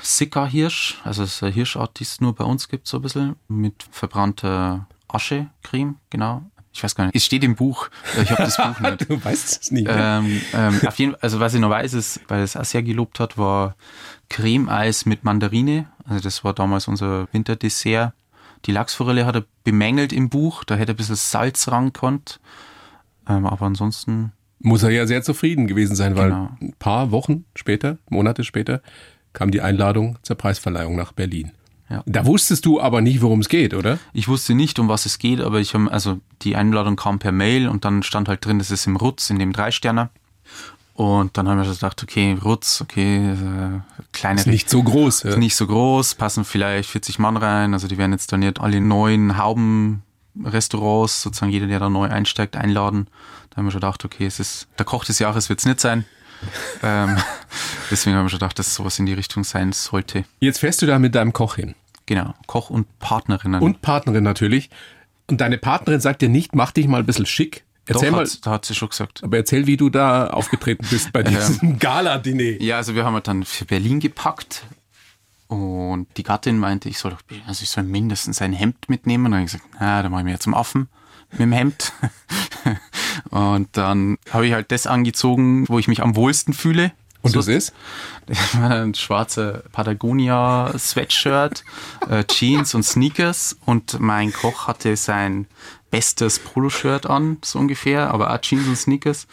Sicker 0.01 0.47
Hirsch, 0.47 1.01
also 1.05 1.23
das 1.23 1.35
ist 1.35 1.43
ein 1.43 1.53
Hirschart, 1.53 1.99
die 1.99 2.05
es 2.05 2.21
nur 2.21 2.35
bei 2.35 2.45
uns 2.45 2.69
gibt, 2.69 2.87
so 2.87 2.99
ein 2.99 3.03
bisschen, 3.03 3.37
mit 3.49 3.85
verbrannter 3.91 4.87
Aschecreme, 5.09 5.97
genau. 6.11 6.43
Ich 6.73 6.85
weiß 6.85 6.95
gar 6.95 7.07
nicht, 7.07 7.17
es 7.17 7.25
steht 7.25 7.43
im 7.43 7.57
Buch, 7.57 7.89
ich 8.23 8.31
habe 8.31 8.45
das 8.45 8.57
Buch 8.57 8.79
nicht. 8.89 9.11
Du 9.11 9.25
weißt 9.25 9.63
es 9.63 9.71
nicht. 9.73 9.89
Ähm, 9.91 10.41
ähm, 10.53 10.81
auf 10.87 10.97
jeden, 10.99 11.17
also 11.17 11.41
was 11.41 11.55
ich 11.55 11.61
noch 11.61 11.71
weiß, 11.71 11.95
ist, 11.95 12.21
weil 12.29 12.43
es 12.43 12.57
auch 12.57 12.65
sehr 12.65 12.83
gelobt 12.85 13.19
hat, 13.19 13.37
war 13.37 13.75
Creme-Eis 14.29 15.05
mit 15.05 15.25
Mandarine. 15.25 15.87
Also 16.05 16.23
das 16.23 16.45
war 16.45 16.53
damals 16.53 16.87
unser 16.87 17.27
Winterdessert. 17.33 18.13
Die 18.65 18.73
Lachsforelle 18.73 19.25
hat 19.27 19.37
er 19.37 19.45
bemängelt 19.65 20.13
im 20.13 20.29
Buch, 20.29 20.65
da 20.65 20.75
hätte 20.77 20.93
ein 20.93 20.97
bisschen 20.97 21.17
Salz 21.17 21.69
rankommt. 21.69 22.41
Ähm, 23.29 23.47
aber 23.47 23.67
ansonsten, 23.67 24.33
Muss 24.61 24.83
er 24.83 24.91
ja 24.91 25.07
sehr 25.07 25.23
zufrieden 25.23 25.67
gewesen 25.69 25.95
sein, 25.95 26.17
weil 26.17 26.31
Genau. 26.31 26.51
ein 26.61 26.75
paar 26.79 27.11
Wochen 27.13 27.45
später, 27.55 27.99
Monate 28.11 28.43
später, 28.45 28.83
kam 29.33 29.51
die 29.53 29.61
Einladung 29.61 30.19
zur 30.23 30.37
Preisverleihung 30.37 30.97
nach 30.97 31.13
Berlin. 31.13 31.53
Ja. 31.91 32.03
Da 32.07 32.27
wusstest 32.27 32.67
du 32.67 32.81
aber 32.81 33.01
nicht, 33.01 33.23
worum 33.23 33.41
es 33.41 33.49
geht, 33.49 33.73
oder? 33.73 33.99
ich 34.13 34.29
wusste 34.29 34.55
nicht, 34.55 34.79
um 34.79 34.89
was 34.89 35.07
es 35.07 35.19
geht, 35.19 35.41
aber 35.41 35.61
ich 35.61 35.73
habe, 35.75 35.91
also 35.91 36.19
die 36.43 36.57
Einladung 36.57 36.97
kam 36.97 37.19
per 37.19 37.33
Mail 37.33 37.69
und 37.69 37.85
dann 37.85 38.03
stand 38.03 38.29
halt 38.29 38.45
drin, 38.45 38.59
das 38.59 38.71
ist 38.71 38.87
im 38.87 38.97
Rutz, 38.97 39.31
in 39.31 39.39
dem 39.39 39.53
Dreisterner. 39.53 40.11
Und 40.99 41.39
dann 41.39 41.49
haben 41.49 41.59
wir 41.59 41.65
so 41.65 41.75
gedacht, 41.75 42.03
okay, 42.03 42.37
Rutz, 42.45 42.81
okay, 42.81 43.31
äh, 43.31 43.81
kleine 44.11 44.41
Ist 44.41 44.49
nicht 44.49 44.69
so 44.69 44.83
groß. 44.83 45.23
Ja. 45.23 45.31
Ist 45.31 45.39
nicht 45.39 45.55
so 45.55 45.69
groß, 45.69 46.17
passen 46.17 46.45
vielleicht 46.45 46.91
40 46.91 47.21
Mann 47.21 47.37
rein. 47.37 47.73
Also 47.73 47.87
die 47.87 47.99
werden 47.99 48.11
jetzt 48.11 48.33
dann 48.33 48.41
nicht 48.41 48.61
alle 48.61 48.81
neuen 48.81 49.39
Haubenrestaurants, 49.39 51.23
sozusagen 51.23 51.53
jeder, 51.53 51.69
der 51.69 51.79
da 51.79 51.89
neu 51.89 52.09
einsteigt, 52.09 52.57
einladen. 52.57 53.07
Da 53.51 53.59
haben 53.59 53.67
wir 53.67 53.71
schon 53.71 53.81
gedacht, 53.81 54.05
okay, 54.05 54.27
es 54.27 54.41
ist 54.41 54.67
der 54.77 54.87
Koch 54.87 55.05
des 55.05 55.21
Jahres 55.21 55.49
wird 55.49 55.61
es 55.61 55.67
nicht 55.67 55.79
sein. 55.79 56.05
ähm, 56.83 57.17
deswegen 57.93 58.17
haben 58.17 58.25
wir 58.25 58.31
schon 58.31 58.41
gedacht, 58.41 58.59
dass 58.59 58.75
sowas 58.75 58.99
in 58.99 59.07
die 59.07 59.15
Richtung 59.15 59.45
sein 59.45 59.71
sollte. 59.71 60.25
Jetzt 60.41 60.59
fährst 60.59 60.83
du 60.83 60.87
da 60.87 60.99
mit 60.99 61.15
deinem 61.15 61.33
Koch 61.33 61.55
hin. 61.55 61.77
Genau, 62.07 62.35
Koch 62.49 62.71
und 62.71 62.99
Partnerinnen. 62.99 63.63
Und 63.63 63.83
Partnerin 63.83 64.25
natürlich. 64.25 64.69
Und 65.29 65.41
deine 65.41 65.59
Partnerin 65.59 66.01
sagt 66.01 66.23
dir 66.23 66.29
nicht, 66.29 66.57
mach 66.57 66.73
dich 66.73 66.89
mal 66.89 66.99
ein 66.99 67.07
bisschen 67.07 67.27
schick. 67.27 67.63
Erzähl 67.89 68.11
Doch, 68.11 68.17
mal, 68.19 68.27
hat, 68.27 68.47
da 68.47 68.51
hat 68.51 68.65
sie 68.67 68.75
schon 68.75 68.91
gesagt. 68.91 69.25
aber 69.25 69.39
erzähl, 69.39 69.67
wie 69.67 69.79
du 69.79 69.89
da 69.89 70.29
aufgetreten 70.29 70.87
bist 70.91 71.11
bei 71.13 71.23
diesem 71.25 71.79
Gala-Diner. 71.79 72.61
Ja, 72.63 72.77
also 72.77 72.95
wir 72.95 73.05
haben 73.05 73.15
halt 73.15 73.27
dann 73.27 73.45
für 73.45 73.65
Berlin 73.65 73.99
gepackt 73.99 74.65
und 75.47 76.07
die 76.19 76.23
Gattin 76.23 76.59
meinte, 76.59 76.91
ich 76.91 76.99
soll 76.99 77.13
doch, 77.13 77.23
also 77.47 77.63
ich 77.63 77.71
soll 77.71 77.85
mindestens 77.85 78.43
ein 78.43 78.53
Hemd 78.53 78.91
mitnehmen. 78.91 79.27
Und 79.27 79.31
dann 79.33 79.39
habe 79.41 79.47
ich 79.47 79.53
gesagt, 79.53 79.71
na, 79.81 80.03
dann 80.03 80.13
mache 80.13 80.21
ich 80.21 80.25
mir 80.27 80.33
jetzt 80.33 80.43
zum 80.43 80.55
Affen 80.55 80.89
mit 81.31 81.41
dem 81.41 81.53
Hemd. 81.53 81.95
und 83.31 83.69
dann 83.73 84.19
habe 84.31 84.47
ich 84.47 84.53
halt 84.53 84.71
das 84.71 84.87
angezogen, 84.87 85.67
wo 85.69 85.79
ich 85.79 85.89
mich 85.89 86.03
am 86.03 86.15
wohlsten 86.15 86.53
fühle. 86.53 86.93
Und 87.23 87.33
so, 87.33 87.39
das 87.39 87.49
ist? 87.49 87.73
Ein 88.63 88.95
schwarzer 88.95 89.63
Patagonia-Sweatshirt, 89.73 91.65
äh, 92.09 92.25
Jeans 92.25 92.75
und 92.75 92.83
Sneakers. 92.85 93.57
Und 93.65 93.99
mein 94.01 94.33
Koch 94.33 94.69
hatte 94.69 94.97
sein 94.97 95.47
bestes 95.91 96.39
Poloshirt 96.39 97.07
an, 97.07 97.39
so 97.43 97.59
ungefähr, 97.59 98.11
aber 98.13 98.33
auch 98.33 98.41
Jeans 98.41 98.67
und 98.67 98.77
Sneakers. 98.77 99.27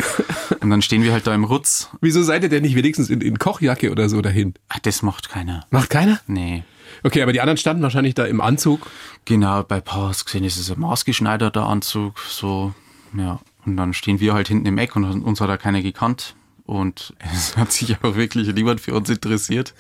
Und 0.62 0.70
dann 0.70 0.82
stehen 0.82 1.04
wir 1.04 1.12
halt 1.12 1.28
da 1.28 1.36
im 1.36 1.44
Rutz. 1.44 1.90
Wieso 2.02 2.24
seid 2.24 2.44
ihr 2.44 2.50
denn 2.50 2.64
nicht 2.64 2.76
wenigstens 2.76 3.10
in, 3.10 3.22
in 3.22 3.40
Kochjacke 3.40 3.92
oder 3.92 4.10
so 4.10 4.22
dahin? 4.22 4.54
Ah, 4.70 4.78
das 4.82 5.02
macht 5.02 5.30
keiner. 5.30 5.66
Macht 5.70 5.90
keiner? 5.90 6.20
Nee. 6.28 6.64
Okay, 7.04 7.22
aber 7.22 7.34
die 7.34 7.42
anderen 7.42 7.58
standen 7.58 7.84
wahrscheinlich 7.84 8.16
da 8.16 8.26
im 8.26 8.42
Anzug. 8.42 8.88
Genau, 9.26 9.64
bei 9.64 9.82
Paus 9.82 10.26
gesehen 10.26 10.44
ist 10.44 10.58
es 10.58 10.72
ein 10.72 10.80
maßgeschneiderter 10.80 11.66
Anzug, 11.66 12.20
so, 12.20 12.74
ja. 13.16 13.40
Und 13.66 13.78
dann 13.78 13.94
stehen 13.94 14.20
wir 14.20 14.34
halt 14.34 14.48
hinten 14.48 14.68
im 14.68 14.78
Eck 14.78 14.96
und 14.96 15.04
uns 15.04 15.42
hat 15.42 15.50
da 15.50 15.58
keiner 15.58 15.82
gekannt. 15.82 16.36
Und 16.66 17.14
es 17.34 17.58
hat 17.58 17.72
sich 17.72 17.98
auch 18.02 18.16
wirklich 18.16 18.54
niemand 18.54 18.82
für 18.82 18.94
uns 18.94 19.10
interessiert. 19.10 19.74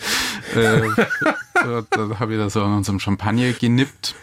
äh, 0.55 0.81
dann 1.89 2.19
habe 2.19 2.33
ich 2.33 2.39
da 2.39 2.49
so 2.49 2.63
an 2.63 2.77
unserem 2.77 2.99
Champagner 2.99 3.51
genippt. 3.53 4.15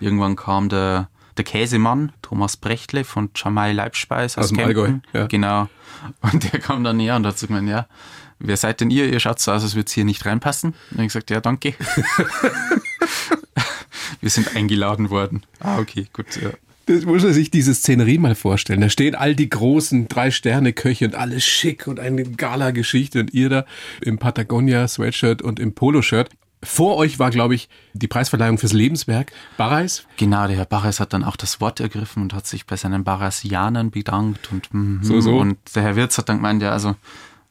Irgendwann 0.00 0.36
kam 0.36 0.68
der, 0.68 1.08
der 1.38 1.44
Käsemann, 1.44 2.12
Thomas 2.22 2.56
Brechtle 2.56 3.04
von 3.04 3.30
Jamai 3.34 3.72
Leibspeis 3.72 4.36
aus, 4.36 4.44
aus 4.44 4.50
dem 4.50 4.60
Allgäu. 4.60 4.94
Ja. 5.12 5.26
Genau. 5.26 5.68
Und 6.20 6.52
der 6.52 6.60
kam 6.60 6.84
dann 6.84 6.98
näher 6.98 7.16
und 7.16 7.26
hat 7.26 7.38
so 7.38 7.46
gemeint, 7.46 7.68
ja, 7.68 7.86
wer 8.38 8.56
seid 8.56 8.80
denn 8.80 8.90
ihr? 8.90 9.10
Ihr 9.10 9.20
schaut 9.20 9.40
so 9.40 9.52
aus, 9.52 9.62
als 9.62 9.74
würde 9.74 9.86
es 9.86 9.92
hier 9.92 10.04
nicht 10.04 10.26
reinpassen. 10.26 10.74
Und 10.90 11.00
ich 11.00 11.08
gesagt, 11.08 11.30
ja, 11.30 11.40
danke. 11.40 11.74
wir 14.20 14.30
sind 14.30 14.54
eingeladen 14.54 15.10
worden. 15.10 15.44
Ah, 15.60 15.78
okay, 15.78 16.06
gut, 16.12 16.26
ja. 16.40 16.50
Das 16.86 17.04
muss 17.04 17.22
man 17.22 17.34
sich 17.34 17.50
diese 17.50 17.74
Szenerie 17.74 18.16
mal 18.16 18.34
vorstellen. 18.34 18.80
Da 18.80 18.88
stehen 18.88 19.14
all 19.14 19.34
die 19.34 19.50
großen 19.50 20.08
Drei-Sterne-Köche 20.08 21.04
und 21.04 21.14
alles 21.14 21.44
schick 21.44 21.86
und 21.86 22.00
eine 22.00 22.22
Gala-Geschichte 22.22 23.20
und 23.20 23.34
ihr 23.34 23.50
da 23.50 23.66
im 24.00 24.18
Patagonia-Sweatshirt 24.18 25.42
und 25.42 25.60
im 25.60 25.74
Poloshirt. 25.74 26.30
Vor 26.62 26.96
euch 26.96 27.18
war, 27.18 27.30
glaube 27.30 27.54
ich, 27.54 27.68
die 27.92 28.08
Preisverleihung 28.08 28.58
fürs 28.58 28.72
Lebenswerk. 28.72 29.32
Barreis? 29.56 30.06
Genau, 30.16 30.46
der 30.46 30.56
Herr 30.56 30.64
Barreis 30.64 30.98
hat 30.98 31.12
dann 31.12 31.24
auch 31.24 31.36
das 31.36 31.60
Wort 31.60 31.78
ergriffen 31.80 32.22
und 32.22 32.34
hat 32.34 32.46
sich 32.46 32.66
bei 32.66 32.76
seinen 32.76 33.04
Barreisianern 33.04 33.90
bedankt 33.90 34.50
und, 34.50 34.72
mm, 34.72 35.02
so, 35.02 35.20
so. 35.20 35.38
und 35.38 35.58
der 35.74 35.82
Herr 35.82 35.96
Wirz 35.96 36.18
hat 36.18 36.28
dann 36.28 36.38
gemeint, 36.38 36.62
ja, 36.62 36.72
also 36.72 36.96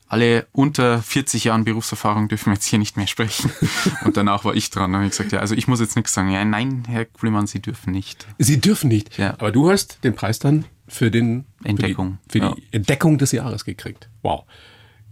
alle 0.10 0.48
unter 0.52 1.02
40 1.02 1.46
Jahren 1.46 1.66
Berufserfahrung 1.66 2.28
dürfen 2.30 2.54
jetzt 2.54 2.66
hier 2.66 2.80
nicht 2.80 2.96
mehr 2.98 3.08
sprechen. 3.08 3.52
Und 4.06 4.16
danach 4.16 4.46
war 4.46 4.56
ich 4.56 4.70
dran. 4.70 4.94
Dann 4.94 5.02
habe 5.02 5.06
ich 5.06 5.12
gesagt, 5.12 5.34
ja, 5.34 5.40
also 5.40 5.54
ich 5.54 5.68
muss 5.68 5.82
jetzt 5.82 5.96
nichts 5.96 6.14
sagen. 6.14 6.32
Ja, 6.32 6.46
nein, 6.46 6.84
Herr 6.88 7.06
Kuhlemann, 7.06 7.48
Sie 7.48 7.62
dürfen 7.62 7.92
nicht. 7.92 8.26
Sie 8.38 8.62
dürfen 8.62 8.88
nicht. 8.88 9.18
Ja. 9.18 9.34
Aber 9.34 9.52
du 9.52 9.70
hast 9.70 10.04
den 10.04 10.16
Preis 10.16 10.40
dann 10.40 10.66
für 10.88 11.12
den 11.12 11.46
Entdeckung. 11.64 12.20
Für 12.30 12.40
die, 12.40 12.48
für 12.48 12.56
die 12.56 12.62
ja. 12.62 12.68
Entdeckung 12.72 13.18
des 13.18 13.34
Jahres 13.34 13.66
gekriegt. 13.66 14.10
Wow. 14.22 14.46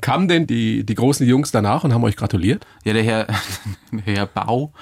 Kamen 0.02 0.28
denn 0.28 0.48
die, 0.48 0.86
die 0.86 0.96
großen 0.96 1.28
Jungs 1.28 1.52
danach 1.52 1.84
und 1.84 1.94
haben 1.94 2.04
euch 2.04 2.16
gratuliert? 2.16 2.66
Ja, 2.84 2.94
der 2.94 3.04
Herr, 3.04 3.28
der 3.92 4.16
Herr 4.16 4.26
Bau 4.26 4.74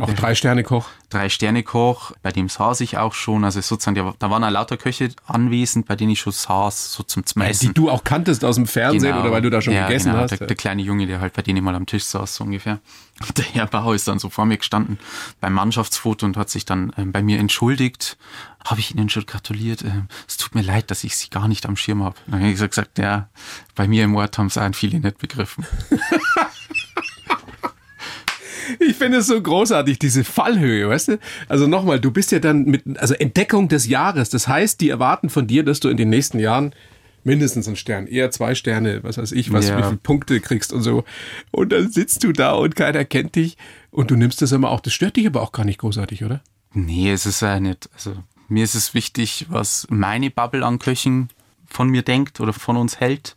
auch 0.00 0.12
Drei-Sterne-Koch? 0.12 0.88
Drei-Sterne-Koch, 1.10 2.12
bei 2.22 2.32
dem 2.32 2.48
saß 2.48 2.80
ich 2.80 2.98
auch 2.98 3.14
schon. 3.14 3.44
Also 3.44 3.60
sozusagen, 3.60 4.14
da 4.18 4.30
waren 4.30 4.44
auch 4.44 4.50
lauter 4.50 4.76
Köche 4.76 5.10
anwesend, 5.26 5.86
bei 5.86 5.96
denen 5.96 6.12
ich 6.12 6.20
schon 6.20 6.32
saß, 6.32 6.92
so 6.92 7.02
zum 7.02 7.24
Messen. 7.36 7.68
Die 7.68 7.74
du 7.74 7.90
auch 7.90 8.04
kanntest 8.04 8.44
aus 8.44 8.56
dem 8.56 8.66
Fernsehen 8.66 9.12
Genau. 9.12 9.22
oder 9.22 9.32
weil 9.32 9.42
du 9.42 9.50
da 9.50 9.60
schon 9.60 9.72
ja, 9.74 9.86
gegessen 9.86 10.10
genau, 10.10 10.22
hast? 10.22 10.38
Der, 10.38 10.46
der 10.46 10.56
kleine 10.56 10.82
Junge, 10.82 11.06
der 11.06 11.20
halt 11.20 11.32
bei 11.32 11.42
denen 11.42 11.62
mal 11.64 11.74
am 11.74 11.86
Tisch 11.86 12.04
saß, 12.04 12.36
so 12.36 12.44
ungefähr. 12.44 12.80
Und 13.20 13.38
der 13.38 13.44
Herr 13.44 13.66
Bauer 13.66 13.94
ist 13.94 14.08
dann 14.08 14.18
so 14.18 14.28
vor 14.28 14.46
mir 14.46 14.58
gestanden 14.58 14.98
beim 15.40 15.54
Mannschaftsfoto 15.54 16.26
und 16.26 16.36
hat 16.36 16.50
sich 16.50 16.64
dann 16.64 16.92
ähm, 16.96 17.12
bei 17.12 17.22
mir 17.22 17.38
entschuldigt. 17.38 18.18
Habe 18.64 18.80
ich 18.80 18.94
Ihnen 18.94 19.08
schon 19.08 19.26
gratuliert? 19.26 19.82
Ähm, 19.82 20.08
es 20.26 20.36
tut 20.36 20.54
mir 20.54 20.62
leid, 20.62 20.90
dass 20.90 21.04
ich 21.04 21.16
Sie 21.16 21.30
gar 21.30 21.48
nicht 21.48 21.66
am 21.66 21.76
Schirm 21.76 22.02
habe. 22.02 22.16
Dann 22.26 22.40
habe 22.40 22.50
ich 22.50 22.58
gesagt, 22.58 22.98
ja, 22.98 23.28
bei 23.74 23.86
mir 23.86 24.04
im 24.04 24.16
Ort 24.16 24.38
haben 24.38 24.46
es 24.46 24.58
auch 24.58 24.68
viele 24.74 25.00
nicht 25.00 25.18
begriffen. 25.18 25.64
Ich 28.80 28.96
finde 28.96 29.18
es 29.18 29.26
so 29.26 29.40
großartig, 29.40 29.98
diese 29.98 30.24
Fallhöhe, 30.24 30.88
weißt 30.88 31.08
du? 31.08 31.18
Also 31.48 31.66
nochmal, 31.66 32.00
du 32.00 32.10
bist 32.10 32.32
ja 32.32 32.38
dann 32.38 32.64
mit, 32.64 32.82
also 32.98 33.14
Entdeckung 33.14 33.68
des 33.68 33.86
Jahres. 33.86 34.30
Das 34.30 34.48
heißt, 34.48 34.80
die 34.80 34.88
erwarten 34.90 35.28
von 35.30 35.46
dir, 35.46 35.62
dass 35.64 35.80
du 35.80 35.88
in 35.88 35.96
den 35.96 36.08
nächsten 36.10 36.38
Jahren 36.38 36.74
mindestens 37.24 37.66
einen 37.66 37.76
Stern, 37.76 38.06
eher 38.06 38.30
zwei 38.30 38.54
Sterne, 38.54 39.02
was 39.02 39.18
weiß 39.18 39.32
ich, 39.32 39.52
was, 39.52 39.68
Ja. 39.68 39.78
wie 39.78 39.82
viele 39.82 39.96
Punkte 39.96 40.40
kriegst 40.40 40.72
und 40.72 40.82
so. 40.82 41.04
Und 41.50 41.72
dann 41.72 41.90
sitzt 41.90 42.22
du 42.22 42.32
da 42.32 42.52
und 42.52 42.76
keiner 42.76 43.04
kennt 43.04 43.34
dich 43.34 43.56
und 43.90 44.10
du 44.10 44.16
nimmst 44.16 44.40
das 44.42 44.52
immer 44.52 44.70
auch. 44.70 44.80
Das 44.80 44.92
stört 44.92 45.16
dich 45.16 45.26
aber 45.26 45.42
auch 45.42 45.52
gar 45.52 45.64
nicht 45.64 45.78
großartig, 45.80 46.22
oder? 46.24 46.40
Nee, 46.72 47.10
es 47.10 47.26
ist 47.26 47.42
ja 47.42 47.58
nicht. 47.58 47.88
Also 47.94 48.14
mir 48.48 48.62
ist 48.62 48.74
es 48.76 48.94
wichtig, 48.94 49.46
was 49.48 49.86
meine 49.90 50.30
Bubble 50.30 50.64
an 50.64 50.78
Köchen 50.78 51.28
von 51.66 51.88
mir 51.88 52.02
denkt 52.02 52.38
oder 52.40 52.52
von 52.52 52.76
uns 52.76 53.00
hält. 53.00 53.36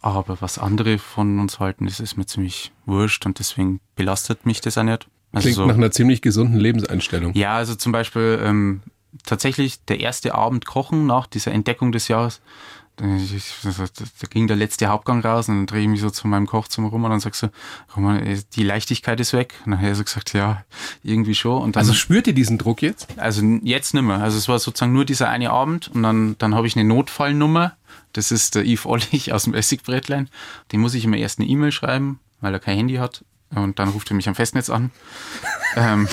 Aber 0.00 0.40
was 0.40 0.58
andere 0.58 0.98
von 0.98 1.38
uns 1.40 1.58
halten, 1.58 1.86
das 1.86 2.00
ist 2.00 2.16
mir 2.16 2.26
ziemlich 2.26 2.72
wurscht 2.86 3.26
und 3.26 3.38
deswegen 3.38 3.80
belastet 3.96 4.46
mich 4.46 4.60
das 4.60 4.78
auch 4.78 4.84
nicht. 4.84 5.08
Also 5.32 5.44
Klingt 5.44 5.56
so, 5.56 5.66
nach 5.66 5.74
einer 5.74 5.90
ziemlich 5.90 6.22
gesunden 6.22 6.58
Lebenseinstellung. 6.58 7.34
ja, 7.34 7.54
also 7.56 7.74
zum 7.74 7.92
Beispiel 7.92 8.40
ähm, 8.42 8.82
tatsächlich 9.24 9.84
der 9.84 10.00
erste 10.00 10.34
Abend 10.34 10.64
kochen 10.66 11.06
nach 11.06 11.26
dieser 11.26 11.52
Entdeckung 11.52 11.92
des 11.92 12.08
Jahres. 12.08 12.40
Da, 12.98 14.26
ging 14.28 14.46
der 14.48 14.56
letzte 14.56 14.88
Hauptgang 14.88 15.20
raus 15.20 15.48
und 15.48 15.56
dann 15.56 15.66
drehe 15.66 15.82
ich 15.82 15.88
mich 15.88 16.00
so 16.00 16.10
zu 16.10 16.26
meinem 16.26 16.46
Kochzimmer 16.46 16.88
rum 16.88 17.04
und 17.04 17.10
dann 17.10 17.20
sagst 17.20 17.42
du, 17.44 17.50
Roman, 17.96 18.24
äh, 18.26 18.38
die 18.54 18.64
Leichtigkeit 18.64 19.20
ist 19.20 19.32
weg. 19.32 19.54
Und 19.64 19.70
dann 19.72 19.80
hat 19.80 19.86
er 19.88 19.94
so 19.94 20.04
gesagt, 20.04 20.32
ja, 20.32 20.64
irgendwie 21.02 21.34
schon. 21.34 21.62
Und 21.62 21.76
dann, 21.76 21.80
Also 21.82 21.94
spürt 21.94 22.26
ihr 22.26 22.32
diesen 22.34 22.58
Druck 22.58 22.82
jetzt? 22.82 23.08
also 23.16 23.42
jetzt 23.62 23.94
nimmer. 23.94 24.20
Also 24.22 24.36
es 24.36 24.48
war 24.48 24.58
sozusagen 24.58 24.92
nur 24.92 25.04
dieser 25.04 25.28
eine 25.28 25.50
Abend 25.50 25.88
und 25.94 26.02
dann, 26.02 26.36
dann 26.38 26.54
habe 26.54 26.66
ich 26.66 26.76
eine 26.76 26.84
Notfallnummer. 26.88 27.76
Das 28.12 28.32
ist 28.32 28.54
der 28.54 28.64
Yves 28.64 28.86
Ollich 28.86 29.32
aus 29.32 29.44
dem 29.44 29.54
Essigbrettlein. 29.54 30.28
Dem 30.72 30.80
muss 30.80 30.94
ich 30.94 31.04
immer 31.04 31.16
erst 31.16 31.38
eine 31.38 31.48
E-Mail 31.48 31.72
schreiben, 31.72 32.18
weil 32.40 32.52
er 32.52 32.60
kein 32.60 32.76
Handy 32.76 32.96
hat. 32.96 33.24
Und 33.54 33.78
dann 33.78 33.88
ruft 33.90 34.10
er 34.10 34.14
mich 34.16 34.28
am 34.28 34.34
Festnetz 34.34 34.68
an. 34.70 34.90
ähm, 35.76 36.08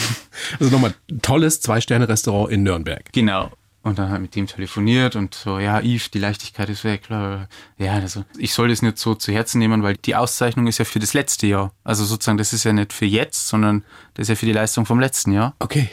Also 0.59 0.71
nochmal, 0.71 0.93
tolles 1.21 1.61
Zwei-Sterne-Restaurant 1.61 2.51
in 2.51 2.63
Nürnberg. 2.63 3.11
genau. 3.11 3.51
Und 3.85 3.99
dann 3.99 4.09
hat 4.09 4.19
mit 4.19 4.35
dem 4.35 4.47
telefoniert 4.47 5.15
und 5.15 5.35
so, 5.35 5.59
ja, 5.59 5.79
Yves, 5.79 6.09
die 6.09 6.17
Leichtigkeit 6.17 6.69
ist 6.69 6.83
weg. 6.83 7.03
Ja, 7.07 7.47
also 7.93 8.25
ich 8.35 8.51
soll 8.51 8.69
das 8.69 8.81
nicht 8.81 8.97
so 8.97 9.13
zu 9.13 9.31
Herzen 9.31 9.59
nehmen, 9.59 9.83
weil 9.83 9.95
die 9.95 10.15
Auszeichnung 10.15 10.65
ist 10.65 10.79
ja 10.79 10.85
für 10.85 10.97
das 10.97 11.13
letzte 11.13 11.45
Jahr. 11.45 11.71
Also 11.83 12.03
sozusagen, 12.03 12.39
das 12.39 12.51
ist 12.51 12.63
ja 12.63 12.73
nicht 12.73 12.93
für 12.93 13.05
jetzt, 13.05 13.47
sondern 13.47 13.83
das 14.15 14.23
ist 14.23 14.29
ja 14.29 14.35
für 14.37 14.47
die 14.47 14.53
Leistung 14.53 14.87
vom 14.87 14.99
letzten 14.99 15.33
Jahr. 15.33 15.53
Okay. 15.59 15.87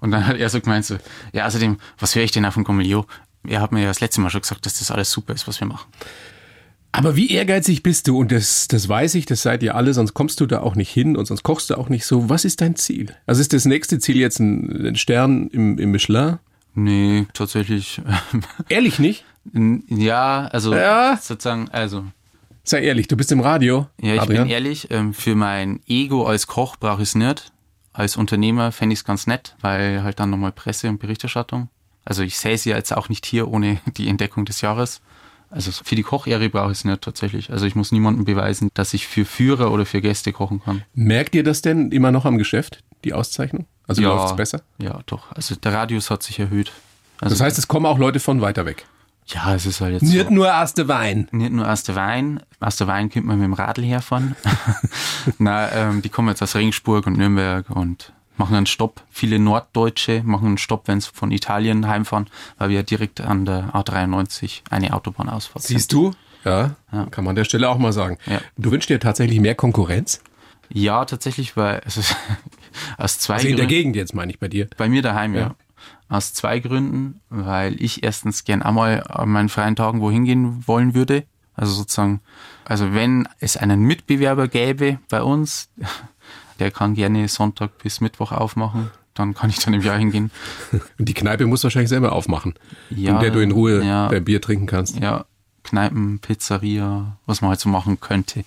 Und 0.00 0.10
dann 0.10 0.26
hat 0.26 0.38
er 0.38 0.50
so 0.50 0.60
gemeint, 0.60 0.86
so, 0.86 0.96
ja, 1.32 1.46
außerdem, 1.46 1.78
was 2.00 2.16
höre 2.16 2.24
ich 2.24 2.32
denn 2.32 2.44
auf 2.44 2.54
dem 2.54 2.64
Gomelio? 2.64 3.06
Er 3.46 3.60
hat 3.60 3.70
mir 3.70 3.82
ja 3.82 3.86
das 3.86 4.00
letzte 4.00 4.20
Mal 4.20 4.30
schon 4.30 4.40
gesagt, 4.40 4.66
dass 4.66 4.80
das 4.80 4.90
alles 4.90 5.12
super 5.12 5.32
ist, 5.32 5.46
was 5.46 5.60
wir 5.60 5.68
machen. 5.68 5.86
Aber 6.90 7.14
wie 7.14 7.30
ehrgeizig 7.30 7.84
bist 7.84 8.08
du? 8.08 8.18
Und 8.18 8.32
das, 8.32 8.66
das 8.66 8.88
weiß 8.88 9.14
ich, 9.14 9.24
das 9.24 9.42
seid 9.42 9.62
ihr 9.62 9.76
alle, 9.76 9.94
sonst 9.94 10.14
kommst 10.14 10.40
du 10.40 10.46
da 10.46 10.62
auch 10.62 10.74
nicht 10.74 10.90
hin 10.90 11.16
und 11.16 11.26
sonst 11.26 11.44
kochst 11.44 11.70
du 11.70 11.76
auch 11.76 11.90
nicht 11.90 12.06
so. 12.06 12.28
Was 12.28 12.44
ist 12.44 12.60
dein 12.60 12.74
Ziel? 12.74 13.14
Also 13.24 13.40
ist 13.40 13.52
das 13.52 13.66
nächste 13.66 14.00
Ziel 14.00 14.16
jetzt 14.16 14.40
ein, 14.40 14.88
ein 14.88 14.96
Stern 14.96 15.46
im, 15.50 15.78
im 15.78 15.92
Michelin? 15.92 16.40
Nee, 16.76 17.26
tatsächlich. 17.32 18.00
Ehrlich 18.68 18.98
nicht? 19.00 19.24
ja, 19.88 20.46
also 20.48 20.74
Ja. 20.74 21.16
sozusagen, 21.20 21.68
also, 21.70 22.04
Sei 22.64 22.82
ehrlich, 22.82 23.06
du 23.08 23.16
bist 23.16 23.30
im 23.30 23.40
Radio. 23.40 23.86
ja, 24.00 24.14
ich 24.14 24.20
Adrian. 24.20 24.44
bin 24.44 24.52
ehrlich, 24.52 24.88
ähm, 24.90 25.14
für 25.14 25.34
mein 25.36 25.80
Ego 25.86 26.26
als 26.26 26.46
Koch 26.48 26.76
brauche 26.76 27.02
ich 27.02 27.10
es 27.10 27.14
nicht. 27.14 27.52
Als 27.92 28.16
Unternehmer 28.16 28.72
fände 28.72 28.92
ich 28.92 28.98
es 29.00 29.04
ganz 29.04 29.26
nett, 29.28 29.54
weil 29.60 30.02
halt 30.02 30.18
dann 30.20 30.30
nochmal 30.30 30.50
Presse 30.52 30.88
und 30.88 30.98
Berichterstattung. 30.98 31.68
Also 32.04 32.22
ich 32.24 32.36
sehe 32.36 32.58
sie 32.58 32.70
jetzt 32.70 32.94
auch 32.96 33.08
nicht 33.08 33.24
hier 33.24 33.48
ohne 33.48 33.78
die 33.96 34.08
Entdeckung 34.08 34.44
des 34.44 34.60
Jahres. 34.62 35.00
Also 35.48 35.70
für 35.70 35.94
die 35.94 36.02
Kochehre 36.02 36.48
brauche 36.50 36.72
ich 36.72 36.78
es 36.78 36.84
nicht 36.84 37.02
tatsächlich. 37.02 37.50
Also 37.52 37.66
ich 37.66 37.76
muss 37.76 37.92
niemandem 37.92 38.24
beweisen, 38.24 38.70
dass 38.74 38.92
ich 38.94 39.06
für 39.06 39.24
Führer 39.24 39.70
oder 39.70 39.86
für 39.86 40.00
Gäste 40.00 40.32
kochen 40.32 40.60
kann. 40.60 40.82
Merkt 40.92 41.36
ihr 41.36 41.44
das 41.44 41.62
denn 41.62 41.92
immer 41.92 42.10
noch 42.10 42.24
am 42.24 42.36
Geschäft, 42.36 42.80
die 43.06 43.14
Auszeichnung? 43.14 43.66
Also 43.88 44.02
ja, 44.02 44.08
läuft's 44.08 44.36
besser? 44.36 44.60
Ja, 44.78 45.00
doch. 45.06 45.30
Also 45.32 45.54
der 45.54 45.72
Radius 45.72 46.10
hat 46.10 46.22
sich 46.22 46.38
erhöht. 46.38 46.72
Also, 47.20 47.34
Das 47.34 47.40
heißt, 47.40 47.56
es 47.58 47.68
kommen 47.68 47.86
auch 47.86 47.98
Leute 47.98 48.20
von 48.20 48.40
weiter 48.42 48.66
weg. 48.66 48.84
ja, 49.28 49.54
es 49.54 49.64
ist 49.64 49.80
halt 49.80 50.00
jetzt 50.02 50.06
so. 50.26 50.30
nur 50.30 50.48
erste 50.48 50.86
Wein. 50.88 51.28
Nicht 51.32 51.52
nur 51.52 51.70
aus 51.70 51.82
der 51.84 51.94
Wein. 51.94 52.40
Aus 52.60 52.76
der 52.76 52.86
Wein 52.88 53.08
könnte 53.10 53.26
man 53.28 53.38
mit 53.38 53.44
dem 53.44 53.52
Radl 53.54 53.82
herfahren. 53.84 54.36
Na, 55.38 55.70
ähm, 55.72 56.02
die 56.02 56.08
kommen 56.08 56.28
jetzt 56.28 56.42
aus 56.42 56.54
Regensburg 56.54 57.06
und 57.06 57.16
Nürnberg 57.16 57.68
und 57.70 58.12
machen 58.36 58.54
einen 58.56 58.66
Stopp. 58.66 59.02
Viele 59.10 59.38
Norddeutsche 59.38 60.22
machen 60.24 60.46
einen 60.48 60.58
Stopp, 60.58 60.88
wenn 60.88 61.00
sie 61.00 61.08
von 61.12 61.30
Italien 61.30 61.86
heimfahren, 61.88 62.26
weil 62.58 62.68
wir 62.70 62.82
direkt 62.82 63.20
an 63.20 63.44
der 63.46 63.70
A93 63.74 64.60
eine 64.70 64.92
Autobahnausfahrt 64.92 65.62
Siehst 65.64 65.92
du? 65.92 66.12
Ja, 66.44 66.76
Ja. 66.92 67.06
kann 67.10 67.24
man 67.24 67.30
an 67.30 67.36
der 67.36 67.44
Stelle 67.44 67.68
auch 67.68 67.78
mal 67.78 67.92
sagen. 67.92 68.18
Ja. 68.26 68.40
Du 68.56 68.70
wünschst 68.70 68.90
dir 68.90 69.00
tatsächlich 69.00 69.40
mehr 69.40 69.54
Konkurrenz? 69.54 70.20
Ja, 70.68 71.04
tatsächlich, 71.04 71.56
weil 71.56 71.80
es 71.86 71.96
ist 71.96 72.14
aus 72.98 73.18
zwei 73.18 73.34
Also 73.34 73.48
in 73.48 73.56
der 73.56 73.66
Gegend 73.66 73.96
jetzt, 73.96 74.14
meine 74.14 74.30
ich 74.32 74.38
bei 74.38 74.48
dir. 74.48 74.68
Bei 74.76 74.88
mir 74.88 75.02
daheim, 75.02 75.34
ja. 75.34 75.40
Ja. 75.40 75.54
Aus 76.08 76.32
zwei 76.34 76.60
Gründen, 76.60 77.20
weil 77.30 77.80
ich 77.82 78.02
erstens 78.04 78.44
gern 78.44 78.62
einmal 78.62 79.02
an 79.08 79.28
meinen 79.28 79.48
freien 79.48 79.76
Tagen 79.76 80.00
wohin 80.00 80.24
gehen 80.24 80.66
wollen 80.66 80.94
würde. 80.94 81.24
Also 81.54 81.72
sozusagen, 81.72 82.20
also 82.64 82.92
wenn 82.92 83.28
es 83.40 83.56
einen 83.56 83.80
Mitbewerber 83.82 84.46
gäbe 84.46 84.98
bei 85.08 85.22
uns, 85.22 85.68
der 86.58 86.70
kann 86.70 86.94
gerne 86.94 87.26
Sonntag 87.28 87.78
bis 87.78 88.00
Mittwoch 88.00 88.32
aufmachen, 88.32 88.90
dann 89.14 89.34
kann 89.34 89.50
ich 89.50 89.58
dann 89.58 89.74
im 89.74 89.82
Jahr 89.82 89.98
hingehen. 89.98 90.30
Und 90.98 91.08
die 91.08 91.14
Kneipe 91.14 91.46
musst 91.46 91.64
du 91.64 91.66
wahrscheinlich 91.66 91.88
selber 91.88 92.12
aufmachen, 92.12 92.54
Ja, 92.90 93.14
in 93.14 93.20
der 93.20 93.30
du 93.30 93.40
in 93.40 93.50
Ruhe 93.50 93.82
ja. 93.84 94.08
dein 94.08 94.24
Bier 94.24 94.40
trinken 94.40 94.66
kannst. 94.66 94.98
Ja, 94.98 95.24
Kneipen, 95.64 96.20
Pizzeria, 96.20 97.16
was 97.26 97.40
man 97.40 97.50
halt 97.50 97.60
so 97.60 97.68
machen 97.68 97.98
könnte. 98.00 98.44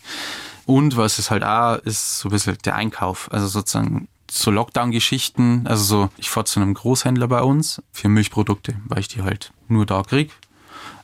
Und 0.65 0.95
was 0.97 1.17
es 1.19 1.31
halt 1.31 1.43
auch 1.43 1.77
ist, 1.77 2.19
so 2.19 2.29
ein 2.29 2.31
bisschen 2.31 2.57
der 2.63 2.75
Einkauf. 2.75 3.31
Also 3.31 3.47
sozusagen 3.47 4.07
so 4.31 4.51
Lockdown-Geschichten. 4.51 5.65
Also 5.65 5.83
so, 5.83 6.09
ich 6.17 6.29
fahre 6.29 6.45
zu 6.45 6.59
einem 6.59 6.73
Großhändler 6.73 7.27
bei 7.27 7.41
uns 7.41 7.81
für 7.91 8.09
Milchprodukte, 8.09 8.75
weil 8.87 8.99
ich 8.99 9.07
die 9.07 9.21
halt 9.21 9.51
nur 9.67 9.85
da 9.85 10.03
krieg. 10.03 10.31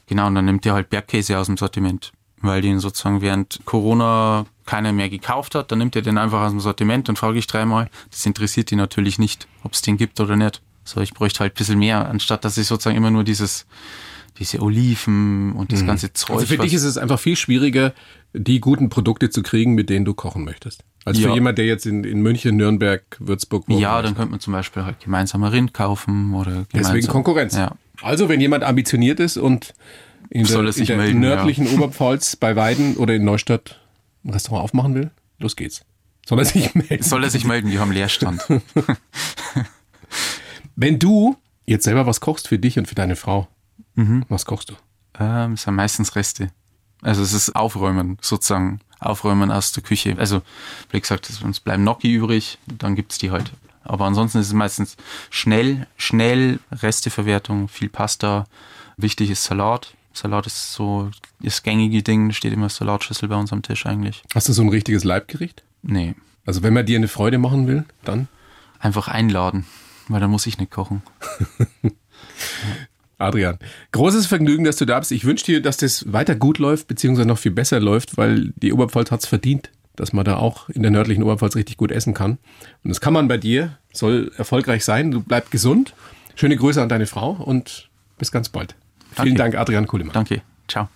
Genau, 0.07 0.27
und 0.27 0.35
dann 0.35 0.45
nimmt 0.45 0.65
der 0.65 0.73
halt 0.73 0.89
Bergkäse 0.89 1.37
aus 1.37 1.47
dem 1.47 1.57
Sortiment. 1.57 2.11
Weil 2.41 2.61
den 2.61 2.79
sozusagen 2.79 3.21
während 3.21 3.61
Corona 3.65 4.45
keiner 4.65 4.93
mehr 4.93 5.09
gekauft 5.09 5.55
hat, 5.55 5.71
dann 5.71 5.79
nimmt 5.79 5.95
er 5.95 6.01
den 6.01 6.17
einfach 6.17 6.41
aus 6.41 6.51
dem 6.51 6.59
Sortiment 6.59 7.09
und 7.09 7.17
frage 7.17 7.39
ich 7.39 7.47
dreimal. 7.47 7.89
Das 8.11 8.25
interessiert 8.25 8.71
die 8.71 8.75
natürlich 8.75 9.17
nicht, 9.17 9.47
ob 9.63 9.73
es 9.73 9.81
den 9.81 9.97
gibt 9.97 10.19
oder 10.19 10.35
nicht. 10.35 10.61
So, 10.83 11.01
ich 11.01 11.13
bräuchte 11.13 11.39
halt 11.39 11.53
ein 11.53 11.57
bisschen 11.57 11.79
mehr, 11.79 12.07
anstatt 12.07 12.45
dass 12.45 12.57
ich 12.57 12.67
sozusagen 12.67 12.97
immer 12.97 13.09
nur 13.09 13.23
dieses 13.23 13.65
diese 14.37 14.61
Oliven 14.61 15.53
und 15.53 15.71
das 15.71 15.85
ganze 15.85 16.13
Zeug. 16.13 16.35
Also 16.37 16.45
für 16.47 16.57
dich 16.57 16.73
ist 16.73 16.83
es 16.83 16.97
einfach 16.97 17.19
viel 17.19 17.35
schwieriger, 17.35 17.93
die 18.33 18.59
guten 18.59 18.89
Produkte 18.89 19.29
zu 19.29 19.43
kriegen, 19.43 19.73
mit 19.75 19.89
denen 19.89 20.05
du 20.05 20.13
kochen 20.13 20.43
möchtest. 20.43 20.83
Also 21.05 21.21
Ja. 21.21 21.29
für 21.29 21.33
jemand, 21.35 21.57
der 21.57 21.65
jetzt 21.65 21.85
in, 21.85 22.03
in 22.03 22.21
München, 22.21 22.57
Nürnberg, 22.57 23.03
Würzburg 23.19 23.69
wohnt. 23.69 23.79
ja, 23.79 24.01
dann 24.01 24.15
könnte 24.15 24.31
man 24.31 24.39
zum 24.39 24.53
Beispiel 24.53 24.83
halt 24.83 24.99
gemeinsam 24.99 25.43
ein 25.43 25.51
Rind 25.51 25.73
kaufen 25.73 26.33
oder 26.33 26.51
gemeinsam. 26.51 26.67
Deswegen 26.73 27.07
Konkurrenz. 27.07 27.55
Ja. 27.55 27.75
Also, 28.01 28.27
wenn 28.27 28.41
jemand 28.41 28.63
ambitioniert 28.63 29.19
ist 29.19 29.37
und 29.37 29.73
in 30.29 30.45
der, 30.45 30.57
er 30.59 30.77
in 30.77 30.85
der 30.85 30.97
melden, 30.97 31.19
nördlichen 31.19 31.67
Oberpfalz 31.75 32.35
bei 32.35 32.55
Weiden 32.55 32.97
oder 32.97 33.13
in 33.13 33.23
Neustadt 33.23 33.79
ein 34.25 34.31
Restaurant 34.31 34.63
aufmachen 34.65 34.95
will, 34.95 35.11
los 35.39 35.55
geht's. 35.55 35.85
Soll 36.25 36.39
er 36.39 36.45
sich 36.45 36.73
melden? 36.73 37.03
Soll 37.03 37.23
er 37.23 37.29
sich 37.29 37.45
melden, 37.45 37.69
die 37.69 37.77
haben 37.77 37.91
Leerstand. 37.91 38.41
Wenn 40.75 40.99
du 40.99 41.35
jetzt 41.65 41.83
selber 41.83 42.05
was 42.05 42.19
kochst 42.19 42.47
für 42.47 42.59
dich 42.59 42.77
und 42.79 42.87
für 42.87 42.95
deine 42.95 43.15
Frau, 43.15 43.47
Mhm. 43.95 44.25
was 44.29 44.45
kochst 44.45 44.69
du? 44.69 44.73
ähm, 45.19 45.53
es 45.53 45.63
sind 45.63 45.75
meistens 45.75 46.15
Reste. 46.15 46.49
Also 47.01 47.21
es 47.21 47.33
ist 47.33 47.55
Aufräumen, 47.55 48.17
sozusagen. 48.21 48.79
Aufräumen 48.99 49.51
aus 49.51 49.71
der 49.73 49.83
Küche. 49.83 50.15
Also, 50.17 50.41
wie 50.91 50.99
gesagt, 50.99 51.29
es- 51.29 51.41
uns 51.41 51.59
bleiben 51.59 51.83
Gnocchi 51.83 52.13
übrig, 52.13 52.57
dann 52.65 52.95
gibt's 52.95 53.17
die 53.17 53.29
halt. 53.31 53.51
Aber 53.83 54.05
ansonsten 54.05 54.39
ist 54.39 54.47
es 54.47 54.53
meistens 54.53 54.97
schnell, 55.29 55.85
schnell 55.97 56.59
Resteverwertung, 56.71 57.67
viel 57.67 57.89
Pasta. 57.89 58.45
Wichtig 58.97 59.29
ist 59.29 59.43
Salat. 59.43 59.93
Salat 60.13 60.47
ist 60.47 60.71
so 60.73 61.11
das 61.41 61.61
gängige 61.61 62.01
Ding, 62.01 62.31
steht 62.31 62.53
immer 62.53 62.69
Salatschüssel 62.69 63.27
bei 63.29 63.35
uns 63.35 63.51
am 63.53 63.61
Tisch 63.61 63.85
eigentlich. 63.85 64.23
Hast 64.33 64.47
du 64.49 64.53
so 64.53 64.61
ein 64.63 64.69
richtiges 64.69 65.03
Leibgericht? 65.03 65.63
Nee, 65.83 66.15
Also 66.45 66.63
wenn 66.63 66.73
man 66.73 66.85
dir 66.85 66.97
eine 66.97 67.07
Freude 67.09 67.37
machen 67.37 67.67
will, 67.67 67.85
dann 68.03 68.27
einfach 68.79 69.07
einladen, 69.09 69.65
weil 70.07 70.21
dann 70.21 70.31
muss 70.31 70.47
ich 70.47 70.57
nicht 70.57 70.71
kochen. 70.71 71.03
Adrian. 73.17 73.57
Großes 73.91 74.25
Vergnügen, 74.25 74.63
dass 74.63 74.77
du 74.77 74.85
da 74.85 74.99
bist. 74.99 75.11
Ich 75.11 75.25
wünsche 75.25 75.45
dir, 75.45 75.61
dass 75.61 75.77
das 75.77 76.11
weiter 76.11 76.35
gut 76.35 76.59
läuft, 76.59 76.87
beziehungsweise 76.87 77.27
noch 77.27 77.37
viel 77.37 77.51
besser 77.51 77.79
läuft, 77.79 78.17
weil 78.17 78.53
die 78.55 78.73
Oberpfalz 78.73 79.11
hat's 79.11 79.25
verdient, 79.25 79.71
dass 79.95 80.13
man 80.13 80.25
da 80.25 80.37
auch 80.37 80.69
in 80.69 80.81
der 80.81 80.91
nördlichen 80.91 81.23
Oberpfalz 81.23 81.55
richtig 81.55 81.77
gut 81.77 81.91
essen 81.91 82.13
kann. 82.13 82.37
Und 82.83 82.89
das 82.89 83.01
kann 83.01 83.13
man 83.13 83.27
bei 83.27 83.37
dir, 83.37 83.77
soll 83.93 84.31
erfolgreich 84.37 84.83
sein. 84.83 85.11
Du 85.11 85.21
bleib 85.21 85.51
gesund. 85.51 85.93
Schöne 86.35 86.57
Grüße 86.57 86.81
an 86.81 86.89
deine 86.89 87.05
Frau 87.05 87.31
und 87.31 87.89
bis 88.17 88.31
ganz 88.31 88.49
bald. 88.49 88.75
Vielen 89.13 89.35
Danke. 89.35 89.51
Dank, 89.51 89.55
Adrian 89.55 89.87
Kuhlemann. 89.87 90.13
Danke, 90.13 90.41
ciao. 90.67 90.89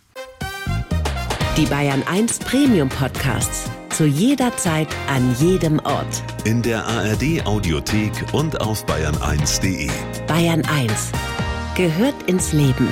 Die 1.55 1.65
Bayern 1.65 2.03
1 2.03 2.39
Premium 2.39 2.89
Podcasts. 2.89 3.69
Zu 3.89 4.05
jeder 4.05 4.55
Zeit, 4.55 4.87
an 5.09 5.35
jedem 5.39 5.79
Ort. 5.79 6.23
In 6.45 6.61
der 6.61 6.85
ARD 6.85 7.45
Audiothek 7.45 8.11
und 8.33 8.61
auf 8.61 8.85
bayern1.de. 8.85 9.89
Bayern 10.27 10.63
1 10.63 11.11
gehört 11.79 12.23
ins 12.23 12.51
Leben. 12.51 12.89